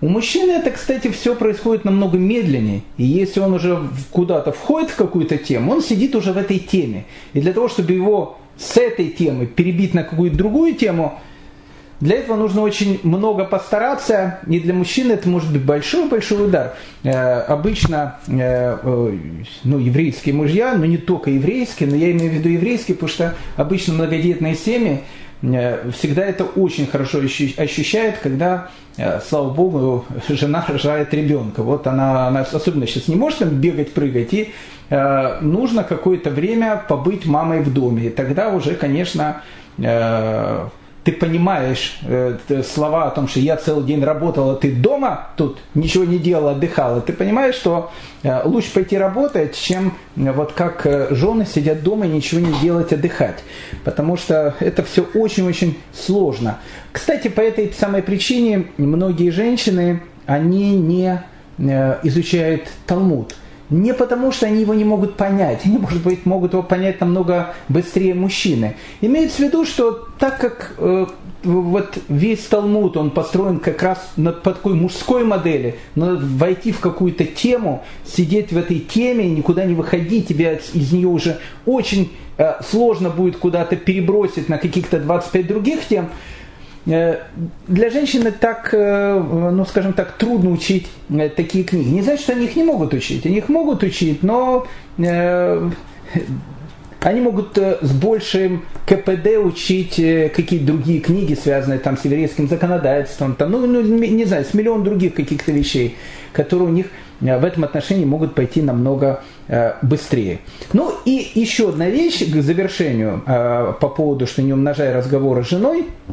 У 0.00 0.08
мужчины 0.08 0.52
это, 0.52 0.70
кстати, 0.70 1.10
все 1.10 1.34
происходит 1.34 1.84
намного 1.84 2.18
медленнее. 2.18 2.82
И 2.98 3.04
если 3.04 3.40
он 3.40 3.54
уже 3.54 3.80
куда-то 4.12 4.52
входит 4.52 4.90
в 4.90 4.96
какую-то 4.96 5.38
тему, 5.38 5.72
он 5.72 5.82
сидит 5.82 6.14
уже 6.14 6.32
в 6.32 6.38
этой 6.38 6.60
теме. 6.60 7.04
И 7.32 7.40
для 7.40 7.52
того, 7.52 7.68
чтобы 7.68 7.92
его 7.92 8.38
с 8.56 8.76
этой 8.76 9.08
темы 9.08 9.46
перебить 9.46 9.94
на 9.94 10.04
какую-то 10.04 10.36
другую 10.36 10.74
тему, 10.74 11.18
для 12.00 12.16
этого 12.16 12.36
нужно 12.36 12.62
очень 12.62 13.00
много 13.02 13.44
постараться, 13.44 14.38
и 14.46 14.60
для 14.60 14.74
мужчины 14.74 15.12
это 15.12 15.28
может 15.28 15.52
быть 15.52 15.64
большой-большой 15.64 16.46
удар. 16.46 16.74
Э, 17.02 17.40
обычно 17.40 18.18
э, 18.28 19.16
ну, 19.64 19.78
еврейские 19.78 20.34
мужья, 20.34 20.74
но 20.74 20.86
не 20.86 20.98
только 20.98 21.30
еврейские, 21.30 21.88
но 21.88 21.96
я 21.96 22.10
имею 22.12 22.30
в 22.30 22.34
виду 22.34 22.48
еврейские, 22.48 22.94
потому 22.94 23.10
что 23.10 23.34
обычно 23.56 23.94
многодетные 23.94 24.54
семьи, 24.54 25.02
Э, 25.42 25.90
всегда 25.92 26.24
это 26.24 26.44
очень 26.44 26.86
хорошо 26.86 27.18
ощущает, 27.18 28.18
когда, 28.18 28.70
э, 28.96 29.20
слава 29.20 29.50
богу, 29.50 30.04
жена 30.28 30.64
рожает 30.66 31.14
ребенка. 31.14 31.62
Вот 31.62 31.86
она, 31.86 32.26
она 32.26 32.40
особенно 32.40 32.86
сейчас 32.86 33.08
не 33.08 33.16
может 33.16 33.40
там 33.40 33.50
бегать, 33.50 33.92
прыгать, 33.92 34.32
и 34.34 34.52
э, 34.90 35.40
нужно 35.40 35.84
какое-то 35.84 36.30
время 36.30 36.82
побыть 36.88 37.26
мамой 37.26 37.60
в 37.60 37.72
доме. 37.72 38.06
И 38.06 38.10
тогда 38.10 38.48
уже, 38.48 38.74
конечно, 38.74 39.42
э, 39.78 40.68
ты 41.08 41.14
понимаешь 41.14 41.98
э, 42.02 42.36
слова 42.62 43.06
о 43.06 43.10
том, 43.10 43.28
что 43.28 43.40
я 43.40 43.56
целый 43.56 43.86
день 43.86 44.04
работала, 44.04 44.56
ты 44.56 44.70
дома 44.70 45.28
тут 45.38 45.58
ничего 45.72 46.04
не 46.04 46.18
делала, 46.18 46.50
отдыхала, 46.50 47.00
ты 47.00 47.14
понимаешь, 47.14 47.54
что 47.54 47.90
э, 48.22 48.42
лучше 48.44 48.74
пойти 48.74 48.98
работать, 48.98 49.56
чем 49.56 49.94
э, 50.16 50.30
вот 50.32 50.52
как 50.52 50.84
э, 50.84 51.14
жены 51.14 51.46
сидят 51.46 51.82
дома 51.82 52.04
и 52.04 52.10
ничего 52.10 52.42
не 52.42 52.52
делать, 52.60 52.92
отдыхать. 52.92 53.38
Потому 53.84 54.18
что 54.18 54.54
это 54.60 54.82
все 54.82 55.02
очень-очень 55.14 55.78
сложно. 55.94 56.58
Кстати, 56.92 57.28
по 57.28 57.40
этой 57.40 57.72
самой 57.72 58.02
причине 58.02 58.66
многие 58.76 59.30
женщины, 59.30 60.02
они 60.26 60.76
не 60.76 61.22
э, 61.56 62.00
изучают 62.02 62.68
Талмуд 62.86 63.34
не 63.70 63.92
потому, 63.92 64.32
что 64.32 64.46
они 64.46 64.60
его 64.60 64.74
не 64.74 64.84
могут 64.84 65.14
понять, 65.16 65.60
они, 65.64 65.78
может 65.78 66.02
быть, 66.02 66.24
могут 66.26 66.52
его 66.52 66.62
понять 66.62 67.00
намного 67.00 67.54
быстрее 67.68 68.14
мужчины. 68.14 68.76
Имеется 69.00 69.38
в 69.38 69.40
виду, 69.40 69.64
что 69.64 70.08
так 70.18 70.38
как 70.38 70.74
э, 70.78 71.06
вот 71.44 71.98
весь 72.08 72.44
Талмуд, 72.44 72.96
он 72.96 73.10
построен 73.10 73.60
как 73.60 73.82
раз 73.82 74.10
на, 74.16 74.32
по 74.32 74.52
такой 74.52 74.74
мужской 74.74 75.24
модели, 75.24 75.76
но 75.94 76.16
войти 76.16 76.72
в 76.72 76.80
какую-то 76.80 77.24
тему, 77.24 77.84
сидеть 78.04 78.52
в 78.52 78.58
этой 78.58 78.78
теме, 78.80 79.28
никуда 79.28 79.64
не 79.64 79.74
выходить, 79.74 80.28
тебя 80.28 80.54
из 80.54 80.92
нее 80.92 81.08
уже 81.08 81.38
очень 81.66 82.12
э, 82.38 82.62
сложно 82.68 83.10
будет 83.10 83.36
куда-то 83.36 83.76
перебросить 83.76 84.48
на 84.48 84.58
каких-то 84.58 84.98
25 84.98 85.46
других 85.46 85.86
тем, 85.86 86.08
для 86.88 87.90
женщины 87.90 88.32
так, 88.32 88.70
э, 88.72 89.20
ну 89.20 89.66
скажем 89.66 89.92
так, 89.92 90.12
трудно 90.12 90.50
учить 90.50 90.88
э, 91.10 91.28
такие 91.28 91.62
книги. 91.62 91.88
Не 91.88 92.00
значит, 92.00 92.22
что 92.22 92.32
они 92.32 92.46
их 92.46 92.56
не 92.56 92.64
могут 92.64 92.94
учить. 92.94 93.26
Они 93.26 93.36
их 93.36 93.50
могут 93.50 93.82
учить, 93.82 94.22
но 94.22 94.66
они 94.96 95.70
могут 97.20 97.58
с 97.58 97.92
большим 97.92 98.64
КПД 98.86 99.36
учить 99.44 99.96
какие-то 100.34 100.64
другие 100.64 101.00
книги, 101.00 101.34
связанные 101.34 101.78
там 101.78 101.98
с 101.98 102.06
еврейским 102.06 102.48
законодательством, 102.48 103.34
там, 103.34 103.50
ну, 103.50 103.66
ну, 103.66 103.82
не 103.82 104.24
знаю, 104.24 104.46
с 104.46 104.54
миллион 104.54 104.82
других 104.82 105.12
каких-то 105.12 105.52
вещей, 105.52 105.94
которые 106.32 106.68
у 106.68 106.72
них 106.72 106.86
в 107.20 107.44
этом 107.44 107.64
отношении 107.64 108.06
могут 108.06 108.34
пойти 108.34 108.62
намного 108.62 109.22
быстрее. 109.82 110.38
Ну 110.72 110.90
и 111.04 111.32
еще 111.34 111.68
одна 111.68 111.90
вещь 111.90 112.24
к 112.24 112.40
завершению 112.40 113.22
по 113.26 113.92
поводу, 113.94 114.26
что 114.26 114.40
не 114.40 114.54
умножая 114.54 114.96
разговоры 114.96 115.44
с 115.44 115.48
женой, 115.48 115.84
Э, 116.08 116.12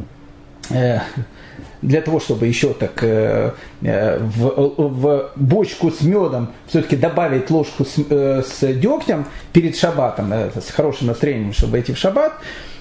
для 1.82 2.00
того, 2.00 2.20
чтобы 2.20 2.46
еще 2.46 2.72
так 2.74 3.02
э, 3.02 3.52
э, 3.82 4.18
в, 4.18 4.74
в 4.76 5.30
бочку 5.36 5.90
с 5.90 6.00
медом 6.02 6.48
все-таки 6.66 6.96
добавить 6.96 7.50
ложку 7.50 7.84
с, 7.84 7.96
с 7.96 8.60
дегтем 8.60 9.26
перед 9.52 9.76
шаббатом, 9.76 10.32
с 10.32 10.70
хорошим 10.70 11.08
настроением, 11.08 11.52
чтобы 11.52 11.80
идти 11.80 11.92
в 11.92 11.98
шаббат, 11.98 12.32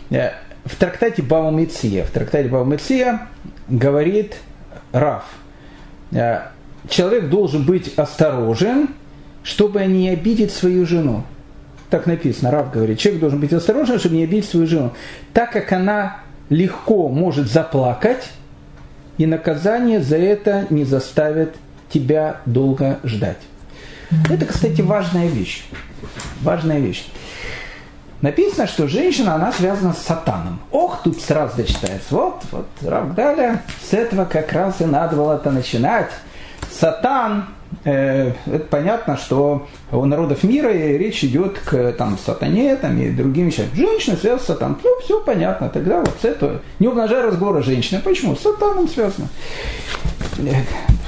в 0.09 0.75
трактате 0.79 1.21
Баумиция, 1.21 2.03
в 2.03 2.11
трактате 2.11 2.49
Баумиция 2.49 3.27
говорит 3.67 4.37
Раф, 4.91 5.25
человек 6.89 7.29
должен 7.29 7.63
быть 7.63 7.93
осторожен, 7.97 8.89
чтобы 9.43 9.85
не 9.85 10.09
обидеть 10.09 10.51
свою 10.51 10.85
жену. 10.85 11.23
Так 11.89 12.07
написано, 12.07 12.49
Раф 12.49 12.71
говорит, 12.71 12.97
человек 12.97 13.21
должен 13.21 13.39
быть 13.39 13.53
осторожен, 13.53 13.99
чтобы 13.99 14.15
не 14.15 14.23
обидеть 14.23 14.49
свою 14.49 14.65
жену, 14.65 14.93
так 15.33 15.51
как 15.51 15.71
она 15.71 16.24
легко 16.49 17.09
может 17.09 17.51
заплакать, 17.51 18.29
и 19.17 19.25
наказание 19.25 20.01
за 20.01 20.17
это 20.17 20.67
не 20.69 20.83
заставит 20.83 21.55
тебя 21.89 22.37
долго 22.45 22.99
ждать. 23.03 23.39
Это, 24.29 24.45
кстати, 24.45 24.81
важная 24.81 25.27
вещь. 25.27 25.65
Важная 26.41 26.79
вещь. 26.79 27.07
Написано, 28.21 28.67
что 28.67 28.87
женщина, 28.87 29.35
она 29.35 29.51
связана 29.51 29.93
с 29.93 29.99
сатаном. 29.99 30.59
Ох, 30.71 31.01
тут 31.03 31.21
сразу 31.21 31.57
дочитается. 31.57 32.15
Вот, 32.15 32.43
вот, 32.51 32.67
Равдаля, 32.81 33.61
с 33.83 33.93
этого 33.93 34.25
как 34.25 34.51
раз 34.53 34.81
и 34.81 34.85
надо 34.85 35.15
было 35.15 35.35
это 35.35 35.51
начинать. 35.51 36.09
Сатан 36.71 37.45
это 37.85 38.65
понятно, 38.69 39.15
что 39.15 39.67
у 39.91 40.05
народов 40.05 40.43
мира 40.43 40.69
речь 40.69 41.23
идет 41.23 41.59
к 41.59 41.91
там, 41.93 42.17
сатане 42.17 42.75
там, 42.75 42.99
и 42.99 43.11
другим 43.11 43.47
вещам. 43.47 43.65
Женщина 43.75 44.17
связана 44.17 44.41
с 44.41 44.45
сатаном. 44.45 44.79
Ну, 44.83 44.89
все 45.03 45.21
понятно. 45.21 45.69
Тогда 45.69 45.99
вот 45.99 46.15
с 46.19 46.25
этого, 46.25 46.61
не 46.79 46.87
умножая 46.87 47.23
разговора 47.23 47.61
женщины. 47.61 48.01
Почему? 48.03 48.35
С 48.35 48.41
сатаном 48.41 48.87
связано. 48.87 49.27
Э, 50.39 50.63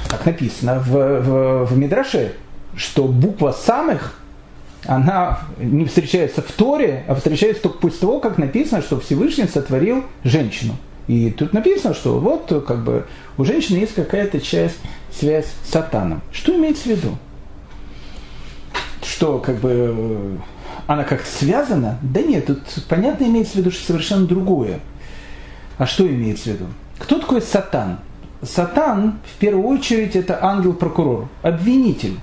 как 0.08 0.24
написано 0.24 0.78
в, 0.78 0.92
в, 0.92 1.64
в 1.66 1.76
Мидраше, 1.76 2.34
что 2.76 3.04
буква 3.04 3.50
самых 3.50 4.20
она 4.86 5.40
не 5.58 5.84
встречается 5.84 6.42
в 6.42 6.52
Торе, 6.52 7.04
а 7.08 7.14
встречается 7.16 7.64
только 7.64 7.78
после 7.78 8.00
того, 8.00 8.20
как 8.20 8.38
написано, 8.38 8.82
что 8.82 9.00
Всевышний 9.00 9.46
сотворил 9.46 10.04
женщину. 10.22 10.76
И 11.08 11.30
тут 11.30 11.54
написано, 11.54 11.94
что 11.94 12.18
вот 12.20 12.64
как 12.66 12.84
бы 12.84 13.06
у 13.38 13.44
женщины 13.44 13.78
есть 13.78 13.94
какая-то 13.94 14.40
часть, 14.40 14.78
связь 15.10 15.46
с 15.64 15.70
сатаном. 15.70 16.20
Что 16.30 16.54
имеется 16.54 16.84
в 16.84 16.86
виду? 16.86 17.18
Что 19.02 19.38
как 19.38 19.56
бы 19.56 20.38
она 20.86 21.04
как 21.04 21.22
связана? 21.22 21.98
Да 22.02 22.20
нет, 22.20 22.46
тут 22.46 22.60
понятно 22.88 23.24
имеется 23.24 23.54
в 23.54 23.56
виду, 23.56 23.70
что 23.70 23.86
совершенно 23.86 24.26
другое. 24.26 24.80
А 25.78 25.86
что 25.86 26.06
имеется 26.06 26.50
в 26.50 26.52
виду? 26.52 26.66
Кто 26.98 27.18
такой 27.18 27.40
сатан? 27.40 28.00
Сатан, 28.42 29.18
в 29.24 29.38
первую 29.38 29.66
очередь, 29.66 30.14
это 30.14 30.38
ангел-прокурор, 30.44 31.28
обвинитель. 31.42 32.18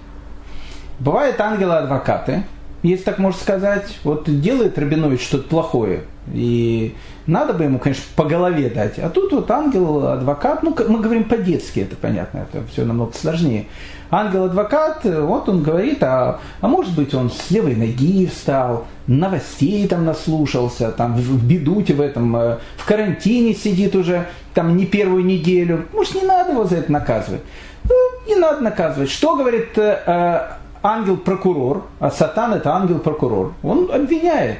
Бывают 1.00 1.40
ангелы-адвокаты, 1.42 2.44
если 2.90 3.04
так 3.04 3.20
можно 3.20 3.40
сказать, 3.40 3.98
вот 4.04 4.24
делает 4.28 4.78
Рабинович 4.78 5.22
что-то 5.22 5.48
плохое, 5.48 6.02
и 6.34 6.96
надо 7.28 7.54
бы 7.54 7.64
ему, 7.64 7.80
конечно, 7.80 8.04
по 8.16 8.26
голове 8.26 8.70
дать. 8.70 9.00
А 9.00 9.10
тут 9.10 9.32
вот 9.32 9.50
ангел, 9.52 10.08
адвокат, 10.08 10.64
ну, 10.64 10.76
мы 10.88 11.00
говорим 11.00 11.26
по-детски, 11.26 11.82
это 11.82 11.96
понятно, 11.96 12.48
это 12.50 12.66
все 12.72 12.84
намного 12.84 13.14
сложнее. 13.14 13.66
Ангел-адвокат, 14.12 15.04
вот 15.04 15.50
он 15.50 15.64
говорит, 15.64 16.02
а, 16.04 16.40
а 16.62 16.68
может 16.68 16.96
быть 16.96 17.14
он 17.14 17.32
с 17.32 17.50
левой 17.50 17.76
ноги 17.76 18.28
встал, 18.28 18.86
новостей 19.08 19.88
там 19.88 20.06
наслушался, 20.06 20.92
там 20.92 21.16
в, 21.16 21.44
бедуте 21.44 21.94
в 21.94 22.02
этом, 22.02 22.36
э, 22.36 22.58
в 22.78 22.86
карантине 22.86 23.56
сидит 23.56 23.96
уже 23.96 24.28
там 24.54 24.78
не 24.78 24.86
первую 24.86 25.26
неделю. 25.26 25.86
Может, 25.92 26.16
не 26.16 26.22
надо 26.22 26.52
его 26.52 26.66
за 26.66 26.78
это 26.78 26.92
наказывать? 26.92 27.42
Ну, 27.84 27.96
не 28.28 28.36
надо 28.36 28.62
наказывать. 28.62 29.10
Что 29.10 29.36
говорит 29.36 29.78
э, 29.78 30.00
э 30.06 30.65
ангел-прокурор, 30.86 31.86
а 32.00 32.12
сатан 32.12 32.54
это 32.54 32.74
ангел-прокурор? 32.74 33.54
Он 33.64 33.90
обвиняет. 33.92 34.60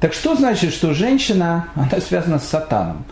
Так 0.00 0.12
что 0.12 0.36
значит, 0.36 0.72
что 0.72 0.94
женщина, 0.94 1.68
она 1.74 2.00
связана 2.00 2.38
с 2.38 2.44
сатаном? 2.44 3.04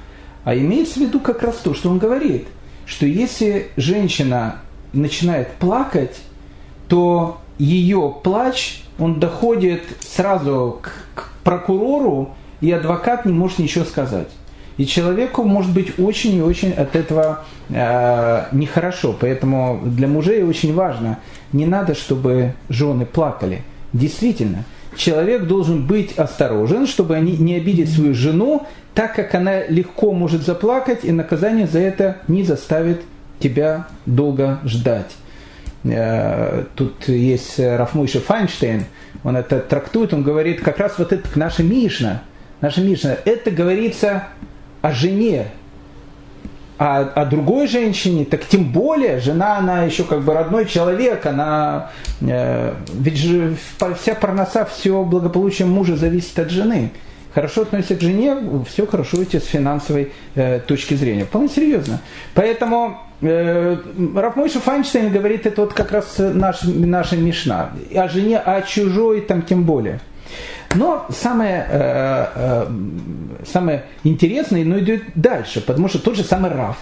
А 0.45 0.55
имеется 0.55 1.01
в 1.01 1.03
виду 1.03 1.18
как 1.18 1.43
раз 1.43 1.57
то, 1.57 1.74
что 1.74 1.91
он 1.91 1.99
говорит, 1.99 2.47
что 2.84 3.07
если 3.07 3.70
женщина 3.76 4.57
начинает 4.93 5.53
плакать, 5.55 6.16
то 6.89 7.41
ее 7.59 8.14
плач, 8.22 8.82
он 8.99 9.18
доходит 9.18 9.82
сразу 10.01 10.80
к, 10.82 10.93
к 11.14 11.32
прокурору, 11.43 12.34
и 12.61 12.70
адвокат 12.70 13.26
не 13.26 13.32
может 13.32 13.59
ничего 13.59 13.84
сказать. 13.84 14.28
И 14.77 14.85
человеку 14.87 15.43
может 15.43 15.72
быть 15.72 15.99
очень 15.99 16.37
и 16.37 16.43
очень 16.43 16.72
от 16.72 16.97
этого 16.97 17.45
э, 17.70 18.45
нехорошо. 18.53 19.16
Поэтому 19.18 19.81
для 19.85 20.07
мужей 20.07 20.43
очень 20.43 20.74
важно, 20.74 21.18
не 21.53 21.66
надо, 21.66 21.95
чтобы 21.95 22.55
жены 22.68 23.07
плакали. 23.07 23.62
Действительно, 23.93 24.64
человек 24.95 25.45
должен 25.45 25.87
быть 25.87 26.18
осторожен, 26.18 26.87
чтобы 26.87 27.18
не 27.20 27.57
обидеть 27.57 27.93
свою 27.93 28.14
жену, 28.14 28.66
так 28.95 29.14
как 29.14 29.35
она 29.35 29.64
легко 29.66 30.12
может 30.12 30.43
заплакать, 30.43 31.05
и 31.05 31.12
наказание 31.12 31.66
за 31.66 31.79
это 31.79 32.18
не 32.29 32.43
заставит 32.43 33.03
тебя 33.39 33.87
долго 34.05 34.61
ждать. 34.64 35.12
Э, 35.85 36.64
тут 36.74 37.09
есть 37.09 37.59
Рафмуйша 37.59 38.20
Файнштейн, 38.20 38.85
он 39.24 39.37
это 39.37 39.61
трактует, 39.61 40.12
он 40.12 40.22
говорит, 40.22 40.61
как 40.61 40.79
раз 40.79 40.99
вот 40.99 41.12
это 41.12 41.27
наша 41.35 41.62
Мишна, 41.62 42.22
наша 42.61 42.81
Мишна, 42.81 43.16
это 43.24 43.51
говорится 43.51 44.24
о 44.87 44.93
жене. 44.93 45.47
а, 46.78 47.11
а 47.14 47.24
другой 47.24 47.66
женщине, 47.66 48.24
так 48.24 48.45
тем 48.45 48.70
более, 48.70 49.18
жена, 49.18 49.57
она 49.59 49.84
еще 49.84 50.05
как 50.05 50.22
бы 50.22 50.34
родной 50.34 50.66
человек, 50.66 51.24
она, 51.24 51.91
э, 52.20 52.74
ведь 52.93 53.16
же 53.16 53.57
вся 53.99 54.14
парноса, 54.14 54.66
все 54.66 55.03
благополучие 55.03 55.66
мужа 55.66 55.97
зависит 55.97 56.39
от 56.39 56.51
жены. 56.51 56.91
Хорошо 57.34 57.62
относится 57.62 57.97
к 57.97 58.01
жене, 58.01 58.37
все 58.68 58.87
хорошо 58.87 59.22
идти 59.22 59.39
с 59.39 59.47
финансовой 59.47 60.12
э, 60.34 60.61
точки 60.61 60.95
зрения. 60.95 61.24
Вполне 61.24 61.49
серьезно. 61.49 62.01
Поэтому 62.34 62.99
э, 63.22 63.76
Рафмойша 64.14 64.61
Файнштейн 64.61 65.11
говорит, 65.11 65.47
это 65.47 65.62
вот 65.62 65.72
как 65.72 65.93
раз 65.93 66.16
наш, 66.18 66.62
наша 66.62 67.16
Мишна. 67.16 67.70
О 67.95 68.09
жене, 68.09 68.39
о 68.39 68.61
чужой 68.62 69.22
там 69.22 69.43
тем 69.43 69.64
более. 69.64 70.01
Но 70.75 71.07
самое, 71.11 71.67
э, 71.71 72.27
э, 72.35 72.67
самое 73.47 73.85
интересное, 74.05 74.64
но 74.64 74.79
идет 74.79 75.03
дальше, 75.14 75.61
потому 75.61 75.89
что 75.89 75.99
тот 75.99 76.17
же 76.17 76.25
самый 76.25 76.51
Раф, 76.51 76.77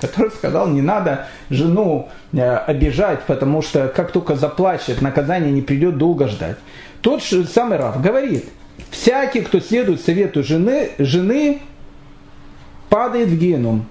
который 0.00 0.30
сказал, 0.30 0.68
не 0.68 0.82
надо 0.82 1.26
жену 1.50 2.08
э, 2.32 2.56
обижать, 2.56 3.22
потому 3.26 3.62
что 3.62 3.88
как 3.88 4.12
только 4.12 4.34
заплачет, 4.36 5.02
наказание 5.02 5.52
не 5.52 5.62
придет 5.62 5.98
долго 5.98 6.28
ждать. 6.28 6.56
Тот 7.00 7.22
же 7.22 7.44
самый 7.44 7.78
Раф 7.78 8.00
говорит, 8.00 8.46
всякий, 8.90 9.42
кто 9.42 9.60
следует 9.60 10.00
совету 10.00 10.42
жены, 10.42 10.90
жены 10.98 11.60
падает 12.88 13.28
в 13.28 13.38
геном. 13.38 13.86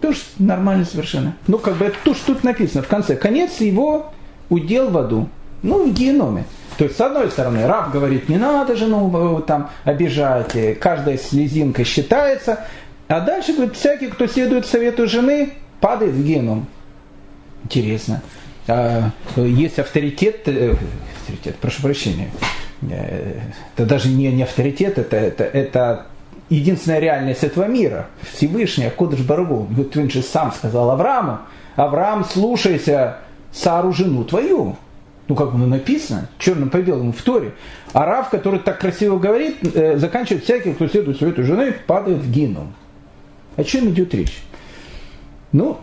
Тоже 0.00 0.18
нормально 0.38 0.84
совершенно. 0.84 1.36
Ну, 1.46 1.58
как 1.58 1.76
бы 1.76 1.84
это 1.84 1.96
то, 2.02 2.14
что 2.14 2.34
тут 2.34 2.44
написано 2.44 2.82
в 2.82 2.88
конце. 2.88 3.14
Конец 3.14 3.60
его 3.60 4.12
удел 4.48 4.90
в 4.90 4.98
аду. 4.98 5.28
Ну, 5.62 5.88
в 5.88 5.94
геноме. 5.94 6.44
То 6.78 6.84
есть, 6.84 6.96
с 6.96 7.00
одной 7.00 7.30
стороны, 7.30 7.66
раб 7.66 7.92
говорит, 7.92 8.28
не 8.28 8.36
надо 8.36 8.76
жену 8.76 9.38
э, 9.38 9.42
там 9.42 9.70
обижать, 9.84 10.78
каждая 10.80 11.18
слезинка 11.18 11.84
считается. 11.84 12.60
А 13.08 13.20
дальше 13.20 13.52
говорит, 13.52 13.76
всякий, 13.76 14.08
кто 14.08 14.26
следует 14.26 14.66
совету 14.66 15.06
жены, 15.06 15.54
падает 15.80 16.14
в 16.14 16.24
геном. 16.24 16.66
Интересно. 17.64 18.22
А, 18.68 19.10
есть 19.36 19.78
авторитет, 19.78 20.46
э, 20.46 20.74
авторитет, 21.18 21.56
прошу 21.56 21.82
прощения, 21.82 22.30
э, 22.82 23.40
это 23.74 23.86
даже 23.86 24.08
не, 24.08 24.30
не 24.32 24.44
авторитет, 24.44 24.98
это, 24.98 25.16
это, 25.16 25.44
это 25.44 26.06
единственная 26.48 27.00
реальность 27.00 27.42
этого 27.42 27.64
мира. 27.66 28.06
Всевышний, 28.32 28.86
Акодыш 28.86 29.20
Барагу. 29.20 29.66
Вот 29.70 29.96
он 29.96 30.10
же 30.10 30.22
сам 30.22 30.52
сказал 30.52 30.90
Аврааму, 30.90 31.40
Авраам, 31.76 32.24
слушайся 32.24 33.18
Сару 33.52 33.92
жену 33.92 34.24
твою 34.24 34.76
ну 35.28 35.34
как 35.34 35.52
бы 35.52 35.66
написано, 35.66 36.28
черным 36.38 36.70
по 36.70 36.78
белому 36.78 37.12
в 37.12 37.22
Торе. 37.22 37.52
А 37.92 38.06
Рав, 38.06 38.30
который 38.30 38.60
так 38.60 38.80
красиво 38.80 39.18
говорит, 39.18 39.56
э, 39.74 39.96
заканчивает 39.96 40.44
всякий, 40.44 40.72
кто 40.72 40.88
следует 40.88 41.18
совету 41.18 41.44
жены, 41.44 41.74
падает 41.86 42.18
в 42.18 42.30
геном. 42.30 42.74
О 43.56 43.64
чем 43.64 43.90
идет 43.90 44.14
речь? 44.14 44.42
Ну, 45.52 45.78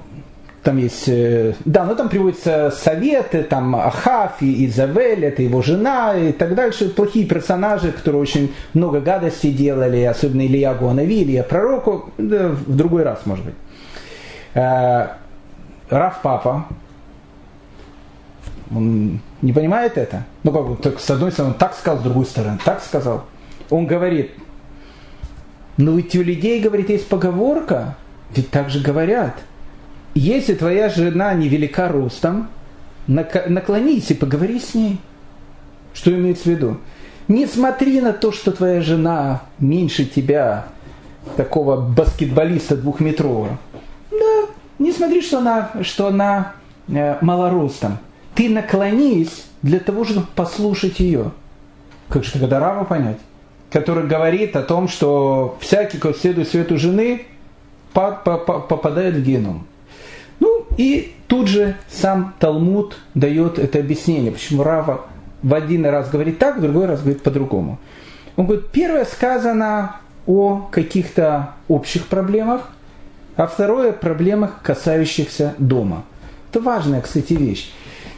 там 0.63 0.77
есть, 0.77 1.07
э, 1.07 1.53
да, 1.63 1.85
ну 1.85 1.95
там 1.95 2.09
приводятся 2.09 2.71
советы, 2.71 3.43
там 3.43 3.75
Ахаф 3.75 4.41
и 4.41 4.65
Изавель, 4.65 5.25
это 5.25 5.41
его 5.41 5.61
жена 5.61 6.17
и 6.17 6.31
так 6.33 6.53
дальше, 6.55 6.89
плохие 6.89 7.25
персонажи, 7.25 7.91
которые 7.91 8.21
очень 8.21 8.53
много 8.73 8.99
гадостей 8.99 9.53
делали, 9.53 10.01
особенно 10.03 10.45
Илья 10.45 10.73
Гуанави, 10.73 11.23
Илья 11.23 11.43
Пророку, 11.43 12.11
да, 12.17 12.49
в 12.49 12.75
другой 12.75 13.03
раз, 13.03 13.25
может 13.25 13.45
быть. 13.45 13.55
Э, 14.53 15.07
Рав 15.89 16.19
Папа, 16.21 16.65
он 18.69 19.21
не 19.41 19.53
понимает 19.53 19.97
это. 19.97 20.25
Ну, 20.43 20.51
как 20.51 20.67
бы, 20.67 20.75
так, 20.75 20.99
с 20.99 21.09
одной 21.09 21.31
стороны, 21.31 21.53
он 21.53 21.59
так 21.59 21.73
сказал, 21.73 21.99
с 21.99 22.03
другой 22.03 22.25
стороны, 22.25 22.59
так 22.63 22.83
сказал. 22.83 23.25
Он 23.69 23.85
говорит, 23.85 24.31
ну 25.77 25.95
ведь 25.95 26.15
у 26.15 26.21
людей, 26.21 26.59
говорит, 26.59 26.89
есть 26.89 27.07
поговорка, 27.07 27.95
ведь 28.35 28.49
так 28.49 28.69
же 28.69 28.81
говорят. 28.81 29.35
Если 30.13 30.55
твоя 30.55 30.89
жена 30.89 31.33
невелика 31.33 31.87
ростом, 31.87 32.49
наклонись 33.07 34.11
и 34.11 34.13
поговори 34.13 34.59
с 34.59 34.73
ней. 34.73 34.99
Что 35.93 36.11
имеется 36.11 36.43
в 36.43 36.47
виду? 36.47 36.77
Не 37.27 37.45
смотри 37.45 38.01
на 38.01 38.11
то, 38.11 38.31
что 38.31 38.51
твоя 38.51 38.81
жена 38.81 39.43
меньше 39.59 40.05
тебя, 40.05 40.65
такого 41.37 41.77
баскетболиста 41.77 42.75
двухметрового. 42.75 43.57
Да, 44.11 44.47
не 44.79 44.91
смотри, 44.91 45.21
что 45.21 45.39
она, 45.39 45.71
что 45.83 46.07
она 46.07 46.53
э, 46.87 47.17
малоростом 47.21 47.99
ты 48.35 48.49
наклонись 48.49 49.45
для 49.61 49.79
того, 49.79 50.05
чтобы 50.05 50.27
послушать 50.35 50.99
ее. 50.99 51.31
Как 52.07 52.23
же 52.23 52.31
тогда 52.31 52.59
Рава 52.59 52.85
понять? 52.85 53.17
Который 53.71 54.07
говорит 54.07 54.55
о 54.55 54.63
том, 54.63 54.87
что 54.87 55.57
всякий, 55.59 55.97
кто 55.97 56.13
следует 56.13 56.49
свету 56.49 56.77
жены, 56.77 57.25
попадает 57.93 59.15
в 59.15 59.23
геном. 59.23 59.67
Ну 60.39 60.65
и 60.77 61.13
тут 61.27 61.47
же 61.47 61.75
сам 61.89 62.33
Талмуд 62.39 62.97
дает 63.13 63.59
это 63.59 63.79
объяснение, 63.79 64.31
почему 64.31 64.63
Рава 64.63 65.05
в 65.43 65.53
один 65.53 65.85
раз 65.85 66.09
говорит 66.09 66.39
так, 66.39 66.57
в 66.57 66.61
другой 66.61 66.85
раз 66.85 67.01
говорит 67.01 67.21
по-другому. 67.21 67.77
Он 68.35 68.45
говорит, 68.45 68.69
первое 68.71 69.05
сказано 69.05 69.97
о 70.25 70.67
каких-то 70.71 71.55
общих 71.67 72.07
проблемах, 72.07 72.69
а 73.35 73.47
второе 73.47 73.91
проблемах, 73.91 74.61
касающихся 74.63 75.55
дома. 75.57 76.03
Это 76.49 76.61
важная, 76.61 77.01
кстати, 77.01 77.33
вещь 77.33 77.71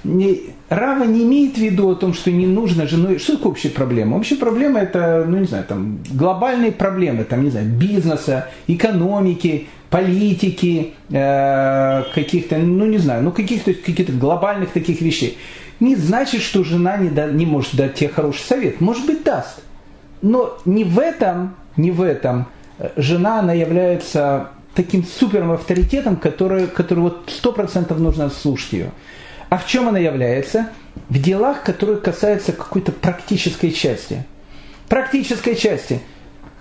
Рава 0.03 1.03
не 1.03 1.23
имеет 1.23 1.55
в 1.55 1.57
виду 1.57 1.89
о 1.89 1.95
том, 1.95 2.13
что 2.13 2.31
не 2.31 2.47
нужно 2.47 2.87
женой. 2.87 3.19
Что 3.19 3.37
такое 3.37 3.51
общая 3.51 3.69
проблема? 3.69 4.17
Общая 4.17 4.35
проблема 4.35 4.79
это, 4.79 5.25
ну 5.27 5.37
не 5.37 5.45
знаю, 5.45 5.65
там 5.65 5.99
глобальные 6.11 6.71
проблемы, 6.71 7.23
там, 7.23 7.43
не 7.43 7.51
знаю, 7.51 7.67
бизнеса, 7.67 8.47
экономики, 8.67 9.67
политики, 9.91 10.93
э, 11.09 12.03
каких-то, 12.15 12.57
ну 12.57 12.85
не 12.85 12.97
знаю, 12.97 13.23
ну 13.23 13.31
каких-то 13.31 13.73
каких-то 13.73 14.13
глобальных 14.13 14.71
таких 14.71 15.01
вещей. 15.01 15.37
Не 15.79 15.95
значит, 15.95 16.41
что 16.41 16.63
жена 16.63 16.97
не, 16.97 17.09
да, 17.09 17.27
не 17.27 17.45
может 17.45 17.75
дать 17.75 17.95
тебе 17.95 18.09
хороший 18.09 18.41
совет. 18.41 18.81
Может 18.81 19.05
быть, 19.05 19.23
даст. 19.23 19.61
Но 20.21 20.57
не 20.65 20.83
в 20.83 20.99
этом, 20.99 21.55
не 21.75 21.91
в 21.91 22.01
этом 22.01 22.47
э, 22.79 22.89
жена, 22.97 23.39
она 23.39 23.53
является 23.53 24.49
таким 24.73 25.03
супером 25.03 25.51
авторитетом, 25.51 26.15
который, 26.15 26.67
который 26.67 26.99
вот 26.99 27.23
сто 27.27 27.51
процентов 27.51 27.99
нужно 27.99 28.29
слушать 28.29 28.73
ее. 28.73 28.91
А 29.51 29.57
в 29.57 29.67
чем 29.67 29.89
она 29.89 29.99
является? 29.99 30.69
В 31.09 31.21
делах, 31.21 31.63
которые 31.63 31.97
касаются 31.99 32.53
какой-то 32.53 32.93
практической 32.93 33.71
части. 33.71 34.23
Практической 34.87 35.55
части. 35.55 35.99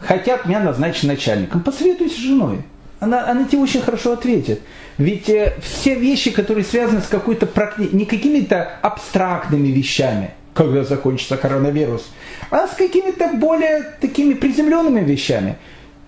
Хотят 0.00 0.44
меня 0.44 0.58
назначить 0.58 1.04
начальником. 1.04 1.60
Посоветуйся 1.60 2.16
с 2.16 2.18
женой. 2.18 2.64
Она, 2.98 3.30
она 3.30 3.44
тебе 3.44 3.62
очень 3.62 3.80
хорошо 3.80 4.14
ответит. 4.14 4.60
Ведь 4.98 5.28
э, 5.28 5.54
все 5.62 5.94
вещи, 5.94 6.32
которые 6.32 6.64
связаны 6.64 7.00
с 7.00 7.06
какой-то 7.06 7.46
практи... 7.46 7.90
не 7.92 8.06
какими-то 8.06 8.68
абстрактными 8.82 9.68
вещами, 9.68 10.32
когда 10.52 10.82
закончится 10.82 11.36
коронавирус, 11.36 12.10
а 12.50 12.66
с 12.66 12.72
какими-то 12.72 13.34
более 13.34 13.84
такими 14.00 14.34
приземленными 14.34 15.04
вещами. 15.04 15.58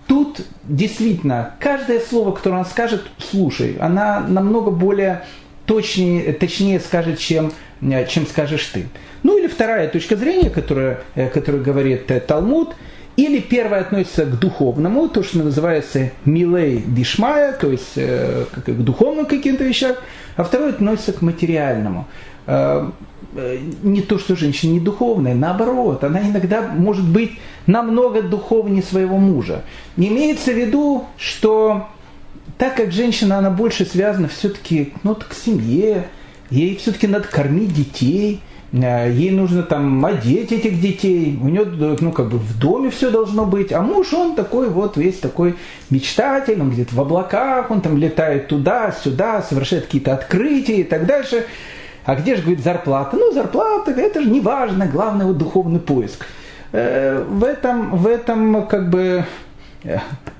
Тут 0.05 0.41
действительно 0.65 1.55
каждое 1.61 2.01
слово, 2.01 2.33
которое 2.33 2.55
она 2.55 2.65
скажет, 2.65 3.03
слушай, 3.19 3.77
она 3.79 4.19
намного 4.19 4.69
более 4.69 5.23
точнее, 5.65 6.33
точнее 6.33 6.79
скажет, 6.79 7.19
чем, 7.19 7.53
э, 7.81 8.05
чем 8.07 8.25
скажешь 8.27 8.65
ты. 8.67 8.87
Ну 9.23 9.37
или 9.37 9.47
вторая 9.47 9.87
точка 9.87 10.15
зрения, 10.15 10.49
которая, 10.49 11.01
э, 11.15 11.29
которую 11.29 11.63
говорит 11.63 12.09
э, 12.11 12.19
Талмуд, 12.19 12.75
или 13.15 13.39
первая 13.39 13.81
относится 13.81 14.25
к 14.25 14.39
духовному, 14.39 15.07
то, 15.07 15.21
что 15.21 15.37
называется 15.37 16.11
милей 16.25 16.83
дишмая, 16.85 17.53
то 17.53 17.69
есть 17.69 17.93
к 17.93 18.71
духовным 18.71 19.27
каким-то 19.27 19.63
вещам, 19.63 19.95
а 20.35 20.43
второе 20.43 20.71
относится 20.71 21.13
к 21.13 21.21
материальному. 21.21 22.07
Не 22.47 24.01
то, 24.01 24.17
что 24.17 24.35
женщина 24.35 24.71
не 24.71 24.79
духовная, 24.79 25.35
наоборот, 25.35 26.03
она 26.03 26.21
иногда 26.27 26.63
может 26.63 27.07
быть 27.07 27.33
намного 27.67 28.23
духовнее 28.23 28.81
своего 28.81 29.19
мужа. 29.19 29.61
Не 29.95 30.07
имеется 30.07 30.51
в 30.51 30.57
виду, 30.57 31.05
что 31.15 31.89
так 32.63 32.75
как 32.75 32.93
женщина, 32.93 33.39
она 33.39 33.49
больше 33.49 33.83
связана 33.83 34.29
все-таки 34.29 34.93
ну, 35.03 35.15
к 35.15 35.33
семье, 35.33 36.05
ей 36.49 36.77
все-таки 36.77 37.07
надо 37.07 37.27
кормить 37.27 37.73
детей, 37.73 38.39
э, 38.71 39.11
ей 39.11 39.31
нужно 39.31 39.63
там 39.63 40.05
одеть 40.05 40.53
этих 40.53 40.79
детей, 40.79 41.37
у 41.41 41.49
нее, 41.49 41.65
ну, 41.99 42.13
как 42.13 42.29
бы 42.29 42.37
в 42.37 42.57
доме 42.57 42.89
все 42.89 43.11
должно 43.11 43.45
быть, 43.45 43.73
а 43.73 43.81
муж, 43.81 44.13
он 44.13 44.35
такой 44.35 44.69
вот 44.69 44.95
весь 44.95 45.19
такой 45.19 45.55
мечтатель, 45.89 46.61
он 46.61 46.71
где-то 46.71 46.95
в 46.95 47.01
облаках, 47.01 47.69
он 47.69 47.81
там 47.81 47.97
летает 47.97 48.47
туда-сюда, 48.47 49.41
совершает 49.41 49.87
какие-то 49.87 50.13
открытия 50.13 50.77
и 50.77 50.83
так 50.85 51.05
дальше. 51.05 51.45
А 52.05 52.15
где 52.15 52.37
же, 52.37 52.43
говорит, 52.43 52.63
зарплата? 52.63 53.17
Ну, 53.17 53.33
зарплата, 53.33 53.91
это 53.91 54.21
же 54.21 54.29
не 54.29 54.39
важно, 54.39 54.87
главное 54.87 55.25
вот 55.25 55.37
духовный 55.37 55.81
поиск. 55.81 56.25
Э, 56.71 57.25
в 57.27 57.43
этом, 57.43 57.97
в 57.97 58.07
этом 58.07 58.67
как 58.67 58.89
бы 58.89 59.25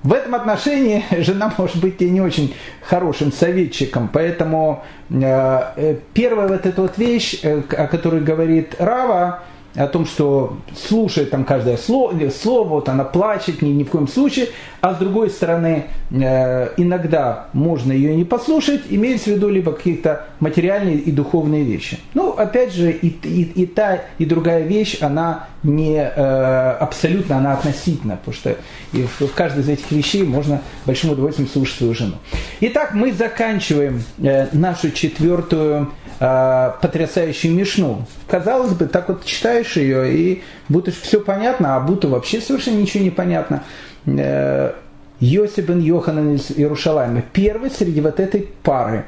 в 0.04 0.14
этом 0.14 0.36
отношении 0.36 1.04
жена 1.22 1.54
может 1.58 1.78
быть 1.78 2.02
и 2.02 2.10
не 2.10 2.22
очень 2.22 2.56
хорошим 2.82 3.32
советчиком, 3.32 4.10
поэтому 4.12 4.84
э, 5.10 5.62
э, 5.76 5.96
первая 6.14 6.48
вот 6.48 6.66
эта 6.66 6.82
вот 6.82 6.98
вещь, 6.98 7.40
э, 7.44 7.62
о 7.78 7.88
которой 7.88 8.22
говорит 8.22 8.76
Рава, 8.80 9.42
о 9.76 9.88
том, 9.88 10.06
что 10.06 10.58
слушает 10.76 11.32
там 11.32 11.46
каждое 11.46 11.78
слово, 11.78 12.30
слово 12.30 12.68
вот 12.70 12.90
она 12.90 13.04
плачет, 13.04 13.62
ни, 13.62 13.70
ни 13.70 13.84
в 13.84 13.90
коем 13.90 14.08
случае, 14.08 14.50
а 14.82 14.94
с 14.94 14.98
другой 14.98 15.30
стороны, 15.30 15.86
э, 16.12 16.70
иногда 16.78 17.48
можно 17.54 17.92
ее 17.92 18.16
не 18.16 18.24
послушать, 18.24 18.82
имеется 18.90 19.32
в 19.32 19.34
виду 19.34 19.50
либо 19.50 19.72
какие-то 19.72 20.28
материальные 20.40 20.98
и 20.98 21.12
духовные 21.12 21.64
вещи. 21.64 22.00
Ну, 22.14 22.32
опять 22.32 22.74
же, 22.74 22.92
и, 22.92 23.08
и, 23.08 23.64
и 23.64 23.66
та, 23.66 24.02
и 24.18 24.26
другая 24.26 24.64
вещь, 24.64 24.98
она 25.02 25.48
не 25.64 25.96
э, 25.96 26.72
абсолютно, 26.80 27.38
она 27.38 27.54
относительно, 27.54 28.18
потому 28.18 28.36
что 28.36 28.58
и 28.92 29.04
в, 29.04 29.22
в 29.22 29.34
каждой 29.34 29.62
из 29.62 29.70
этих 29.70 29.90
вещей 29.92 30.24
можно 30.24 30.62
большим 30.86 31.12
удовольствием 31.12 31.50
слушать 31.50 31.78
свою 31.78 31.94
жену. 31.94 32.16
Итак, 32.60 32.94
мы 32.94 33.14
заканчиваем 33.14 34.04
э, 34.22 34.48
нашу 34.52 34.92
четвертую 34.92 35.92
э, 36.24 36.72
потрясающую 36.82 37.54
мишну. 37.54 38.06
Казалось 38.28 38.74
бы, 38.74 38.86
так 38.86 39.10
вот 39.10 39.26
читаешь 39.26 39.76
ее, 39.76 40.14
и 40.14 40.44
будто 40.70 40.92
все 40.92 41.20
понятно, 41.20 41.76
а 41.76 41.80
будто 41.82 42.08
вообще 42.08 42.40
совершенно 42.40 42.78
ничего 42.78 43.04
не 43.04 43.10
понятно. 43.10 43.64
Э, 44.06 44.72
Йосип 45.20 45.68
бен 45.68 45.80
Йоханан 45.80 46.36
из 46.36 46.52
Иерушалайма, 46.52 47.24
первый 47.34 47.70
среди 47.70 48.02
вот 48.02 48.20
этой 48.20 48.50
пары, 48.64 49.06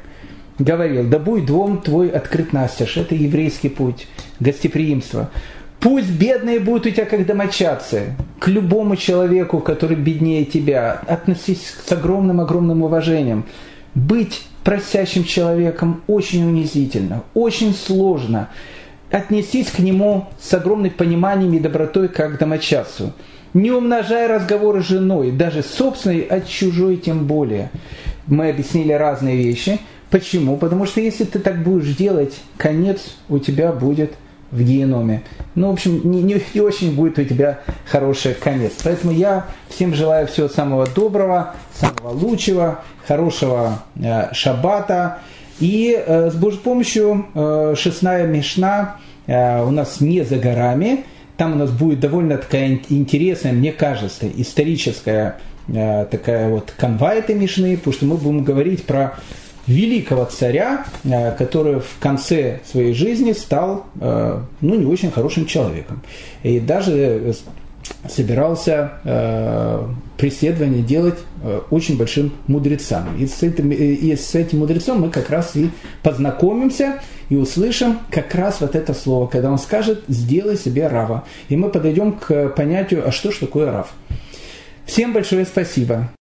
говорил, 0.58 1.08
да 1.08 1.18
будет 1.18 1.46
двум 1.46 1.80
твой 1.80 2.08
открыт 2.10 2.52
настежь, 2.52 2.96
это 2.96 3.14
еврейский 3.14 3.68
путь, 3.68 4.06
гостеприимство. 4.40 5.30
Пусть 5.80 6.10
бедные 6.10 6.58
будут 6.58 6.86
у 6.86 6.90
тебя 6.90 7.04
как 7.04 7.26
домочадцы. 7.26 8.14
К 8.40 8.48
любому 8.48 8.96
человеку, 8.96 9.60
который 9.60 9.96
беднее 9.96 10.44
тебя, 10.44 11.02
относись 11.06 11.74
с 11.86 11.92
огромным-огромным 11.92 12.82
уважением. 12.82 13.44
Быть 13.94 14.46
просящим 14.66 15.22
человеком 15.22 16.02
очень 16.08 16.44
унизительно, 16.44 17.22
очень 17.34 17.72
сложно. 17.72 18.48
Отнесись 19.12 19.70
к 19.70 19.78
нему 19.78 20.26
с 20.40 20.52
огромным 20.54 20.90
пониманием 20.90 21.54
и 21.54 21.60
добротой, 21.60 22.08
как 22.08 22.34
к 22.34 22.38
домочадцу. 22.40 23.12
Не 23.54 23.70
умножай 23.70 24.26
разговоры 24.26 24.82
с 24.82 24.86
женой, 24.86 25.30
даже 25.30 25.62
собственной, 25.62 26.22
а 26.22 26.40
чужой 26.40 26.96
тем 26.96 27.28
более. 27.28 27.70
Мы 28.26 28.48
объяснили 28.48 28.92
разные 28.92 29.36
вещи. 29.36 29.78
Почему? 30.10 30.56
Потому 30.56 30.84
что 30.84 31.00
если 31.00 31.22
ты 31.22 31.38
так 31.38 31.62
будешь 31.62 31.94
делать, 31.94 32.34
конец 32.56 33.14
у 33.28 33.38
тебя 33.38 33.70
будет– 33.70 34.14
в 34.50 34.62
геноме. 34.62 35.22
Ну, 35.54 35.70
в 35.70 35.72
общем, 35.72 36.00
не, 36.10 36.22
не, 36.22 36.42
не 36.54 36.60
очень 36.60 36.94
будет 36.94 37.18
у 37.18 37.24
тебя 37.24 37.60
хороший 37.90 38.34
конец. 38.34 38.72
Поэтому 38.84 39.12
я 39.12 39.46
всем 39.68 39.94
желаю 39.94 40.26
всего 40.26 40.48
самого 40.48 40.86
доброго, 40.86 41.54
самого 41.74 42.10
лучшего, 42.10 42.80
хорошего 43.06 43.82
э, 43.96 44.32
шаббата. 44.32 45.18
И 45.58 45.96
э, 45.96 46.30
с 46.30 46.34
Божьей 46.34 46.60
помощью 46.60 47.26
э, 47.34 47.74
шестная 47.76 48.26
мешна 48.26 48.96
э, 49.26 49.62
у 49.62 49.70
нас 49.70 50.00
не 50.00 50.22
за 50.22 50.36
горами. 50.36 51.04
Там 51.36 51.52
у 51.52 51.56
нас 51.56 51.70
будет 51.70 52.00
довольно 52.00 52.38
такая 52.38 52.80
интересная, 52.88 53.52
мне 53.52 53.72
кажется, 53.72 54.26
историческая 54.26 55.36
э, 55.68 56.06
такая 56.10 56.48
вот 56.48 56.72
канва 56.76 57.14
этой 57.14 57.34
мешны, 57.34 57.76
потому 57.76 57.94
что 57.94 58.06
мы 58.06 58.16
будем 58.16 58.44
говорить 58.44 58.84
про 58.84 59.18
великого 59.66 60.24
царя, 60.24 60.86
э, 61.04 61.32
который 61.36 61.80
в 61.80 61.98
конце 62.00 62.60
своей 62.64 62.94
жизни 62.94 63.32
стал 63.32 63.86
э, 64.00 64.40
ну, 64.60 64.74
не 64.74 64.86
очень 64.86 65.10
хорошим 65.10 65.46
человеком. 65.46 66.02
И 66.42 66.60
даже 66.60 66.92
э, 66.92 67.32
собирался 68.08 68.90
преследование 70.16 70.82
делать 70.82 71.18
очень 71.70 71.96
большим 71.96 72.32
мудрецам. 72.48 73.16
И 73.16 73.28
с, 73.28 73.44
этим, 73.44 73.70
и 73.70 74.16
с 74.16 74.34
этим 74.34 74.58
мудрецом 74.58 75.02
мы 75.02 75.10
как 75.10 75.30
раз 75.30 75.54
и 75.54 75.70
познакомимся 76.02 77.00
и 77.28 77.36
услышим 77.36 78.00
как 78.10 78.34
раз 78.34 78.60
вот 78.60 78.74
это 78.74 78.92
слово, 78.92 79.28
когда 79.28 79.52
он 79.52 79.58
скажет 79.58 80.02
«сделай 80.08 80.56
себе 80.56 80.88
рава». 80.88 81.24
И 81.48 81.56
мы 81.56 81.68
подойдем 81.68 82.14
к 82.14 82.48
понятию 82.48 83.06
«а 83.06 83.12
что 83.12 83.30
ж 83.30 83.36
такое 83.36 83.70
рав?». 83.70 83.92
Всем 84.84 85.12
большое 85.12 85.44
спасибо. 85.44 86.08